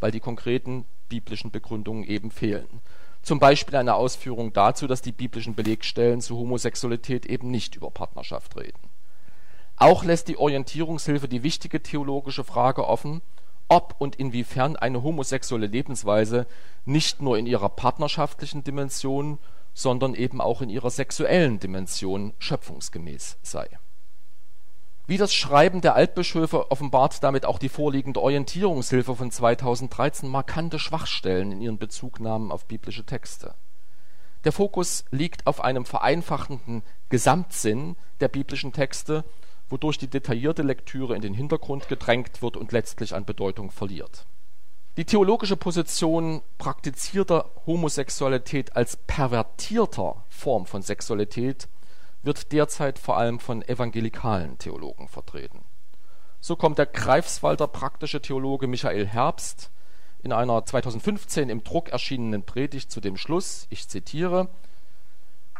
weil 0.00 0.10
die 0.10 0.20
konkreten 0.20 0.86
biblischen 1.10 1.50
Begründungen 1.50 2.04
eben 2.04 2.30
fehlen. 2.30 2.80
Zum 3.22 3.38
Beispiel 3.38 3.76
eine 3.76 3.96
Ausführung 3.96 4.54
dazu, 4.54 4.86
dass 4.86 5.02
die 5.02 5.12
biblischen 5.12 5.54
Belegstellen 5.54 6.22
zu 6.22 6.38
Homosexualität 6.38 7.26
eben 7.26 7.50
nicht 7.50 7.76
über 7.76 7.90
Partnerschaft 7.90 8.56
reden. 8.56 8.88
Auch 9.76 10.04
lässt 10.04 10.28
die 10.28 10.38
Orientierungshilfe 10.38 11.28
die 11.28 11.42
wichtige 11.42 11.82
theologische 11.82 12.44
Frage 12.44 12.86
offen, 12.86 13.20
ob 13.68 13.96
und 13.98 14.16
inwiefern 14.16 14.76
eine 14.76 15.02
homosexuelle 15.02 15.66
Lebensweise 15.66 16.46
nicht 16.84 17.20
nur 17.20 17.36
in 17.36 17.46
ihrer 17.46 17.68
partnerschaftlichen 17.68 18.64
Dimension, 18.64 19.38
sondern 19.74 20.14
eben 20.14 20.40
auch 20.40 20.62
in 20.62 20.70
ihrer 20.70 20.90
sexuellen 20.90 21.58
Dimension 21.60 22.32
schöpfungsgemäß 22.38 23.38
sei. 23.42 23.68
Wie 25.06 25.18
das 25.18 25.32
Schreiben 25.34 25.80
der 25.80 25.94
Altbischöfe 25.94 26.70
offenbart 26.70 27.22
damit 27.22 27.46
auch 27.46 27.58
die 27.58 27.68
vorliegende 27.68 28.20
Orientierungshilfe 28.20 29.14
von 29.14 29.30
2013 29.30 30.28
markante 30.28 30.78
Schwachstellen 30.78 31.52
in 31.52 31.60
ihren 31.60 31.78
Bezugnahmen 31.78 32.50
auf 32.50 32.66
biblische 32.66 33.06
Texte. 33.06 33.54
Der 34.44 34.52
Fokus 34.52 35.04
liegt 35.10 35.46
auf 35.46 35.62
einem 35.62 35.84
vereinfachenden 35.84 36.82
Gesamtsinn 37.08 37.96
der 38.20 38.28
biblischen 38.28 38.72
Texte 38.72 39.24
wodurch 39.68 39.98
die 39.98 40.08
detaillierte 40.08 40.62
Lektüre 40.62 41.14
in 41.14 41.22
den 41.22 41.34
Hintergrund 41.34 41.88
gedrängt 41.88 42.42
wird 42.42 42.56
und 42.56 42.72
letztlich 42.72 43.14
an 43.14 43.24
Bedeutung 43.24 43.70
verliert. 43.70 44.26
Die 44.96 45.04
theologische 45.04 45.56
Position 45.56 46.40
praktizierter 46.56 47.50
Homosexualität 47.66 48.76
als 48.76 48.96
pervertierter 48.96 50.24
Form 50.28 50.66
von 50.66 50.82
Sexualität 50.82 51.68
wird 52.26 52.52
derzeit 52.52 52.98
vor 52.98 53.16
allem 53.16 53.38
von 53.38 53.62
evangelikalen 53.62 54.58
Theologen 54.58 55.08
vertreten. 55.08 55.64
So 56.40 56.56
kommt 56.56 56.78
der 56.78 56.86
Greifswalder 56.86 57.68
praktische 57.68 58.20
Theologe 58.20 58.66
Michael 58.66 59.06
Herbst 59.06 59.70
in 60.22 60.32
einer 60.32 60.66
2015 60.66 61.48
im 61.48 61.64
Druck 61.64 61.88
erschienenen 61.88 62.42
Predigt 62.42 62.90
zu 62.90 63.00
dem 63.00 63.16
Schluss, 63.16 63.66
ich 63.70 63.88
zitiere, 63.88 64.48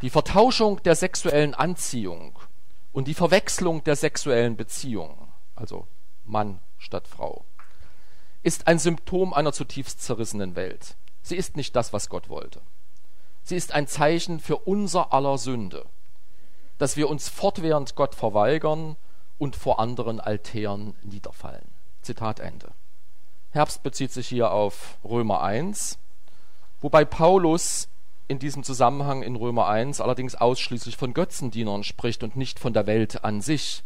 die 0.03 0.11
Vertauschung 0.11 0.83
der 0.83 0.97
sexuellen 0.97 1.55
Anziehung 1.55 2.39
und 2.93 3.09
die 3.09 3.15
Verwechslung 3.15 3.83
der 3.85 3.97
sexuellen 3.97 4.57
Beziehung, 4.57 5.33
also 5.55 5.87
Mann 6.25 6.61
statt 6.79 7.07
Frau, 7.09 7.45
ist 8.43 8.67
ein 8.67 8.79
Symptom 8.79 9.33
einer 9.33 9.53
zutiefst 9.53 10.03
zerrissenen 10.03 10.57
Welt. 10.57 10.97
Sie 11.23 11.37
ist 11.37 11.57
nicht 11.57 11.75
das, 11.75 11.93
was 11.93 12.09
Gott 12.09 12.29
wollte. 12.29 12.61
Sie 13.43 13.57
ist 13.57 13.73
ein 13.73 13.87
Zeichen 13.87 14.41
für 14.41 14.57
unser 14.59 15.13
aller 15.13 15.39
Sünde, 15.39 15.87
dass 16.79 16.97
wir 16.97 17.09
uns 17.09 17.29
fortwährend 17.29 17.95
Gott 17.95 18.15
verweigern 18.15 18.97
und 19.39 19.57
vor 19.57 19.81
anderen 19.81 20.21
Altären 20.21 20.95
niederfallen. 21.03 21.69
Zitat 22.03 22.41
Ende. 22.41 22.73
Herbst 23.51 23.83
bezieht 23.83 24.13
sich 24.13 24.29
hier 24.29 24.51
auf 24.51 24.99
Römer 25.05 25.43
1, 25.43 25.99
wobei 26.81 27.05
Paulus 27.05 27.89
in 28.29 28.39
diesem 28.39 28.65
Zusammenhang 28.65 29.23
in 29.23 29.37
Römer 29.37 29.69
1 29.69 30.01
allerdings 30.01 30.35
ausschließlich 30.35 30.97
von 30.97 31.15
Götzendienern 31.15 31.85
spricht 31.85 32.23
und 32.23 32.37
nicht 32.37 32.59
von 32.59 32.73
der 32.73 32.87
Welt 32.87 33.25
an 33.25 33.41
sich. 33.41 33.85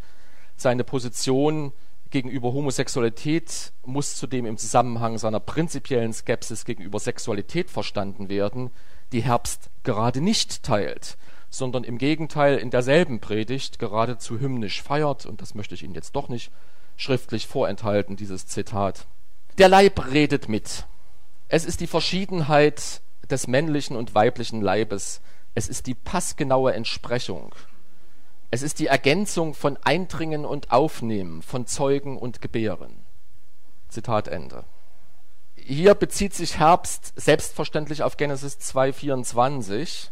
Seine 0.56 0.84
Position 0.84 1.72
gegenüber 2.10 2.52
Homosexualität 2.52 3.72
muss 3.84 4.16
zudem 4.16 4.46
im 4.46 4.56
Zusammenhang 4.56 5.18
seiner 5.18 5.40
prinzipiellen 5.40 6.12
Skepsis 6.12 6.64
gegenüber 6.64 6.98
Sexualität 6.98 7.70
verstanden 7.70 8.28
werden, 8.28 8.70
die 9.12 9.22
Herbst 9.22 9.70
gerade 9.84 10.20
nicht 10.20 10.62
teilt, 10.62 11.16
sondern 11.50 11.84
im 11.84 11.98
Gegenteil 11.98 12.56
in 12.56 12.70
derselben 12.70 13.20
Predigt 13.20 13.78
geradezu 13.78 14.40
hymnisch 14.40 14.82
feiert, 14.82 15.26
und 15.26 15.42
das 15.42 15.54
möchte 15.54 15.74
ich 15.74 15.82
Ihnen 15.82 15.94
jetzt 15.94 16.16
doch 16.16 16.28
nicht 16.28 16.50
schriftlich 16.96 17.46
vorenthalten, 17.46 18.16
dieses 18.16 18.46
Zitat. 18.46 19.06
Der 19.58 19.68
Leib 19.68 20.12
redet 20.12 20.48
mit. 20.48 20.86
Es 21.48 21.64
ist 21.64 21.80
die 21.80 21.86
Verschiedenheit 21.86 23.02
des 23.28 23.46
männlichen 23.46 23.96
und 23.96 24.14
weiblichen 24.14 24.60
Leibes. 24.60 25.20
Es 25.54 25.68
ist 25.68 25.86
die 25.86 25.94
passgenaue 25.94 26.72
Entsprechung. 26.72 27.54
Es 28.52 28.62
ist 28.62 28.78
die 28.78 28.86
Ergänzung 28.86 29.54
von 29.54 29.76
Eindringen 29.78 30.44
und 30.44 30.70
Aufnehmen, 30.70 31.42
von 31.42 31.66
Zeugen 31.66 32.16
und 32.16 32.40
Gebären. 32.40 33.04
Zitat 33.88 34.28
Ende. 34.28 34.64
Hier 35.56 35.94
bezieht 35.94 36.34
sich 36.34 36.58
Herbst 36.58 37.12
selbstverständlich 37.16 38.02
auf 38.02 38.16
Genesis 38.16 38.58
2,24, 38.58 40.08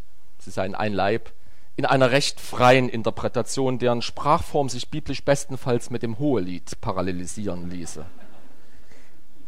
sie 0.48 0.54
seien 0.54 0.74
ein 0.74 0.94
Leib, 0.94 1.32
in 1.76 1.84
einer 1.84 2.10
recht 2.10 2.40
freien 2.40 2.88
Interpretation, 2.88 3.78
deren 3.78 4.02
Sprachform 4.02 4.68
sich 4.68 4.88
biblisch 4.90 5.24
bestenfalls 5.24 5.90
mit 5.90 6.02
dem 6.02 6.18
Hohelied 6.18 6.80
parallelisieren 6.80 7.70
ließe. 7.70 8.04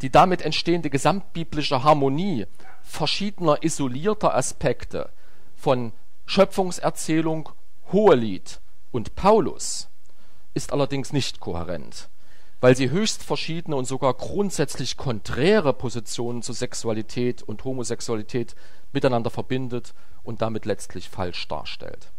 Die 0.01 0.09
damit 0.09 0.41
entstehende 0.41 0.89
gesamtbiblische 0.89 1.83
Harmonie 1.83 2.45
verschiedener 2.83 3.63
isolierter 3.63 4.35
Aspekte 4.35 5.09
von 5.55 5.91
Schöpfungserzählung, 6.25 7.49
Hohelied 7.91 8.61
und 8.91 9.15
Paulus 9.15 9.89
ist 10.53 10.71
allerdings 10.71 11.13
nicht 11.13 11.39
kohärent, 11.39 12.09
weil 12.61 12.77
sie 12.77 12.89
höchst 12.89 13.23
verschiedene 13.23 13.75
und 13.75 13.85
sogar 13.85 14.13
grundsätzlich 14.13 14.95
konträre 14.95 15.73
Positionen 15.73 16.41
zu 16.41 16.53
Sexualität 16.53 17.43
und 17.43 17.63
Homosexualität 17.65 18.55
miteinander 18.93 19.29
verbindet 19.29 19.93
und 20.23 20.41
damit 20.41 20.65
letztlich 20.65 21.09
falsch 21.09 21.47
darstellt. 21.47 22.11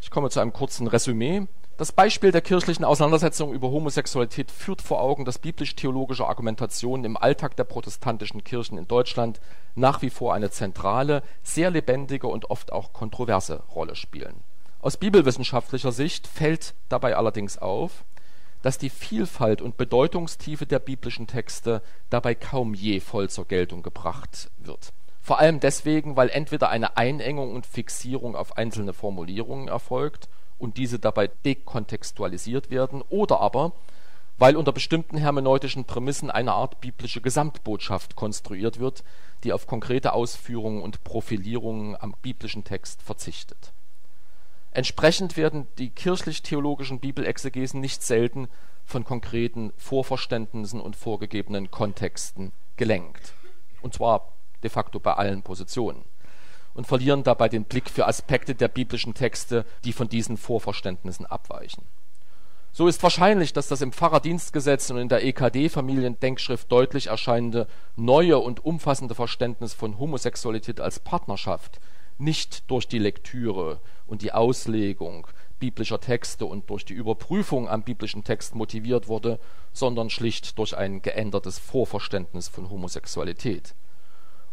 Ich 0.00 0.10
komme 0.10 0.30
zu 0.30 0.40
einem 0.40 0.52
kurzen 0.52 0.86
Resümee 0.86 1.46
das 1.78 1.92
Beispiel 1.92 2.32
der 2.32 2.40
kirchlichen 2.40 2.84
Auseinandersetzung 2.84 3.52
über 3.52 3.70
Homosexualität 3.70 4.50
führt 4.50 4.82
vor 4.82 5.00
Augen, 5.00 5.24
dass 5.24 5.38
biblisch-theologische 5.38 6.26
Argumentationen 6.26 7.04
im 7.04 7.16
Alltag 7.16 7.54
der 7.54 7.62
protestantischen 7.62 8.42
Kirchen 8.42 8.76
in 8.78 8.88
Deutschland 8.88 9.40
nach 9.76 10.02
wie 10.02 10.10
vor 10.10 10.34
eine 10.34 10.50
zentrale, 10.50 11.22
sehr 11.44 11.70
lebendige 11.70 12.26
und 12.26 12.50
oft 12.50 12.72
auch 12.72 12.92
kontroverse 12.92 13.62
Rolle 13.76 13.94
spielen. 13.94 14.42
Aus 14.80 14.96
bibelwissenschaftlicher 14.96 15.92
Sicht 15.92 16.26
fällt 16.26 16.74
dabei 16.88 17.16
allerdings 17.16 17.58
auf, 17.58 18.04
dass 18.62 18.78
die 18.78 18.90
Vielfalt 18.90 19.62
und 19.62 19.76
Bedeutungstiefe 19.76 20.66
der 20.66 20.78
biblischen 20.78 21.26
Texte 21.26 21.82
dabei 22.10 22.34
kaum 22.34 22.74
je 22.74 23.00
voll 23.00 23.30
zur 23.30 23.46
Geltung 23.46 23.82
gebracht 23.82 24.50
wird. 24.58 24.92
Vor 25.20 25.38
allem 25.38 25.60
deswegen, 25.60 26.16
weil 26.16 26.30
entweder 26.30 26.70
eine 26.70 26.96
Einengung 26.96 27.54
und 27.54 27.66
Fixierung 27.66 28.34
auf 28.34 28.56
einzelne 28.56 28.94
Formulierungen 28.94 29.68
erfolgt 29.68 30.28
und 30.58 30.76
diese 30.76 30.98
dabei 30.98 31.28
dekontextualisiert 31.44 32.70
werden, 32.70 33.02
oder 33.08 33.40
aber 33.40 33.72
weil 34.38 34.56
unter 34.56 34.72
bestimmten 34.72 35.16
hermeneutischen 35.16 35.84
Prämissen 35.84 36.30
eine 36.30 36.52
Art 36.52 36.80
biblische 36.80 37.20
Gesamtbotschaft 37.20 38.14
konstruiert 38.14 38.78
wird, 38.78 39.02
die 39.42 39.52
auf 39.52 39.66
konkrete 39.66 40.12
Ausführungen 40.12 40.80
und 40.80 41.02
Profilierungen 41.04 41.96
am 42.00 42.14
biblischen 42.22 42.64
Text 42.64 43.02
verzichtet. 43.02 43.72
Entsprechend 44.70 45.36
werden 45.36 45.66
die 45.78 45.90
kirchlich-theologischen 45.90 47.00
Bibelexegesen 47.00 47.80
nicht 47.80 48.02
selten 48.02 48.48
von 48.84 49.04
konkreten 49.04 49.72
Vorverständnissen 49.76 50.80
und 50.80 50.96
vorgegebenen 50.96 51.70
Kontexten 51.70 52.52
gelenkt. 52.76 53.32
Und 53.82 53.94
zwar 53.94 54.32
de 54.62 54.70
facto 54.70 54.98
bei 55.00 55.14
allen 55.14 55.42
Positionen 55.42 56.04
und 56.74 56.86
verlieren 56.86 57.22
dabei 57.22 57.48
den 57.48 57.64
Blick 57.64 57.90
für 57.90 58.06
Aspekte 58.06 58.54
der 58.54 58.68
biblischen 58.68 59.14
Texte, 59.14 59.64
die 59.84 59.92
von 59.92 60.08
diesen 60.08 60.36
Vorverständnissen 60.36 61.26
abweichen. 61.26 61.82
So 62.72 62.86
ist 62.86 63.02
wahrscheinlich, 63.02 63.52
dass 63.52 63.66
das 63.68 63.80
im 63.80 63.92
Pfarrerdienstgesetz 63.92 64.90
und 64.90 64.98
in 64.98 65.08
der 65.08 65.24
EKD-Familiendenkschrift 65.24 66.70
deutlich 66.70 67.08
erscheinende 67.08 67.66
neue 67.96 68.38
und 68.38 68.64
umfassende 68.64 69.14
Verständnis 69.14 69.74
von 69.74 69.98
Homosexualität 69.98 70.80
als 70.80 71.00
Partnerschaft 71.00 71.80
nicht 72.18 72.70
durch 72.70 72.88
die 72.88 72.98
Lektüre 72.98 73.80
und 74.06 74.22
die 74.22 74.32
Auslegung 74.32 75.26
biblischer 75.58 76.00
Texte 76.00 76.44
und 76.46 76.70
durch 76.70 76.84
die 76.84 76.94
Überprüfung 76.94 77.68
am 77.68 77.82
biblischen 77.82 78.24
Text 78.24 78.54
motiviert 78.54 79.08
wurde, 79.08 79.38
sondern 79.72 80.10
schlicht 80.10 80.58
durch 80.58 80.76
ein 80.76 81.02
geändertes 81.02 81.58
Vorverständnis 81.58 82.48
von 82.48 82.70
Homosexualität. 82.70 83.74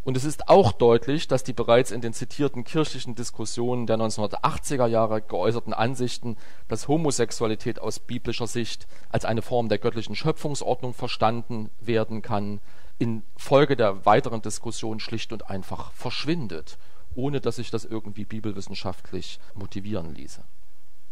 Und 0.06 0.16
es 0.16 0.24
ist 0.24 0.50
auch 0.50 0.72
deutlich, 0.72 1.28
dass 1.28 1.44
die 1.44 1.54
bereits 1.54 1.90
in 1.90 2.00
den 2.00 2.14
zitierten 2.14 2.64
kirchlichen 2.64 3.16
Diskussionen 3.16 3.88
der 3.88 3.98
1980er 3.98 4.86
Jahre 4.86 5.20
geäußerten 5.20 5.74
Ansichten, 5.74 6.38
dass 6.68 6.88
Homosexualität 6.88 7.80
aus 7.80 8.00
biblischer 8.00 8.46
Sicht 8.46 8.86
als 9.10 9.26
eine 9.26 9.42
Form 9.42 9.68
der 9.68 9.80
göttlichen 9.80 10.16
Schöpfungsordnung 10.16 10.94
verstanden 10.94 11.72
werden 11.80 12.22
kann, 12.22 12.62
in 13.00 13.24
Folge 13.36 13.76
der 13.76 14.06
weiteren 14.06 14.44
Diskussion 14.44 15.00
schlicht 15.00 15.34
und 15.34 15.50
einfach 15.50 15.92
verschwindet, 15.94 16.78
ohne 17.16 17.42
dass 17.42 17.58
sich 17.58 17.72
das 17.72 17.86
irgendwie 17.86 18.26
bibelwissenschaftlich 18.26 19.40
motivieren 19.54 20.14
ließe. 20.14 20.44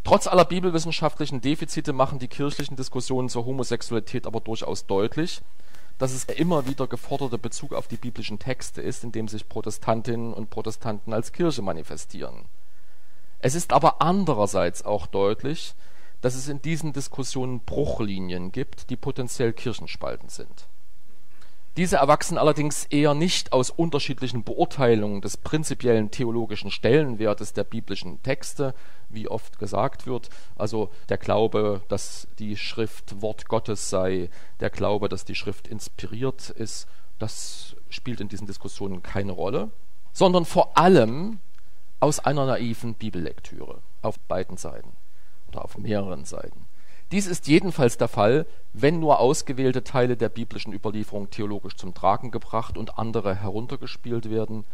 Trotz 0.04 0.26
aller 0.26 0.44
bibelwissenschaftlichen 0.44 1.40
Defizite 1.40 1.92
machen 1.92 2.18
die 2.18 2.28
kirchlichen 2.28 2.76
Diskussionen 2.76 3.30
zur 3.30 3.46
Homosexualität 3.46 4.26
aber 4.26 4.40
durchaus 4.40 4.86
deutlich, 4.86 5.40
dass 5.98 6.12
es 6.12 6.24
immer 6.24 6.66
wieder 6.66 6.86
geforderte 6.86 7.38
Bezug 7.38 7.72
auf 7.72 7.88
die 7.88 7.96
biblischen 7.96 8.38
Texte 8.38 8.82
ist, 8.82 9.04
in 9.04 9.12
dem 9.12 9.28
sich 9.28 9.48
Protestantinnen 9.48 10.34
und 10.34 10.50
Protestanten 10.50 11.12
als 11.12 11.32
Kirche 11.32 11.62
manifestieren. 11.62 12.46
Es 13.38 13.54
ist 13.54 13.72
aber 13.72 14.02
andererseits 14.02 14.84
auch 14.84 15.06
deutlich, 15.06 15.74
dass 16.20 16.34
es 16.34 16.48
in 16.48 16.62
diesen 16.62 16.92
Diskussionen 16.92 17.60
Bruchlinien 17.60 18.52
gibt, 18.52 18.90
die 18.90 18.96
potenziell 18.96 19.52
kirchenspaltend 19.52 20.30
sind. 20.30 20.66
Diese 21.76 21.96
erwachsen 21.96 22.38
allerdings 22.38 22.84
eher 22.84 23.14
nicht 23.14 23.52
aus 23.52 23.70
unterschiedlichen 23.70 24.44
Beurteilungen 24.44 25.20
des 25.20 25.36
prinzipiellen 25.36 26.12
theologischen 26.12 26.70
Stellenwertes 26.70 27.52
der 27.52 27.64
biblischen 27.64 28.22
Texte, 28.22 28.74
wie 29.08 29.28
oft 29.28 29.58
gesagt 29.58 30.06
wird, 30.06 30.28
also 30.54 30.90
der 31.08 31.18
Glaube, 31.18 31.82
dass 31.88 32.28
die 32.38 32.56
Schrift 32.56 33.20
Wort 33.20 33.48
Gottes 33.48 33.90
sei, 33.90 34.30
der 34.60 34.70
Glaube, 34.70 35.08
dass 35.08 35.24
die 35.24 35.34
Schrift 35.34 35.66
inspiriert 35.66 36.50
ist, 36.50 36.86
das 37.18 37.74
spielt 37.88 38.20
in 38.20 38.28
diesen 38.28 38.46
Diskussionen 38.46 39.02
keine 39.02 39.32
Rolle, 39.32 39.70
sondern 40.12 40.44
vor 40.44 40.78
allem 40.78 41.40
aus 41.98 42.20
einer 42.20 42.46
naiven 42.46 42.94
Bibellektüre 42.94 43.80
auf 44.02 44.20
beiden 44.20 44.56
Seiten 44.56 44.92
oder 45.48 45.64
auf 45.64 45.76
mehreren 45.76 46.24
Seiten. 46.24 46.66
Dies 47.12 47.26
ist 47.26 47.46
jedenfalls 47.46 47.98
der 47.98 48.08
Fall, 48.08 48.46
wenn 48.72 48.98
nur 48.98 49.20
ausgewählte 49.20 49.84
Teile 49.84 50.16
der 50.16 50.28
biblischen 50.28 50.72
Überlieferung 50.72 51.30
theologisch 51.30 51.76
zum 51.76 51.94
Tragen 51.94 52.30
gebracht 52.30 52.78
und 52.78 52.98
andere 52.98 53.34
heruntergespielt 53.34 54.30
werden, 54.30 54.64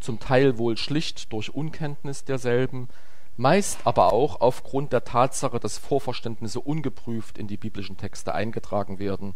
zum 0.00 0.20
Teil 0.20 0.58
wohl 0.58 0.76
schlicht 0.76 1.32
durch 1.32 1.54
Unkenntnis 1.54 2.24
derselben, 2.24 2.88
meist 3.36 3.80
aber 3.84 4.12
auch 4.12 4.40
aufgrund 4.40 4.92
der 4.92 5.04
Tatsache, 5.04 5.58
dass 5.58 5.78
Vorverständnisse 5.78 6.60
ungeprüft 6.60 7.38
in 7.38 7.48
die 7.48 7.56
biblischen 7.56 7.96
Texte 7.96 8.34
eingetragen 8.34 8.98
werden 8.98 9.34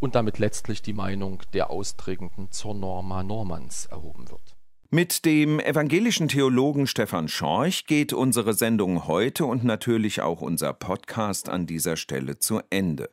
und 0.00 0.14
damit 0.14 0.38
letztlich 0.38 0.82
die 0.82 0.94
Meinung 0.94 1.42
der 1.52 1.70
Austrägenden 1.70 2.50
zur 2.50 2.74
Norma 2.74 3.22
normans 3.22 3.86
erhoben 3.86 4.30
wird 4.30 4.56
mit 4.92 5.24
dem 5.24 5.60
evangelischen 5.60 6.26
Theologen 6.26 6.88
Stefan 6.88 7.28
Schorch 7.28 7.86
geht 7.86 8.12
unsere 8.12 8.54
Sendung 8.54 9.06
heute 9.06 9.44
und 9.44 9.62
natürlich 9.62 10.20
auch 10.20 10.40
unser 10.40 10.72
Podcast 10.72 11.48
an 11.48 11.66
dieser 11.66 11.96
Stelle 11.96 12.40
zu 12.40 12.60
Ende. 12.70 13.08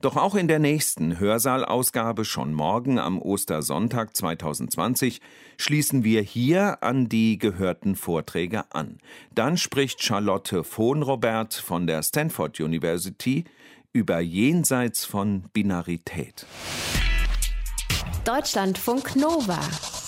Doch 0.00 0.16
auch 0.16 0.34
in 0.34 0.48
der 0.48 0.58
nächsten 0.58 1.20
Hörsaalausgabe 1.20 2.24
schon 2.24 2.52
morgen 2.52 2.98
am 2.98 3.22
Ostersonntag 3.22 4.16
2020 4.16 5.20
schließen 5.58 6.02
wir 6.02 6.22
hier 6.22 6.82
an 6.82 7.08
die 7.08 7.38
gehörten 7.38 7.94
Vorträge 7.94 8.64
an. 8.72 8.98
Dann 9.32 9.56
spricht 9.56 10.02
Charlotte 10.02 10.64
Vohnrobert 10.64 11.54
von 11.54 11.86
der 11.86 12.02
Stanford 12.02 12.58
University 12.58 13.44
über 13.92 14.18
Jenseits 14.18 15.04
von 15.04 15.44
Binarität. 15.52 16.46
Deutschlandfunk 18.24 19.14
Nova 19.14 19.60